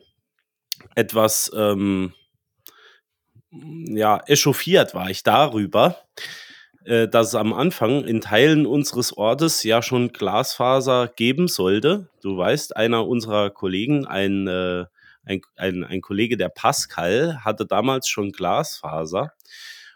Etwas 0.95 1.51
ähm, 1.55 2.13
ja, 3.51 4.21
echauffiert 4.27 4.93
war 4.93 5.09
ich 5.09 5.23
darüber, 5.23 5.97
äh, 6.85 7.07
dass 7.07 7.29
es 7.29 7.35
am 7.35 7.53
Anfang 7.53 8.03
in 8.05 8.21
Teilen 8.21 8.65
unseres 8.65 9.15
Ortes 9.15 9.63
ja 9.63 9.81
schon 9.81 10.13
Glasfaser 10.13 11.07
geben 11.07 11.47
sollte. 11.47 12.09
Du 12.21 12.37
weißt, 12.37 12.75
einer 12.75 13.07
unserer 13.07 13.49
Kollegen, 13.49 14.05
ein, 14.05 14.47
äh, 14.47 14.85
ein, 15.31 15.41
ein, 15.55 15.83
ein 15.83 16.01
Kollege, 16.01 16.37
der 16.37 16.49
Pascal, 16.49 17.43
hatte 17.43 17.65
damals 17.65 18.07
schon 18.07 18.31
Glasfaser. 18.31 19.33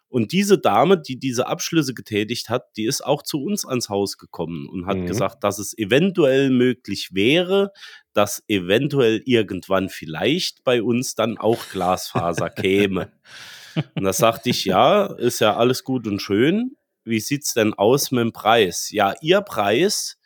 Und 0.08 0.32
diese 0.32 0.58
Dame, 0.58 0.98
die 1.02 1.18
diese 1.20 1.48
Abschlüsse 1.48 1.94
getätigt 1.94 2.48
hat, 2.50 2.68
die 2.78 2.86
ist 2.86 3.04
auch 3.04 3.22
zu 3.24 3.44
uns 3.44 3.66
ans 3.66 3.90
Haus 3.90 4.18
gekommen 4.18 4.70
und 4.70 4.86
hat 4.86 4.98
Mhm. 4.98 5.08
gesagt, 5.08 5.44
dass 5.44 5.60
es 5.60 5.78
eventuell 5.78 6.52
möglich 6.52 7.10
wäre, 7.14 7.72
dass 8.14 8.42
eventuell 8.48 9.22
irgendwann 9.26 9.90
vielleicht 9.90 10.64
bei 10.64 10.82
uns 10.82 11.16
dann 11.16 11.38
auch 11.38 11.60
Glasfaser 11.70 12.50
käme. 12.50 13.12
Und 13.96 14.06
da 14.06 14.14
sagte 14.14 14.52
ich, 14.52 14.64
ja, 14.64 15.06
ist 15.18 15.42
ja 15.42 15.58
alles 15.58 15.84
gut 15.84 16.08
und 16.08 16.22
schön. 16.22 16.78
Wie 17.04 17.20
sieht's 17.20 17.54
denn 17.54 17.74
aus 17.74 18.10
mit 18.12 18.22
dem 18.22 18.32
Preis? 18.32 18.90
Ja, 18.92 19.16
ihr 19.20 19.42
Preis 19.42 20.18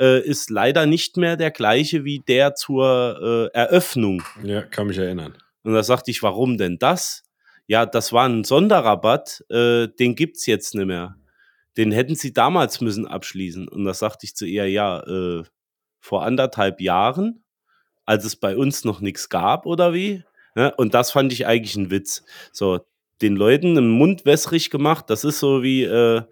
äh, 0.00 0.20
ist 0.20 0.50
leider 0.50 0.86
nicht 0.86 1.16
mehr 1.16 1.36
der 1.36 1.50
gleiche 1.50 2.04
wie 2.04 2.20
der 2.20 2.54
zur 2.54 3.50
äh, 3.54 3.56
Eröffnung. 3.56 4.22
Ja, 4.42 4.62
kann 4.62 4.88
mich 4.88 4.98
erinnern. 4.98 5.36
Und 5.62 5.74
da 5.74 5.82
sagte 5.82 6.10
ich, 6.10 6.22
warum 6.22 6.58
denn 6.58 6.78
das? 6.78 7.24
Ja, 7.66 7.86
das 7.86 8.12
war 8.12 8.28
ein 8.28 8.44
Sonderrabatt, 8.44 9.44
äh, 9.50 9.88
den 9.88 10.14
gibt's 10.14 10.46
jetzt 10.46 10.74
nicht 10.74 10.86
mehr. 10.86 11.16
Den 11.76 11.92
hätten 11.92 12.14
sie 12.14 12.32
damals 12.32 12.80
müssen 12.80 13.06
abschließen. 13.06 13.68
Und 13.68 13.84
da 13.84 13.92
sagte 13.92 14.24
ich 14.24 14.36
zu 14.36 14.46
ihr, 14.46 14.68
ja, 14.70 15.00
äh, 15.00 15.42
vor 15.98 16.24
anderthalb 16.24 16.80
Jahren, 16.80 17.44
als 18.04 18.24
es 18.24 18.36
bei 18.36 18.56
uns 18.56 18.84
noch 18.84 19.00
nichts 19.00 19.28
gab 19.28 19.66
oder 19.66 19.92
wie? 19.92 20.22
Ne? 20.54 20.72
Und 20.76 20.94
das 20.94 21.10
fand 21.10 21.32
ich 21.32 21.46
eigentlich 21.46 21.76
ein 21.76 21.90
Witz. 21.90 22.22
So, 22.52 22.80
den 23.20 23.34
Leuten 23.34 23.74
den 23.74 23.88
Mund 23.90 24.24
wässrig 24.24 24.70
gemacht, 24.70 25.10
das 25.10 25.24
ist 25.24 25.40
so 25.40 25.62
wie, 25.62 25.82
äh, 25.82 26.22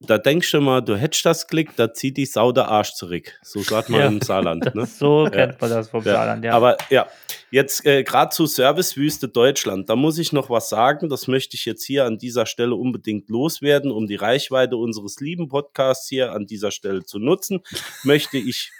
da 0.00 0.16
denkst 0.16 0.50
du 0.52 0.60
mal, 0.62 0.80
du 0.80 0.96
hättest 0.96 1.26
das 1.26 1.46
Klick, 1.46 1.76
da 1.76 1.92
zieht 1.92 2.16
die 2.16 2.24
Sau 2.24 2.52
der 2.52 2.68
Arsch 2.68 2.94
zurück. 2.94 3.38
So 3.42 3.60
sagt 3.62 3.90
man 3.90 4.00
Ja. 4.00 4.06
im 4.06 4.20
Saarland. 4.22 4.74
Ne? 4.74 4.86
so 4.98 5.28
kennt 5.30 5.60
man 5.60 5.70
das 5.70 5.90
vom 5.90 6.02
Ja, 6.04 6.14
Saarland, 6.14 6.44
ja. 6.44 6.52
Aber 6.54 6.78
ja, 6.88 7.06
jetzt 7.50 7.84
äh, 7.84 8.02
gerade 8.02 8.30
zu 8.34 8.46
Servicewüste 8.46 9.28
Deutschland, 9.28 9.90
da 9.90 9.96
muss 9.96 10.16
ich 10.18 10.32
noch 10.32 10.48
was 10.48 10.70
sagen. 10.70 11.10
Das 11.10 11.28
möchte 11.28 11.54
ich 11.56 11.66
jetzt 11.66 11.84
hier 11.84 12.06
an 12.06 12.16
dieser 12.16 12.46
Stelle 12.46 12.74
unbedingt 12.74 13.28
loswerden, 13.28 13.90
um 13.90 14.06
die 14.06 14.16
Reichweite 14.16 14.76
unseres 14.76 15.20
lieben 15.20 15.48
Podcasts 15.48 16.08
hier 16.08 16.32
an 16.32 16.46
dieser 16.46 16.70
Stelle 16.70 17.04
zu 17.04 17.18
nutzen. 17.18 17.60
Möchte 18.02 18.38
ich 18.38 18.72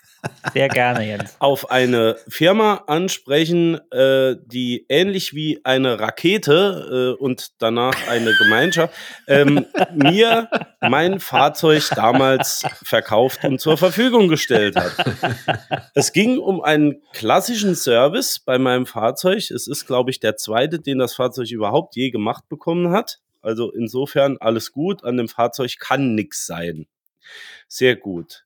Sehr 0.53 0.69
gerne, 0.69 1.07
Jens. 1.07 1.37
auf 1.39 1.71
eine 1.71 2.17
Firma 2.29 2.85
ansprechen, 2.87 3.81
äh, 3.91 4.37
die 4.45 4.87
ähnlich 4.89 5.35
wie 5.35 5.61
eine 5.65 5.99
Rakete 6.01 7.17
äh, 7.19 7.23
und 7.23 7.51
danach 7.59 8.09
eine 8.09 8.35
Gemeinschaft 8.35 8.95
ähm, 9.27 9.67
mir 9.95 10.49
mein 10.81 11.21
Fahrzeug 11.21 11.89
damals 11.95 12.65
verkauft 12.83 13.45
und 13.45 13.61
zur 13.61 13.77
Verfügung 13.77 14.29
gestellt 14.29 14.77
hat. 14.77 14.93
Es 15.95 16.13
ging 16.13 16.39
um 16.39 16.63
einen 16.63 17.03
klassischen 17.13 17.75
Service 17.75 18.41
bei 18.41 18.59
meinem 18.59 18.87
Fahrzeug. 18.87 19.51
Es 19.51 19.67
ist, 19.67 19.87
glaube 19.87 20.11
ich, 20.11 20.21
der 20.21 20.37
zweite, 20.37 20.81
den 20.81 20.99
das 20.99 21.15
Fahrzeug 21.15 21.51
überhaupt 21.51 21.97
je 21.97 22.11
gemacht 22.11 22.49
bekommen 22.49 22.93
hat. 22.93 23.21
Also 23.43 23.73
insofern 23.73 24.37
alles 24.39 24.73
gut. 24.73 25.05
An 25.05 25.17
dem 25.17 25.29
Fahrzeug 25.29 25.77
kann 25.79 26.15
nichts 26.15 26.47
sein. 26.47 26.87
Sehr 27.69 27.97
gut. 27.97 28.45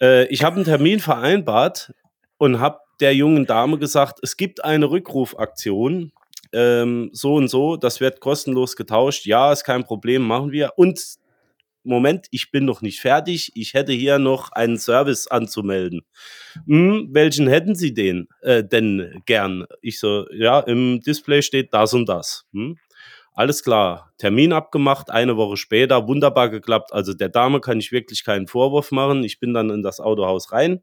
Äh, 0.00 0.26
ich 0.26 0.42
habe 0.44 0.56
einen 0.56 0.64
Termin 0.64 1.00
vereinbart 1.00 1.92
und 2.38 2.60
habe 2.60 2.78
der 3.00 3.14
jungen 3.14 3.46
Dame 3.46 3.78
gesagt, 3.78 4.18
es 4.22 4.36
gibt 4.36 4.64
eine 4.64 4.90
Rückrufaktion. 4.90 6.12
Ähm, 6.52 7.10
so 7.12 7.34
und 7.34 7.48
so, 7.48 7.76
das 7.76 8.00
wird 8.00 8.20
kostenlos 8.20 8.74
getauscht. 8.74 9.26
Ja, 9.26 9.52
ist 9.52 9.64
kein 9.64 9.84
Problem, 9.84 10.22
machen 10.22 10.50
wir. 10.50 10.72
Und 10.76 11.18
Moment, 11.84 12.26
ich 12.30 12.50
bin 12.50 12.64
noch 12.64 12.82
nicht 12.82 13.00
fertig. 13.00 13.52
Ich 13.54 13.74
hätte 13.74 13.92
hier 13.92 14.18
noch 14.18 14.52
einen 14.52 14.78
Service 14.78 15.26
anzumelden. 15.26 16.02
Hm, 16.66 17.08
welchen 17.12 17.48
hätten 17.48 17.74
Sie 17.74 17.94
den 17.94 18.28
äh, 18.42 18.64
denn 18.64 19.22
gern? 19.26 19.66
Ich 19.80 19.98
so, 19.98 20.26
ja, 20.32 20.60
im 20.60 21.00
Display 21.00 21.42
steht 21.42 21.72
das 21.72 21.94
und 21.94 22.08
das. 22.08 22.44
Hm? 22.52 22.78
Alles 23.38 23.62
klar. 23.62 24.12
Termin 24.18 24.52
abgemacht, 24.52 25.12
eine 25.12 25.36
Woche 25.36 25.56
später, 25.56 26.08
wunderbar 26.08 26.48
geklappt. 26.48 26.92
Also 26.92 27.14
der 27.14 27.28
Dame 27.28 27.60
kann 27.60 27.78
ich 27.78 27.92
wirklich 27.92 28.24
keinen 28.24 28.48
Vorwurf 28.48 28.90
machen. 28.90 29.22
Ich 29.22 29.38
bin 29.38 29.54
dann 29.54 29.70
in 29.70 29.84
das 29.84 30.00
Autohaus 30.00 30.50
rein, 30.50 30.82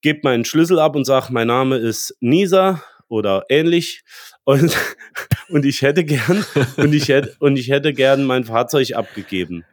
gebe 0.00 0.18
meinen 0.24 0.44
Schlüssel 0.44 0.80
ab 0.80 0.96
und 0.96 1.04
sage, 1.04 1.28
mein 1.30 1.46
Name 1.46 1.76
ist 1.76 2.16
Nisa 2.18 2.82
oder 3.06 3.44
ähnlich. 3.50 4.02
Und, 4.42 4.76
und 5.48 5.64
ich 5.64 5.82
hätte 5.82 6.02
gern, 6.02 6.44
und 6.76 6.92
ich 6.92 7.08
hätte, 7.08 7.36
und 7.38 7.56
ich 7.56 7.68
hätte 7.68 7.92
gern 7.92 8.24
mein 8.24 8.42
Fahrzeug 8.42 8.96
abgegeben. 8.96 9.64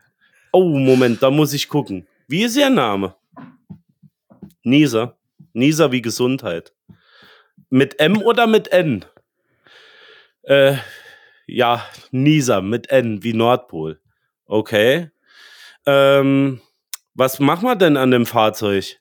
Oh, 0.51 0.77
Moment, 0.77 1.23
da 1.23 1.31
muss 1.31 1.51
ich 1.51 1.67
gucken. 1.67 2.05
Wie 2.27 2.43
ist 2.43 2.57
Ihr 2.57 2.69
Name? 2.69 3.15
Nisa. 4.61 5.17
Nisa 5.53 5.91
wie 5.91 6.03
Gesundheit. 6.03 6.73
Mit 7.71 7.99
M 7.99 8.21
oder 8.21 8.45
mit 8.45 8.71
N? 8.71 9.03
Äh, 10.43 10.75
ja, 11.47 11.85
Nisa 12.11 12.61
mit 12.61 12.89
N 12.89 13.23
wie 13.23 13.33
Nordpol. 13.33 13.99
Okay. 14.45 15.09
Ähm, 15.85 16.61
was 17.13 17.39
machen 17.39 17.65
wir 17.65 17.75
denn 17.75 17.97
an 17.97 18.11
dem 18.11 18.25
Fahrzeug? 18.25 18.99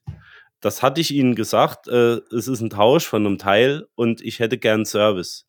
Das 0.61 0.83
hatte 0.83 1.01
ich 1.01 1.13
Ihnen 1.13 1.35
gesagt. 1.35 1.89
Äh, 1.89 2.19
es 2.35 2.49
ist 2.49 2.61
ein 2.61 2.71
Tausch 2.71 3.07
von 3.07 3.25
einem 3.27 3.39
Teil 3.39 3.87
und 3.95 4.21
ich 4.21 4.39
hätte 4.41 4.59
gern 4.59 4.85
Service. 4.85 5.47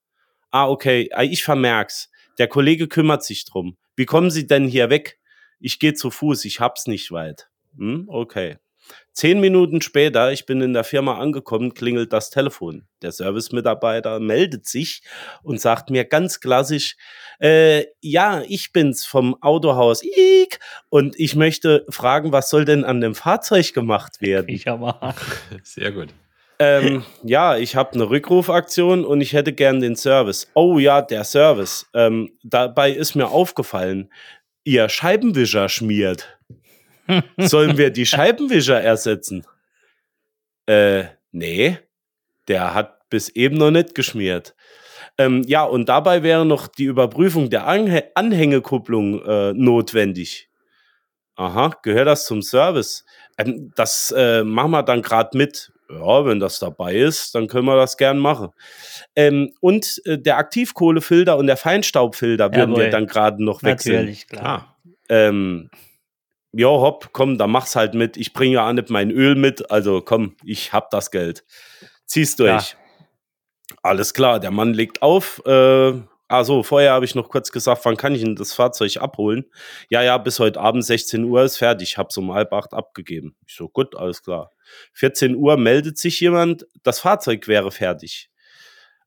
Ah, 0.51 0.67
okay. 0.67 1.09
Ah, 1.13 1.23
Ich 1.23 1.43
vermerk's. 1.43 2.09
Der 2.37 2.47
Kollege 2.47 2.87
kümmert 2.87 3.23
sich 3.23 3.45
drum. 3.45 3.77
Wie 3.95 4.05
kommen 4.05 4.31
Sie 4.31 4.47
denn 4.47 4.65
hier 4.65 4.89
weg? 4.89 5.19
Ich 5.59 5.79
gehe 5.79 5.93
zu 5.93 6.09
Fuß. 6.11 6.45
Ich 6.45 6.59
hab's 6.59 6.87
nicht 6.87 7.11
weit. 7.11 7.49
Hm, 7.77 8.05
okay. 8.07 8.57
Zehn 9.13 9.41
Minuten 9.41 9.81
später, 9.81 10.31
ich 10.31 10.45
bin 10.45 10.61
in 10.61 10.73
der 10.73 10.85
Firma 10.85 11.17
angekommen, 11.17 11.73
klingelt 11.73 12.13
das 12.13 12.29
Telefon. 12.29 12.87
Der 13.01 13.11
Servicemitarbeiter 13.11 14.19
meldet 14.19 14.65
sich 14.65 15.01
und 15.43 15.59
sagt 15.59 15.89
mir 15.89 16.05
ganz 16.05 16.39
klassisch, 16.39 16.95
äh, 17.39 17.85
ja, 17.99 18.41
ich 18.47 18.71
bin's 18.71 19.05
vom 19.05 19.35
Autohaus 19.41 20.01
Ich 20.03 20.57
und 20.89 21.19
ich 21.19 21.35
möchte 21.35 21.85
fragen, 21.89 22.31
was 22.31 22.49
soll 22.49 22.63
denn 22.63 22.85
an 22.85 23.01
dem 23.01 23.15
Fahrzeug 23.15 23.73
gemacht 23.73 24.21
werden? 24.21 24.47
Ich 24.49 24.69
aber. 24.69 25.15
Sehr 25.63 25.91
gut. 25.91 26.09
Ähm, 26.59 27.03
ja, 27.23 27.57
ich 27.57 27.75
habe 27.75 27.93
eine 27.93 28.09
Rückrufaktion 28.09 29.03
und 29.03 29.19
ich 29.19 29.33
hätte 29.33 29.51
gern 29.51 29.79
den 29.79 29.95
Service. 29.95 30.47
Oh 30.53 30.77
ja, 30.77 31.01
der 31.01 31.23
Service. 31.23 31.87
Ähm, 31.95 32.37
dabei 32.43 32.91
ist 32.91 33.15
mir 33.15 33.29
aufgefallen, 33.29 34.09
Ihr 34.63 34.89
Scheibenwischer 34.89 35.69
schmiert. 35.69 36.37
Sollen 37.37 37.77
wir 37.77 37.91
die 37.91 38.05
Scheibenwischer 38.05 38.81
ersetzen? 38.81 39.45
Äh, 40.65 41.05
nee, 41.31 41.77
der 42.47 42.73
hat 42.73 43.09
bis 43.09 43.29
eben 43.29 43.57
noch 43.57 43.71
nicht 43.71 43.95
geschmiert. 43.95 44.55
Ähm, 45.17 45.43
ja, 45.45 45.63
und 45.63 45.89
dabei 45.89 46.23
wäre 46.23 46.45
noch 46.45 46.67
die 46.67 46.85
Überprüfung 46.85 47.49
der 47.49 47.67
Anhä 47.67 48.03
Anhängekupplung 48.15 49.23
äh, 49.25 49.53
notwendig. 49.53 50.49
Aha, 51.35 51.71
gehört 51.83 52.07
das 52.07 52.25
zum 52.25 52.41
Service? 52.41 53.05
Ähm, 53.37 53.71
das 53.75 54.13
äh, 54.15 54.43
machen 54.43 54.71
wir 54.71 54.83
dann 54.83 55.01
gerade 55.01 55.37
mit. 55.37 55.71
Ja, 55.89 56.25
wenn 56.25 56.39
das 56.39 56.59
dabei 56.59 56.95
ist, 56.95 57.35
dann 57.35 57.47
können 57.47 57.65
wir 57.65 57.75
das 57.75 57.97
gern 57.97 58.17
machen. 58.17 58.49
Ähm, 59.15 59.51
und 59.59 60.01
äh, 60.05 60.17
der 60.17 60.37
Aktivkohlefilter 60.37 61.37
und 61.37 61.47
der 61.47 61.57
Feinstaubfilter 61.57 62.55
würden 62.55 62.77
wir 62.77 62.89
dann 62.89 63.07
gerade 63.07 63.43
noch 63.43 63.61
wechseln. 63.61 63.95
Natürlich, 63.95 64.27
klar. 64.27 64.45
Ah, 64.45 64.75
Ähm, 65.09 65.69
ja, 66.53 66.67
hopp, 66.67 67.09
komm, 67.13 67.37
dann 67.37 67.51
mach's 67.51 67.75
halt 67.75 67.93
mit. 67.93 68.17
Ich 68.17 68.33
bringe 68.33 68.55
ja 68.55 68.67
auch 68.67 68.73
nicht 68.73 68.89
mein 68.89 69.11
Öl 69.11 69.35
mit. 69.35 69.71
Also 69.71 70.01
komm, 70.01 70.35
ich 70.43 70.73
hab 70.73 70.89
das 70.89 71.11
Geld. 71.11 71.45
Zieh's 72.05 72.35
durch. 72.35 72.75
Alles 73.83 74.13
klar, 74.13 74.39
der 74.39 74.51
Mann 74.51 74.73
legt 74.73 75.01
auf. 75.01 75.41
Äh, 75.45 75.93
also 76.27 76.63
vorher 76.63 76.93
habe 76.93 77.03
ich 77.05 77.15
noch 77.15 77.29
kurz 77.29 77.51
gesagt, 77.51 77.83
wann 77.83 77.97
kann 77.97 78.15
ich 78.15 78.21
denn 78.21 78.35
das 78.35 78.53
Fahrzeug 78.53 78.97
abholen? 78.97 79.45
Ja, 79.89 80.01
ja, 80.01 80.17
bis 80.17 80.39
heute 80.39 80.59
Abend 80.61 80.85
16 80.85 81.23
Uhr 81.25 81.43
ist 81.43 81.57
fertig. 81.57 81.91
Ich 81.91 81.97
hab's 81.97 82.17
um 82.17 82.33
halb 82.33 82.53
acht 82.53 82.73
abgegeben. 82.73 83.35
Ich 83.45 83.55
so, 83.55 83.67
gut, 83.67 83.97
alles 83.97 84.23
klar. 84.23 84.51
14 84.93 85.35
Uhr 85.35 85.57
meldet 85.57 85.97
sich 85.97 86.19
jemand, 86.21 86.65
das 86.83 86.99
Fahrzeug 87.01 87.47
wäre 87.47 87.71
fertig. 87.71 88.29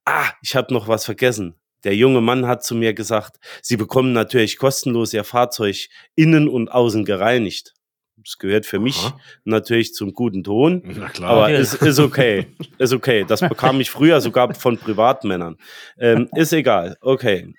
Ah, 0.04 0.30
ich 0.42 0.54
habe 0.54 0.72
noch 0.74 0.86
was 0.86 1.06
vergessen. 1.06 1.58
Der 1.84 1.94
junge 1.94 2.20
Mann 2.20 2.46
hat 2.46 2.64
zu 2.64 2.74
mir 2.74 2.94
gesagt, 2.94 3.36
Sie 3.62 3.76
bekommen 3.76 4.12
natürlich 4.12 4.56
kostenlos 4.58 5.12
Ihr 5.12 5.24
Fahrzeug 5.24 5.76
innen 6.14 6.48
und 6.48 6.70
außen 6.72 7.04
gereinigt. 7.04 7.74
Das 8.16 8.38
gehört 8.38 8.64
für 8.64 8.78
mich 8.78 8.96
Aha. 8.98 9.18
natürlich 9.44 9.92
zum 9.92 10.14
guten 10.14 10.42
Ton. 10.44 10.82
na 10.84 11.08
klar. 11.10 11.30
Aber 11.30 11.42
Okay. 11.44 11.58
ist, 11.60 11.74
ist 11.74 11.98
okay. 11.98 12.46
Ist 12.78 12.92
okay. 12.94 13.24
Das 13.28 13.40
bekam 13.40 13.80
ich 13.80 13.90
früher 13.90 14.20
sogar 14.22 14.54
von 14.54 14.78
Privatmännern. 14.78 15.56
Ähm, 15.98 16.30
ist 16.34 16.52
egal. 16.54 16.96
Okay. 17.02 17.52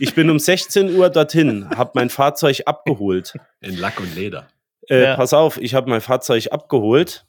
Ich 0.00 0.14
bin 0.14 0.28
um 0.30 0.38
16 0.40 0.96
Uhr 0.96 1.08
dorthin, 1.10 1.68
habe 1.76 1.92
mein 1.94 2.10
Fahrzeug 2.10 2.62
abgeholt. 2.66 3.34
In 3.60 3.76
Lack 3.78 4.00
und 4.00 4.12
Leder. 4.16 4.48
Äh, 4.88 5.02
Ja. 5.04 5.16
Pass 5.16 5.32
auf, 5.34 5.56
ich 5.60 5.74
habe 5.74 5.88
mein 5.88 6.00
Fahrzeug 6.00 6.48
abgeholt 6.50 7.24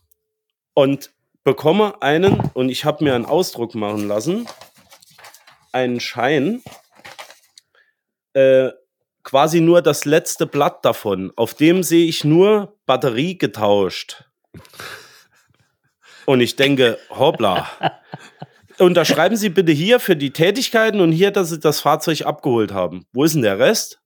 und 0.74 1.12
bekomme 1.44 2.02
einen, 2.02 2.40
und 2.54 2.70
ich 2.70 2.86
habe 2.86 3.04
mir 3.04 3.14
einen 3.14 3.26
Ausdruck 3.26 3.76
machen 3.76 4.08
lassen, 4.08 4.48
einen 5.72 6.00
Schein, 6.00 6.62
äh, 8.34 8.70
quasi 9.24 9.62
nur 9.62 9.82
das 9.82 10.06
letzte 10.06 10.46
Blatt 10.46 10.84
davon. 10.86 11.32
Auf 11.36 11.54
dem 11.54 11.84
sehe 11.84 12.06
ich 12.06 12.24
nur 12.24 12.78
Batterie 12.86 13.38
getauscht. 13.38 14.24
Und 16.26 16.42
ich 16.42 16.56
denke, 16.56 16.98
hoppla. 17.10 17.70
Unterschreiben 18.80 19.36
Sie 19.36 19.50
bitte 19.50 19.72
hier 19.72 20.00
für 20.00 20.16
die 20.16 20.32
Tätigkeiten 20.32 21.02
und 21.02 21.12
hier, 21.12 21.32
dass 21.32 21.50
Sie 21.50 21.60
das 21.60 21.82
Fahrzeug 21.82 22.22
abgeholt 22.22 22.72
haben. 22.72 23.06
Wo 23.12 23.24
ist 23.24 23.36
denn 23.36 23.42
der 23.42 23.60
Rest? 23.60 24.00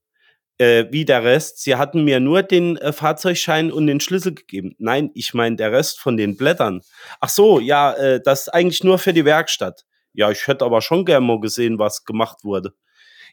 Äh, 0.58 0.86
wie 0.90 1.06
der 1.06 1.24
Rest? 1.24 1.62
Sie 1.62 1.76
hatten 1.76 2.04
mir 2.04 2.20
nur 2.20 2.44
den 2.44 2.78
äh, 2.78 2.92
Fahrzeugschein 2.92 3.72
und 3.72 3.88
den 3.88 4.00
Schlüssel 4.00 4.34
gegeben. 4.34 4.76
Nein, 4.80 5.12
ich 5.14 5.34
meine 5.34 5.58
der 5.58 5.72
Rest 5.72 6.00
von 6.00 6.18
den 6.18 6.38
Blättern. 6.38 6.82
Ach 7.20 7.30
so, 7.30 7.60
ja, 7.60 7.94
äh, 7.94 8.22
das 8.24 8.44
ist 8.44 8.50
eigentlich 8.50 8.84
nur 8.84 8.98
für 9.00 9.14
die 9.14 9.26
Werkstatt. 9.26 9.86
Ja, 10.14 10.32
ich 10.32 10.48
hätte 10.48 10.66
aber 10.66 10.82
schon 10.82 11.06
gern 11.06 11.26
mal 11.26 11.40
gesehen, 11.40 11.80
was 11.80 12.06
gemacht 12.06 12.44
wurde. 12.44 12.74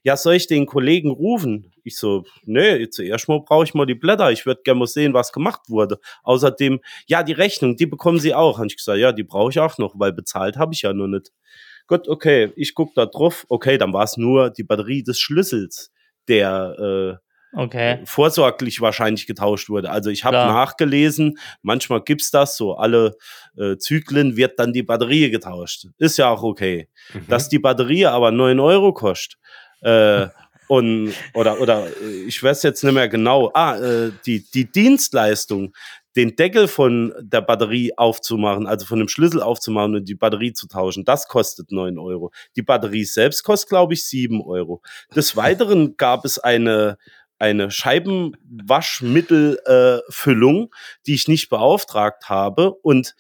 Ja, 0.02 0.16
soll 0.16 0.34
ich 0.34 0.46
den 0.46 0.66
Kollegen 0.66 1.10
rufen? 1.10 1.72
Ich 1.84 1.98
so, 1.98 2.24
nee, 2.44 2.88
zuerst 2.88 3.28
mal 3.28 3.40
brauche 3.42 3.64
ich 3.64 3.74
mal 3.74 3.84
die 3.86 3.94
Blätter. 3.94 4.30
Ich 4.32 4.46
würde 4.46 4.62
gerne 4.64 4.80
mal 4.80 4.86
sehen, 4.86 5.12
was 5.12 5.32
gemacht 5.32 5.62
wurde. 5.68 5.98
Außerdem, 6.22 6.80
ja, 7.06 7.22
die 7.22 7.32
Rechnung, 7.32 7.76
die 7.76 7.86
bekommen 7.86 8.18
Sie 8.18 8.34
auch. 8.34 8.58
Und 8.58 8.72
ich 8.72 8.78
gesagt, 8.78 8.98
ja, 8.98 9.12
die 9.12 9.24
brauche 9.24 9.50
ich 9.50 9.58
auch 9.58 9.76
noch, 9.78 9.94
weil 9.98 10.12
bezahlt 10.12 10.56
habe 10.56 10.72
ich 10.74 10.82
ja 10.82 10.92
noch 10.94 11.06
nicht. 11.06 11.32
Gut, 11.86 12.08
okay, 12.08 12.52
ich 12.56 12.74
guck 12.74 12.94
da 12.94 13.04
drauf. 13.06 13.44
Okay, 13.48 13.76
dann 13.76 13.92
war 13.92 14.04
es 14.04 14.16
nur 14.16 14.50
die 14.50 14.64
Batterie 14.64 15.02
des 15.02 15.18
Schlüssels, 15.20 15.92
der 16.28 17.20
äh, 17.20 17.29
Okay. 17.52 17.98
vorsorglich 18.04 18.80
wahrscheinlich 18.80 19.26
getauscht 19.26 19.68
wurde. 19.68 19.90
Also 19.90 20.10
ich 20.10 20.24
habe 20.24 20.36
nachgelesen, 20.36 21.38
manchmal 21.62 22.02
gibt's 22.02 22.30
das 22.30 22.56
so, 22.56 22.74
alle 22.76 23.16
äh, 23.56 23.76
Zyklen 23.76 24.36
wird 24.36 24.58
dann 24.58 24.72
die 24.72 24.84
Batterie 24.84 25.30
getauscht. 25.30 25.86
Ist 25.98 26.18
ja 26.18 26.30
auch 26.30 26.42
okay. 26.42 26.88
Mhm. 27.12 27.26
Dass 27.28 27.48
die 27.48 27.58
Batterie 27.58 28.06
aber 28.06 28.30
9 28.30 28.60
Euro 28.60 28.92
kostet, 28.92 29.38
äh, 29.82 30.28
und, 30.70 31.12
oder, 31.34 31.60
oder 31.60 31.88
äh, 32.00 32.22
ich 32.28 32.40
weiß 32.40 32.62
jetzt 32.62 32.84
nicht 32.84 32.92
mehr 32.92 33.08
genau, 33.08 33.50
ah, 33.54 33.76
äh, 33.76 34.12
die, 34.24 34.48
die 34.54 34.70
Dienstleistung, 34.70 35.74
den 36.14 36.36
Deckel 36.36 36.68
von 36.68 37.12
der 37.20 37.40
Batterie 37.40 37.92
aufzumachen, 37.96 38.68
also 38.68 38.86
von 38.86 39.00
dem 39.00 39.08
Schlüssel 39.08 39.42
aufzumachen 39.42 39.96
und 39.96 40.08
die 40.08 40.14
Batterie 40.14 40.52
zu 40.52 40.68
tauschen, 40.68 41.04
das 41.04 41.26
kostet 41.26 41.72
9 41.72 41.98
Euro. 41.98 42.30
Die 42.54 42.62
Batterie 42.62 43.04
selbst 43.04 43.42
kostet, 43.42 43.68
glaube 43.68 43.94
ich, 43.94 44.04
7 44.04 44.40
Euro. 44.42 44.80
Des 45.14 45.36
Weiteren 45.36 45.96
gab 45.96 46.24
es 46.24 46.38
eine, 46.38 46.98
eine 47.40 47.70
Scheibenwaschmittelfüllung, 47.70 50.64
äh, 50.64 50.68
die 51.06 51.14
ich 51.14 51.26
nicht 51.26 51.48
beauftragt 51.48 52.28
habe. 52.28 52.72
Und 52.72 53.16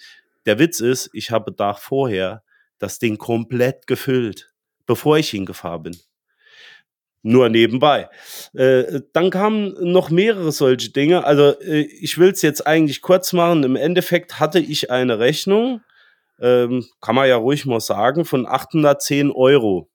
der 0.46 0.58
Witz 0.58 0.80
ist, 0.80 1.10
ich 1.12 1.30
habe 1.30 1.52
da 1.52 1.74
vorher 1.74 2.42
das 2.78 2.98
Ding 2.98 3.18
komplett 3.18 3.86
gefüllt, 3.86 4.52
bevor 4.86 5.18
ich 5.18 5.30
hingefahren 5.30 5.82
bin. 5.82 5.96
Nur 7.22 7.48
nebenbei. 7.48 8.08
Äh, 8.54 9.02
dann 9.12 9.30
kamen 9.30 9.92
noch 9.92 10.10
mehrere 10.10 10.52
solche 10.52 10.90
Dinge. 10.90 11.24
Also 11.24 11.58
äh, 11.60 11.80
ich 11.80 12.18
will 12.18 12.30
es 12.30 12.42
jetzt 12.42 12.66
eigentlich 12.66 13.02
kurz 13.02 13.32
machen. 13.32 13.64
Im 13.64 13.76
Endeffekt 13.76 14.40
hatte 14.40 14.58
ich 14.58 14.90
eine 14.90 15.18
Rechnung, 15.18 15.82
ähm, 16.40 16.86
kann 17.00 17.14
man 17.14 17.28
ja 17.28 17.36
ruhig 17.36 17.66
mal 17.66 17.80
sagen, 17.80 18.24
von 18.24 18.46
810 18.46 19.30
Euro 19.30 19.90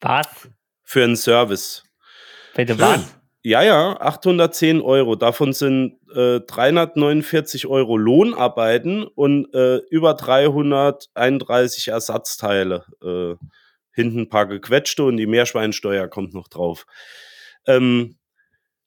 Was? 0.00 0.48
für 0.82 1.04
einen 1.04 1.16
Service. 1.16 1.84
Bitte 2.54 2.78
was? 2.78 3.19
Ja, 3.42 3.62
ja, 3.62 3.98
810 3.98 4.82
Euro. 4.82 5.16
Davon 5.16 5.54
sind 5.54 5.98
äh, 6.14 6.40
349 6.40 7.66
Euro 7.66 7.96
Lohnarbeiten 7.96 9.04
und 9.04 9.54
äh, 9.54 9.78
über 9.88 10.12
331 10.12 11.88
Ersatzteile. 11.88 12.84
Äh, 13.02 13.36
hinten 13.92 14.20
ein 14.20 14.28
paar 14.28 14.46
gequetschte 14.46 15.04
und 15.04 15.16
die 15.16 15.26
Meerschweinsteuer 15.26 16.08
kommt 16.08 16.34
noch 16.34 16.48
drauf. 16.48 16.84
Ähm, 17.66 18.16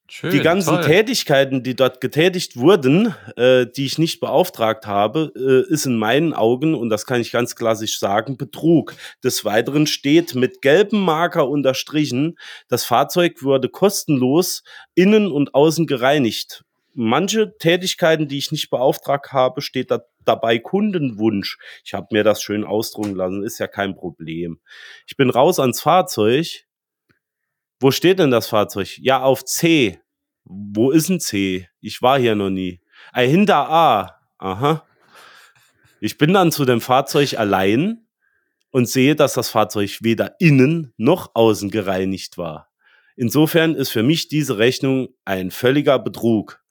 Schön, 0.10 0.32
die 0.32 0.42
ganzen 0.42 0.76
toll. 0.76 0.84
Tätigkeiten, 0.84 1.64
die 1.64 1.76
dort 1.76 2.02
getätigt 2.02 2.58
wurden, 2.58 3.16
äh, 3.38 3.66
die 3.66 3.86
ich 3.86 3.98
nicht 3.98 4.20
beauftragt 4.20 4.86
habe, 4.86 5.32
äh, 5.36 5.72
ist 5.72 5.86
in 5.86 5.96
meinen 5.96 6.34
Augen, 6.34 6.76
und 6.76 6.90
das 6.90 7.06
kann 7.06 7.22
ich 7.22 7.32
ganz 7.32 7.56
klassisch 7.56 8.00
sagen, 8.00 8.38
Betrug. 8.38 8.96
Des 9.24 9.46
Weiteren 9.46 9.88
steht 9.88 10.36
mit 10.36 10.62
gelbem 10.62 11.00
Marker 11.00 11.48
unterstrichen, 11.48 12.38
das 12.68 12.84
Fahrzeug 12.84 13.42
wurde 13.44 13.70
kostenlos 13.70 14.64
innen 14.94 15.32
und 15.32 15.56
außen 15.56 15.88
gereinigt. 15.88 16.64
Manche 16.94 17.58
Tätigkeiten, 17.58 18.28
die 18.28 18.38
ich 18.38 18.52
nicht 18.52 18.70
beauftragt 18.70 19.32
habe, 19.32 19.62
steht 19.62 19.90
da 19.90 20.04
dabei 20.26 20.60
Kundenwunsch. 20.60 21.58
Ich 21.84 21.94
habe 21.94 22.08
mir 22.12 22.24
das 22.24 22.42
schön 22.42 22.64
ausdrucken 22.64 23.16
lassen, 23.16 23.44
ist 23.44 23.60
ja 23.60 23.68
kein 23.68 23.96
Problem. 23.96 24.60
Ich 25.08 25.18
bin 25.18 25.30
raus 25.30 25.60
ans 25.60 25.82
Fahrzeug. 25.82 26.66
Wo 27.84 27.92
steht 27.92 28.20
denn 28.20 28.32
das 28.32 28.48
Fahrzeug? 28.48 28.98
Ja, 29.00 29.24
auf 29.24 29.44
C. 29.44 30.00
Wo 30.46 30.92
ist 30.92 31.10
ein 31.10 31.20
C? 31.20 31.68
Ich 31.82 32.02
war 32.02 32.18
hier 32.18 32.34
noch 32.34 32.50
nie. 32.50 32.80
Ah, 33.12 33.20
hinter 33.20 33.70
A. 33.70 34.22
Aha. 34.38 34.86
Ich 36.00 36.18
bin 36.18 36.32
dann 36.32 36.54
zu 36.54 36.64
dem 36.64 36.80
Fahrzeug 36.80 37.38
allein 37.38 38.08
und 38.72 38.88
sehe, 38.88 39.18
dass 39.18 39.34
das 39.34 39.50
Fahrzeug 39.50 39.98
weder 40.00 40.38
innen 40.40 40.94
noch 40.96 41.32
außen 41.36 41.72
gereinigt 41.72 42.38
war. 42.38 42.70
Insofern 43.18 43.76
ist 43.76 43.90
für 43.90 44.02
mich 44.02 44.30
diese 44.30 44.60
Rechnung 44.60 45.10
ein 45.26 45.52
völliger 45.52 46.00
Betrug. 46.00 46.64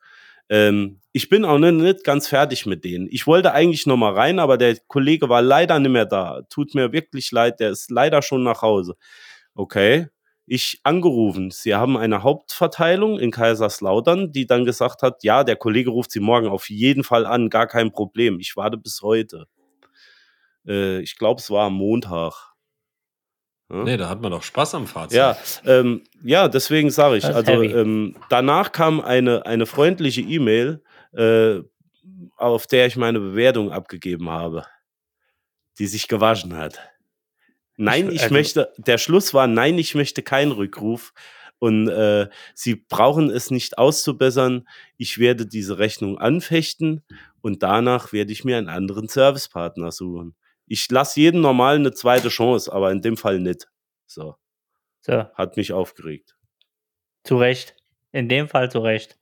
Ähm, 0.49 1.03
ich 1.13 1.29
bin 1.29 1.45
auch 1.45 1.59
nicht, 1.59 2.05
ganz 2.05 2.27
fertig 2.27 2.65
mit 2.65 2.87
denen. 2.87 3.07
Ich 3.11 3.27
wollte 3.27 3.53
eigentlich 3.53 3.85
noch 3.85 3.99
mal 3.99 4.15
rein, 4.15 4.39
aber 4.39 4.57
der 4.57 4.79
Kollege 4.89 5.29
war 5.29 5.43
leider 5.43 5.79
nicht 5.79 5.93
mehr 5.93 6.07
da. 6.07 6.41
Tut 6.49 6.75
mir 6.75 6.91
wirklich 6.91 7.31
leid, 7.33 7.61
der 7.61 7.69
ist 7.69 7.91
leider 7.91 8.23
schon 8.23 8.45
nach 8.45 8.63
Hause. 8.63 8.95
Okay, 9.55 10.09
ich 10.47 10.81
angerufen. 10.83 11.51
Sie 11.51 11.75
haben 11.75 11.97
eine 11.97 12.23
Hauptverteilung 12.23 13.19
in 13.19 13.31
Kaiserslautern, 13.31 14.33
die 14.33 14.47
dann 14.47 14.65
gesagt 14.65 15.03
hat, 15.03 15.23
ja, 15.23 15.45
der 15.45 15.57
Kollege 15.57 15.91
ruft 15.91 16.11
Sie 16.11 16.21
morgen 16.21 16.49
auf 16.49 16.69
jeden 16.69 17.05
Fall 17.05 17.27
an, 17.27 17.49
gar 17.49 17.67
kein 17.67 17.93
Problem. 17.93 18.41
Ich 18.41 18.57
warte 18.57 18.77
bis 18.77 19.03
heute. 19.03 19.47
Äh, 20.67 21.01
ich 21.01 21.17
glaube, 21.17 21.41
es 21.41 21.51
war 21.51 21.67
am 21.67 21.75
Montag. 21.75 22.53
Ja? 23.71 23.85
Nee, 23.85 23.97
da 23.97 24.09
hat 24.09 24.21
man 24.21 24.33
doch 24.33 24.43
Spaß 24.43 24.75
am 24.75 24.87
Fahrzeug. 24.87 25.17
Ja, 25.17 25.37
ähm, 25.65 26.03
ja, 26.23 26.49
deswegen 26.49 26.91
sage 26.91 27.17
ich. 27.17 27.25
Also 27.25 27.63
ähm, 27.63 28.17
danach 28.29 28.73
kam 28.73 29.01
eine, 29.01 29.47
eine 29.47 29.67
freundliche 29.67 30.21
E-Mail, 30.21 30.83
äh, 31.13 31.61
auf 32.37 32.67
der 32.67 32.87
ich 32.87 32.97
meine 32.97 33.21
Bewertung 33.21 33.71
abgegeben 33.71 34.29
habe, 34.29 34.67
die 35.79 35.87
sich 35.87 36.09
gewaschen 36.09 36.57
hat. 36.57 36.81
Nein, 37.85 38.09
Ich- 38.09 38.15
ich 38.17 38.23
also- 38.23 38.35
möchte, 38.35 38.73
der 38.79 38.99
Schluss 38.99 39.35
war, 39.35 39.47
nein, 39.47 39.79
ich 39.79 39.95
möchte 39.95 40.23
keinen 40.23 40.53
Rückruf. 40.53 41.13
Und 41.59 41.89
äh, 41.89 42.29
Sie 42.55 42.75
brauchen 42.75 43.31
es 43.31 43.51
nicht 43.53 43.79
auszubessern. 43.79 44.67
Ich 44.97 45.19
werde 45.19 45.47
diese 45.47 45.79
Rechnung 45.79 46.19
anfechten 46.19 47.05
und 47.41 47.63
danach 47.63 48.13
werde 48.13 48.33
ich 48.33 48.43
mir 48.45 48.57
einen 48.59 48.69
anderen 48.69 49.07
Servicepartner 49.09 49.93
suchen. 49.93 50.35
Ich 50.67 50.91
lasse 50.91 51.21
jedem 51.21 51.41
normal 51.41 51.77
eine 51.77 51.93
zweite 51.93 52.31
Chance, 52.31 52.73
aber 52.73 52.91
in 52.91 53.01
dem 53.01 53.17
Fall 53.17 53.39
nicht. 53.39 53.69
So, 54.07 54.35
So, 55.03 55.25
hat 55.35 55.57
mich 55.57 55.73
aufgeregt. 55.73 56.35
zu 57.25 57.37
Recht. 57.39 57.77
In 58.11 58.29
dem 58.29 58.49
Fall 58.49 58.69
zu 58.71 58.81
Recht. 58.81 59.17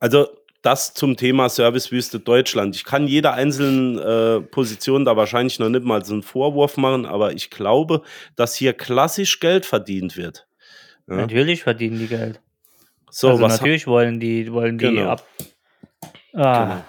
Also 0.00 0.26
das 0.62 0.94
zum 0.94 1.16
Thema 1.16 1.48
Servicewüste 1.48 2.20
Deutschland. 2.20 2.76
Ich 2.76 2.84
kann 2.84 3.08
jeder 3.08 3.34
einzelnen 3.34 3.98
äh, 3.98 4.40
Position 4.40 5.04
da 5.04 5.16
wahrscheinlich 5.16 5.58
noch 5.58 5.68
nicht 5.68 5.84
mal 5.84 6.04
so 6.04 6.14
einen 6.14 6.22
Vorwurf 6.22 6.76
machen, 6.76 7.04
aber 7.04 7.32
ich 7.32 7.50
glaube, 7.50 8.02
dass 8.36 8.54
hier 8.54 8.72
klassisch 8.72 9.40
Geld 9.40 9.66
verdient 9.66 10.16
wird. 10.16 10.46
Ja. 11.08 11.16
Natürlich 11.16 11.64
verdienen 11.64 11.98
die 11.98 12.06
Geld. 12.06 12.40
So, 13.10 13.30
also 13.30 13.42
was 13.42 13.52
natürlich 13.52 13.86
wollen 13.86 14.20
die, 14.20 14.52
wollen 14.52 14.78
die 14.78 14.86
Genau. 14.86 15.10
ab. 15.10 15.26
Ah, 16.32 16.64
Genau. 16.64 16.84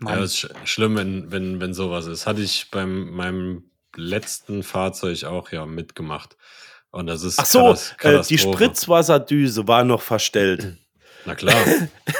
Mann. 0.00 0.18
Ja, 0.18 0.24
ist 0.24 0.36
sch 0.38 0.46
schlimm, 0.64 0.96
wenn, 0.96 1.32
wenn, 1.32 1.60
wenn 1.60 1.72
sowas 1.74 2.06
ist. 2.06 2.26
Hatte 2.26 2.42
ich 2.42 2.70
beim 2.70 3.10
meinem 3.10 3.64
letzten 3.96 4.62
Fahrzeug 4.62 5.24
auch 5.24 5.50
ja 5.50 5.66
mitgemacht. 5.66 6.36
Und 6.90 7.06
das 7.06 7.22
ist 7.22 7.38
Ach 7.40 7.46
so, 7.46 7.74
äh, 8.02 8.22
die. 8.22 8.38
Spritzwasserdüse 8.38 9.66
war 9.66 9.82
noch 9.84 10.02
verstellt. 10.02 10.76
Na 11.26 11.34
klar. 11.34 11.64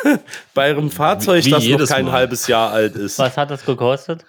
Bei 0.54 0.70
einem 0.70 0.90
Fahrzeug, 0.90 1.44
Wie 1.44 1.50
das 1.50 1.64
noch 1.66 1.86
kein 1.88 2.06
Mal. 2.06 2.12
halbes 2.12 2.46
Jahr 2.46 2.70
alt 2.70 2.96
ist. 2.96 3.18
Was 3.18 3.36
hat 3.36 3.50
das 3.50 3.64
gekostet? 3.64 4.24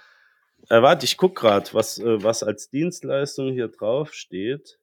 Äh, 0.70 0.82
warte, 0.82 1.06
ich 1.06 1.18
guck 1.18 1.36
gerade, 1.36 1.74
was, 1.74 2.00
äh, 2.00 2.24
was 2.24 2.44
als 2.44 2.70
Dienstleistung 2.70 3.52
hier 3.54 3.68
drauf 3.68 4.14
steht. 4.14 4.80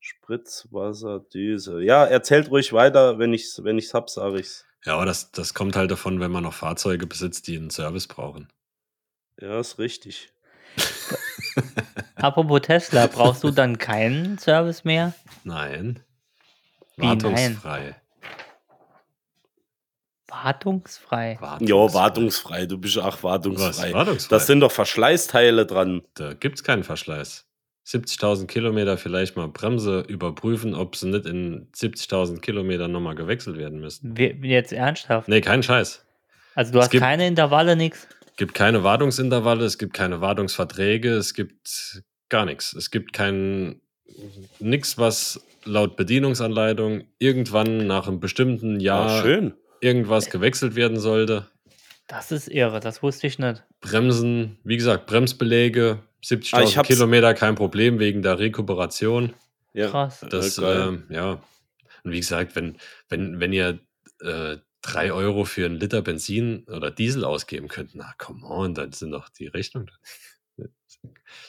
Spritzwasserdüse. 0.00 1.82
Ja, 1.82 2.04
erzählt 2.04 2.50
ruhig 2.50 2.72
weiter, 2.72 3.18
wenn 3.18 3.32
ich's, 3.32 3.64
wenn 3.64 3.78
ich's 3.78 3.94
hab, 3.94 4.10
sage 4.10 4.38
ich's. 4.38 4.64
Ja, 4.84 4.94
aber 4.94 5.06
das, 5.06 5.30
das 5.32 5.54
kommt 5.54 5.76
halt 5.76 5.90
davon, 5.90 6.20
wenn 6.20 6.30
man 6.30 6.42
noch 6.42 6.52
Fahrzeuge 6.52 7.06
besitzt, 7.06 7.46
die 7.46 7.56
einen 7.56 7.70
Service 7.70 8.06
brauchen. 8.06 8.48
Ja, 9.40 9.58
ist 9.60 9.78
richtig. 9.78 10.30
Apropos 12.16 12.60
Tesla, 12.62 13.06
brauchst 13.06 13.42
du 13.44 13.50
dann 13.50 13.78
keinen 13.78 14.38
Service 14.38 14.84
mehr? 14.84 15.14
Nein. 15.42 16.00
Wie, 16.96 17.16
nein? 17.16 17.94
Wartungsfrei. 20.42 21.36
Wartungsfrei. 21.40 21.74
Ja, 21.76 21.94
wartungsfrei. 21.94 22.66
Du 22.66 22.78
bist 22.78 22.98
auch 22.98 23.22
wartungsfrei. 23.22 23.68
Was? 23.68 23.92
Wartungsfrei? 23.92 24.36
Das 24.36 24.46
sind 24.46 24.60
doch 24.60 24.72
Verschleißteile 24.72 25.66
dran. 25.66 26.02
Da 26.14 26.34
gibt 26.34 26.56
es 26.58 26.64
keinen 26.64 26.84
Verschleiß. 26.84 27.46
70.000 27.86 28.46
Kilometer 28.46 28.96
vielleicht 28.96 29.36
mal 29.36 29.48
Bremse 29.48 30.00
überprüfen, 30.08 30.74
ob 30.74 30.96
sie 30.96 31.08
nicht 31.08 31.26
in 31.26 31.68
70.000 31.76 32.40
Kilometern 32.40 32.90
nochmal 32.92 33.14
gewechselt 33.14 33.58
werden 33.58 33.78
müssen. 33.78 34.16
Wir, 34.16 34.34
jetzt 34.36 34.72
ernsthaft. 34.72 35.28
Nee, 35.28 35.42
kein 35.42 35.62
Scheiß. 35.62 36.02
Also 36.54 36.72
du 36.72 36.78
Es 36.78 36.84
hast 36.86 36.90
gibt- 36.92 37.02
keine 37.02 37.26
Intervalle, 37.26 37.76
nix. 37.76 38.08
Es 38.30 38.36
gibt 38.36 38.54
keine 38.54 38.82
Wartungsintervalle, 38.84 39.64
es 39.64 39.76
gibt 39.78 39.92
keine 39.94 40.20
Wartungsverträge, 40.20 41.10
es 41.10 41.34
gibt 41.34 42.02
gar 42.30 42.46
nichts. 42.46 42.72
Es 42.72 42.90
gibt 42.90 43.12
kein 43.12 43.80
nichts, 44.60 44.96
was 44.98 45.40
laut 45.64 45.96
Bedienungsanleitung 45.96 47.04
irgendwann 47.18 47.86
nach 47.86 48.08
einem 48.08 48.18
bestimmten 48.18 48.80
Ja, 48.80 49.06
Jahr 49.08 49.22
schön. 49.22 49.54
Irgendwas 49.84 50.30
gewechselt 50.30 50.74
werden 50.74 50.98
sollte. 50.98 51.46
Das 52.06 52.32
ist 52.32 52.48
irre, 52.48 52.80
das 52.80 53.02
wusste 53.02 53.26
ich 53.26 53.38
nicht. 53.38 53.62
Bremsen, 53.80 54.58
wie 54.64 54.76
gesagt, 54.76 55.06
Bremsbeläge, 55.06 56.00
Ah, 56.00 56.26
70.000 56.26 56.64
ich 56.64 56.76
hab's- 56.78 56.88
Kilometer, 56.88 57.34
kein 57.34 57.54
Problem 57.54 57.98
wegen 57.98 58.22
der 58.22 58.38
Rekuperation. 58.38 59.34
Ja. 59.74 59.90
Krass. 59.90 60.24
Das, 60.30 60.58
ähm, 60.58 61.04
ja. 61.10 61.42
Und 62.02 62.12
wie 62.12 62.20
gesagt, 62.20 62.56
wenn, 62.56 62.76
wenn, 63.08 63.40
wenn 63.40 63.52
ihr 63.52 63.78
äh, 64.22 64.56
3 64.82 65.12
Euro 65.12 65.44
für 65.44 65.64
einen 65.66 65.80
Liter 65.80 66.02
Benzin 66.02 66.64
oder 66.68 66.90
Diesel 66.90 67.24
ausgeben 67.24 67.68
könnt, 67.68 67.94
na 67.94 68.12
come 68.18 68.44
on, 68.46 68.74
dann 68.74 68.92
sind 68.92 69.10
doch 69.12 69.28
die 69.28 69.46
Rechnungen. 69.46 69.90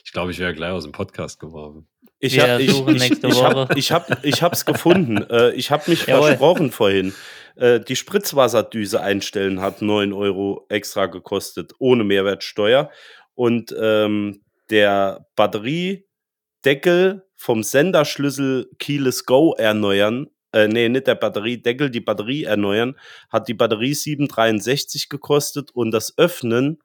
Ich 0.04 0.12
glaube, 0.12 0.32
ich 0.32 0.40
wäre 0.40 0.54
gleich 0.54 0.72
aus 0.72 0.84
dem 0.84 0.92
Podcast 0.92 1.40
geworfen. 1.40 1.88
Ich, 2.20 2.36
Wir 2.36 2.54
hab, 2.54 2.60
ich, 2.60 2.70
ich, 2.70 2.86
nächste 2.86 3.28
ich, 3.28 3.36
Woche. 3.36 3.56
hab, 3.56 3.78
ich, 3.78 3.92
hab, 3.92 4.26
ich 4.26 4.42
hab's 4.42 4.66
gefunden. 4.66 5.18
Äh, 5.30 5.52
ich 5.52 5.72
habe 5.72 5.90
mich 5.90 6.06
Jawohl. 6.08 6.28
versprochen 6.30 6.72
vorhin. 6.72 7.14
Äh, 7.56 7.80
die 7.80 7.96
Spritzwasserdüse 7.96 9.02
einstellen 9.02 9.62
hat 9.62 9.82
9 9.82 10.14
Euro 10.14 10.66
extra 10.70 11.06
gekostet, 11.08 11.74
ohne 11.80 12.04
Mehrwertsteuer. 12.04 12.92
Und 13.34 13.76
ähm, 13.80 14.44
der 14.70 15.28
Batteriedeckel 15.36 17.26
vom 17.36 17.64
Senderschlüssel 17.64 18.70
Keyless 18.80 19.26
Go 19.26 19.54
erneuern, 19.58 20.28
äh, 20.52 20.68
nee, 20.68 20.88
nicht 20.90 21.08
der 21.08 21.16
Batteriedeckel, 21.16 21.90
die 21.90 22.02
Batterie 22.02 22.44
erneuern, 22.46 22.96
hat 23.30 23.48
die 23.48 23.54
Batterie 23.54 23.92
7,63 23.92 25.10
gekostet 25.10 25.72
und 25.72 25.92
das 25.92 26.18
Öffnen 26.18 26.80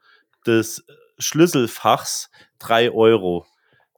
des 0.47 0.85
Schlüsselfachs 1.19 2.31
3 2.59 2.91
Euro. 2.91 3.47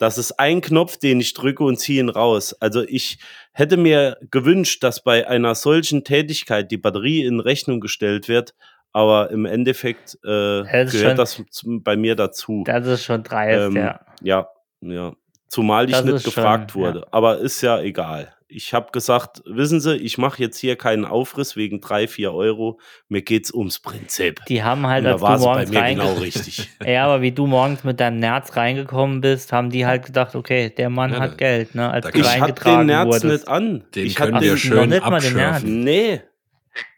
Das 0.02 0.18
ist 0.18 0.32
ein 0.40 0.60
Knopf, 0.60 0.96
den 0.96 1.20
ich 1.20 1.32
drücke 1.32 1.62
und 1.62 1.78
ziehe 1.78 2.00
ihn 2.00 2.08
raus. 2.08 2.54
Also 2.58 2.82
ich 2.82 3.18
hätte 3.52 3.76
mir 3.76 4.16
gewünscht, 4.32 4.82
dass 4.82 5.04
bei 5.04 5.28
einer 5.28 5.54
solchen 5.54 6.02
Tätigkeit 6.02 6.72
die 6.72 6.76
Batterie 6.76 7.24
in 7.24 7.38
Rechnung 7.38 7.78
gestellt 7.80 8.26
wird, 8.26 8.52
aber 8.92 9.30
im 9.30 9.44
Endeffekt 9.46 10.18
äh, 10.24 10.64
Das 10.64 10.90
gehört 10.92 10.92
schon- 10.92 11.16
das 11.16 11.42
bei 11.84 11.96
mir 11.96 12.16
dazu. 12.16 12.64
Das 12.66 12.84
ist 12.86 13.04
schon 13.04 13.22
dreist, 13.22 13.68
Ähm, 13.68 13.76
ja. 13.76 14.00
ja, 14.22 14.48
ja. 14.80 15.12
Zumal 15.46 15.86
ich 15.86 15.92
Das 15.92 16.04
nicht 16.04 16.14
ist 16.16 16.22
schon, 16.24 16.34
gefragt 16.34 16.70
ja. 16.72 16.74
wurde. 16.74 17.06
Aber 17.12 17.38
ist 17.38 17.60
ja 17.62 17.78
egal. 17.80 18.34
Ich 18.54 18.74
habe 18.74 18.90
gesagt, 18.92 19.42
wissen 19.46 19.80
Sie, 19.80 19.96
ich 19.96 20.18
mache 20.18 20.42
jetzt 20.42 20.58
hier 20.58 20.76
keinen 20.76 21.04
Aufriss 21.04 21.56
wegen 21.56 21.80
drei, 21.80 22.06
vier 22.06 22.32
Euro. 22.34 22.78
Mir 23.08 23.22
geht's 23.22 23.52
ums 23.52 23.78
Prinzip. 23.80 24.44
Die 24.46 24.62
haben 24.62 24.86
halt, 24.86 25.04
da 25.06 25.12
als 25.14 25.22
war 25.22 25.32
du 25.36 25.38
sie 25.40 25.44
bei 25.46 25.52
morgens 25.54 25.70
mir 25.70 25.80
rein... 25.80 25.96
genau 25.96 26.12
richtig. 26.20 26.68
Ja, 26.84 27.06
aber 27.06 27.22
wie 27.22 27.32
du 27.32 27.46
morgens 27.46 27.82
mit 27.84 27.98
deinem 28.00 28.18
Nerz 28.18 28.54
reingekommen 28.56 29.20
bist, 29.20 29.52
haben 29.52 29.70
die 29.70 29.86
halt 29.86 30.04
gedacht, 30.04 30.34
okay, 30.34 30.68
der 30.70 30.90
Mann 30.90 31.12
Ja, 31.12 31.20
hat 31.20 31.32
da- 31.32 31.36
Geld, 31.36 31.74
ne? 31.74 31.90
Als 31.90 32.04
da 32.04 32.10
du 32.12 32.18
Ich 32.18 32.24
hab 32.26 32.32
den 32.34 32.42
reingetragen 32.42 32.86
Nerz 32.86 33.06
wurdest. 33.06 33.24
nicht 33.24 33.48
an. 33.48 33.84
Den 33.94 34.06
ich 34.06 34.18
wir 34.18 34.26
den, 34.26 34.34
noch 34.50 34.56
schön 34.56 34.88
nicht 34.90 35.00
mal 35.06 35.20
den 35.20 35.38
abschürfen. 35.38 35.84
Nee, 35.84 36.20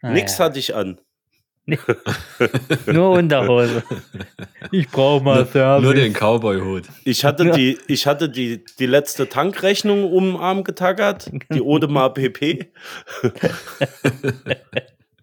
Ah, 0.01 0.11
nix 0.11 0.37
ja. 0.37 0.45
hatte 0.45 0.59
ich 0.59 0.75
an. 0.75 0.99
Nur 2.85 3.11
Unterhose. 3.11 3.83
Ich 4.71 4.87
brauche 4.89 5.23
mal 5.23 5.37
Nur, 5.37 5.45
Service. 5.47 5.83
nur 5.83 5.93
den 5.95 6.13
Cowboy-Hut. 6.13 6.83
Ich 7.03 7.25
hatte 7.25 7.51
die, 7.51 7.79
ich 7.87 8.05
hatte 8.05 8.29
die, 8.29 8.63
die 8.77 8.85
letzte 8.85 9.27
Tankrechnung 9.29 10.11
um 10.11 10.33
den 10.33 10.35
Arm 10.39 10.63
getackert, 10.63 11.31
die 11.51 11.61
Odemar 11.61 12.13
PP. 12.13 12.71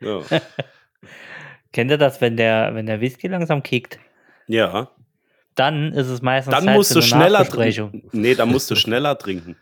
ja. 0.00 0.20
Kennt 1.72 1.90
ihr 1.90 1.98
das, 1.98 2.20
wenn 2.20 2.36
der, 2.36 2.74
wenn 2.74 2.86
der 2.86 3.00
Whisky 3.00 3.28
langsam 3.28 3.62
kickt? 3.62 3.98
ja. 4.46 4.90
Dann 5.54 5.92
ist 5.92 6.06
es 6.08 6.22
meistens 6.22 6.54
Dann 6.54 6.64
Zeit 6.64 6.74
musst 6.76 6.88
für 6.88 6.94
du 6.94 7.00
eine 7.00 7.08
schneller 7.08 7.38
Nachbesprechung. 7.40 7.90
trinken. 7.90 8.08
Nee, 8.14 8.34
dann 8.34 8.48
musst 8.48 8.70
du 8.70 8.74
schneller 8.74 9.18
trinken. 9.18 9.54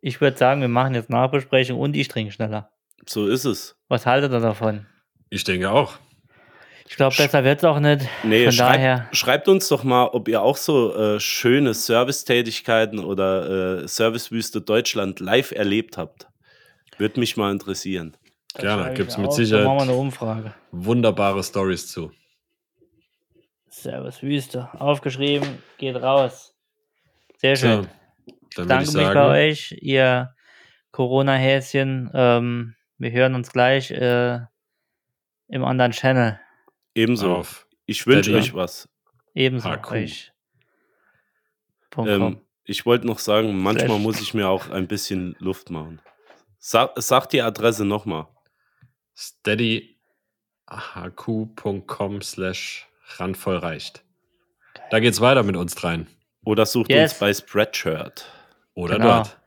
Ich 0.00 0.20
würde 0.20 0.36
sagen, 0.36 0.60
wir 0.60 0.68
machen 0.68 0.94
jetzt 0.94 1.10
Nachbesprechung 1.10 1.80
und 1.80 1.96
ich 1.96 2.06
trinke 2.06 2.30
schneller. 2.30 2.70
So 3.04 3.26
ist 3.26 3.44
es. 3.44 3.74
Was 3.88 4.06
haltet 4.06 4.30
ihr 4.30 4.38
davon? 4.38 4.86
Ich 5.32 5.44
denke 5.44 5.70
auch. 5.70 5.94
Ich 6.86 6.96
glaube, 6.96 7.16
besser 7.16 7.42
wird 7.42 7.60
es 7.60 7.64
auch 7.64 7.80
nicht. 7.80 8.06
Nee, 8.22 8.44
Von 8.50 8.56
daher, 8.58 8.96
schreibt, 8.98 9.16
schreibt 9.16 9.48
uns 9.48 9.66
doch 9.66 9.82
mal, 9.82 10.08
ob 10.08 10.28
ihr 10.28 10.42
auch 10.42 10.58
so 10.58 10.94
äh, 10.94 11.20
schöne 11.20 11.72
Servicetätigkeiten 11.72 12.98
oder 12.98 13.80
äh, 13.80 13.88
Servicewüste 13.88 14.60
Deutschland 14.60 15.20
live 15.20 15.52
erlebt 15.52 15.96
habt. 15.96 16.28
Würde 16.98 17.18
mich 17.18 17.38
mal 17.38 17.50
interessieren. 17.50 18.14
Gerne. 18.58 18.92
Gibt 18.92 19.12
es 19.12 19.16
mit 19.16 19.32
Sicherheit 19.32 19.64
machen 19.64 19.78
wir 19.78 19.82
eine 19.84 19.94
Umfrage. 19.94 20.54
wunderbare 20.70 21.42
Stories 21.42 21.86
zu. 21.86 22.12
Servus 23.70 24.22
Wüste. 24.22 24.68
Aufgeschrieben, 24.78 25.62
geht 25.78 25.96
raus. 25.96 26.54
Sehr 27.38 27.56
schön. 27.56 27.84
So, 27.84 27.88
dann 28.56 28.68
Danke 28.68 28.84
ich 28.84 28.92
mich 28.92 29.02
sagen, 29.02 29.14
bei 29.14 29.48
euch, 29.48 29.78
ihr 29.80 30.34
Corona-Häschen. 30.90 32.10
Ähm, 32.12 32.74
wir 32.98 33.12
hören 33.12 33.34
uns 33.34 33.50
gleich 33.50 33.90
äh, 33.92 34.40
im 35.52 35.64
anderen 35.64 35.92
Channel. 35.92 36.40
Ebenso. 36.94 37.34
auf. 37.36 37.66
Ich 37.86 38.06
wünsche 38.06 38.34
euch 38.34 38.54
was. 38.54 38.88
Ebenso 39.34 39.68
HQ. 39.70 39.90
euch. 39.92 40.32
Ähm, 41.96 42.40
ich 42.64 42.86
wollte 42.86 43.06
noch 43.06 43.18
sagen, 43.18 43.56
manchmal 43.62 43.88
Slash. 43.88 44.00
muss 44.02 44.20
ich 44.20 44.34
mir 44.34 44.48
auch 44.48 44.70
ein 44.70 44.86
bisschen 44.88 45.36
Luft 45.38 45.70
machen. 45.70 46.00
Sag, 46.58 46.92
sag 46.96 47.26
die 47.28 47.42
Adresse 47.42 47.84
nochmal. 47.84 48.26
steadyhq.com 49.14 49.92
slash 52.22 52.88
randvoll 53.18 53.56
reicht. 53.58 54.04
Da 54.90 55.00
geht's 55.00 55.20
weiter 55.20 55.42
mit 55.42 55.56
uns 55.56 55.74
dreien. 55.74 56.06
Oder 56.44 56.64
sucht 56.66 56.90
Yes. 56.90 57.12
uns 57.12 57.20
bei 57.20 57.32
Spreadshirt. 57.34 58.24
Oder 58.74 58.96
Genau. 58.96 59.16
dort. 59.16 59.38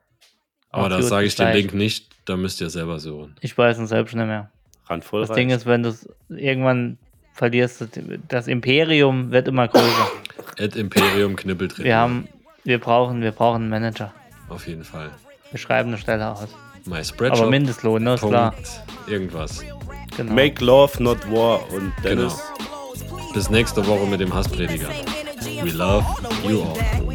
Aber 0.70 0.84
Auf 0.84 0.90
da 0.90 0.96
YouTube 0.98 1.10
sage 1.10 1.26
ich 1.28 1.36
den. 1.36 1.54
Link 1.54 1.74
nicht, 1.74 2.14
da 2.26 2.36
müsst 2.38 2.62
ihr 2.62 2.70
selber 2.70 3.00
suchen. 3.00 3.36
Ich 3.42 3.58
weiß 3.58 3.78
es 3.80 3.90
selbst 3.90 4.14
nicht 4.14 4.26
mehr. 4.26 4.52
Randvoll 4.88 5.22
Das 5.22 5.30
reicht. 5.32 5.40
Ding 5.40 5.50
ist, 5.50 5.66
wenn 5.66 5.84
du 5.84 5.90
es 5.90 6.08
irgendwann 6.30 6.98
verlierst, 7.34 7.84
das- 8.28 8.48
Imperium 8.48 9.32
wird 9.32 9.48
immer 9.48 9.68
größer. 9.68 10.12
At 10.60 10.76
Imperium 10.76 11.36
knibbelt 11.36 11.78
Wir 11.78 11.98
haben, 11.98 12.28
wir 12.64 12.80
brauchen, 12.80 13.22
wir 13.22 13.32
brauchen 13.32 13.64
einen 13.64 13.70
Manager. 13.70 14.14
Auf 14.50 14.68
jeden 14.68 14.84
Fall. 14.84 15.12
Wir 15.52 15.60
schreiben 15.60 15.90
eine 15.90 15.98
Stelle 15.98 16.30
aus. 16.32 16.48
My 16.86 17.02
Aber. 17.42 17.50
Mindestlohn, 17.50 18.04
ne, 18.04 18.14
ist 18.14 18.22
klar. 18.22 18.54
Irgendwas. 19.08 19.64
Genau. 20.16 20.34
Make 20.34 20.64
love, 20.64 21.02
not 21.02 21.20
war. 21.32 21.62
Und 21.72 21.92
Dennis. 22.04 22.40
Bis 23.34 23.50
nächste 23.50 23.86
Woche 23.86 24.06
mit 24.06 24.20
dem 24.20 24.34
Hassprediger. 24.34 24.88
We 25.62 25.72
love 25.72 26.06
you. 26.48 26.62
All 26.62 27.15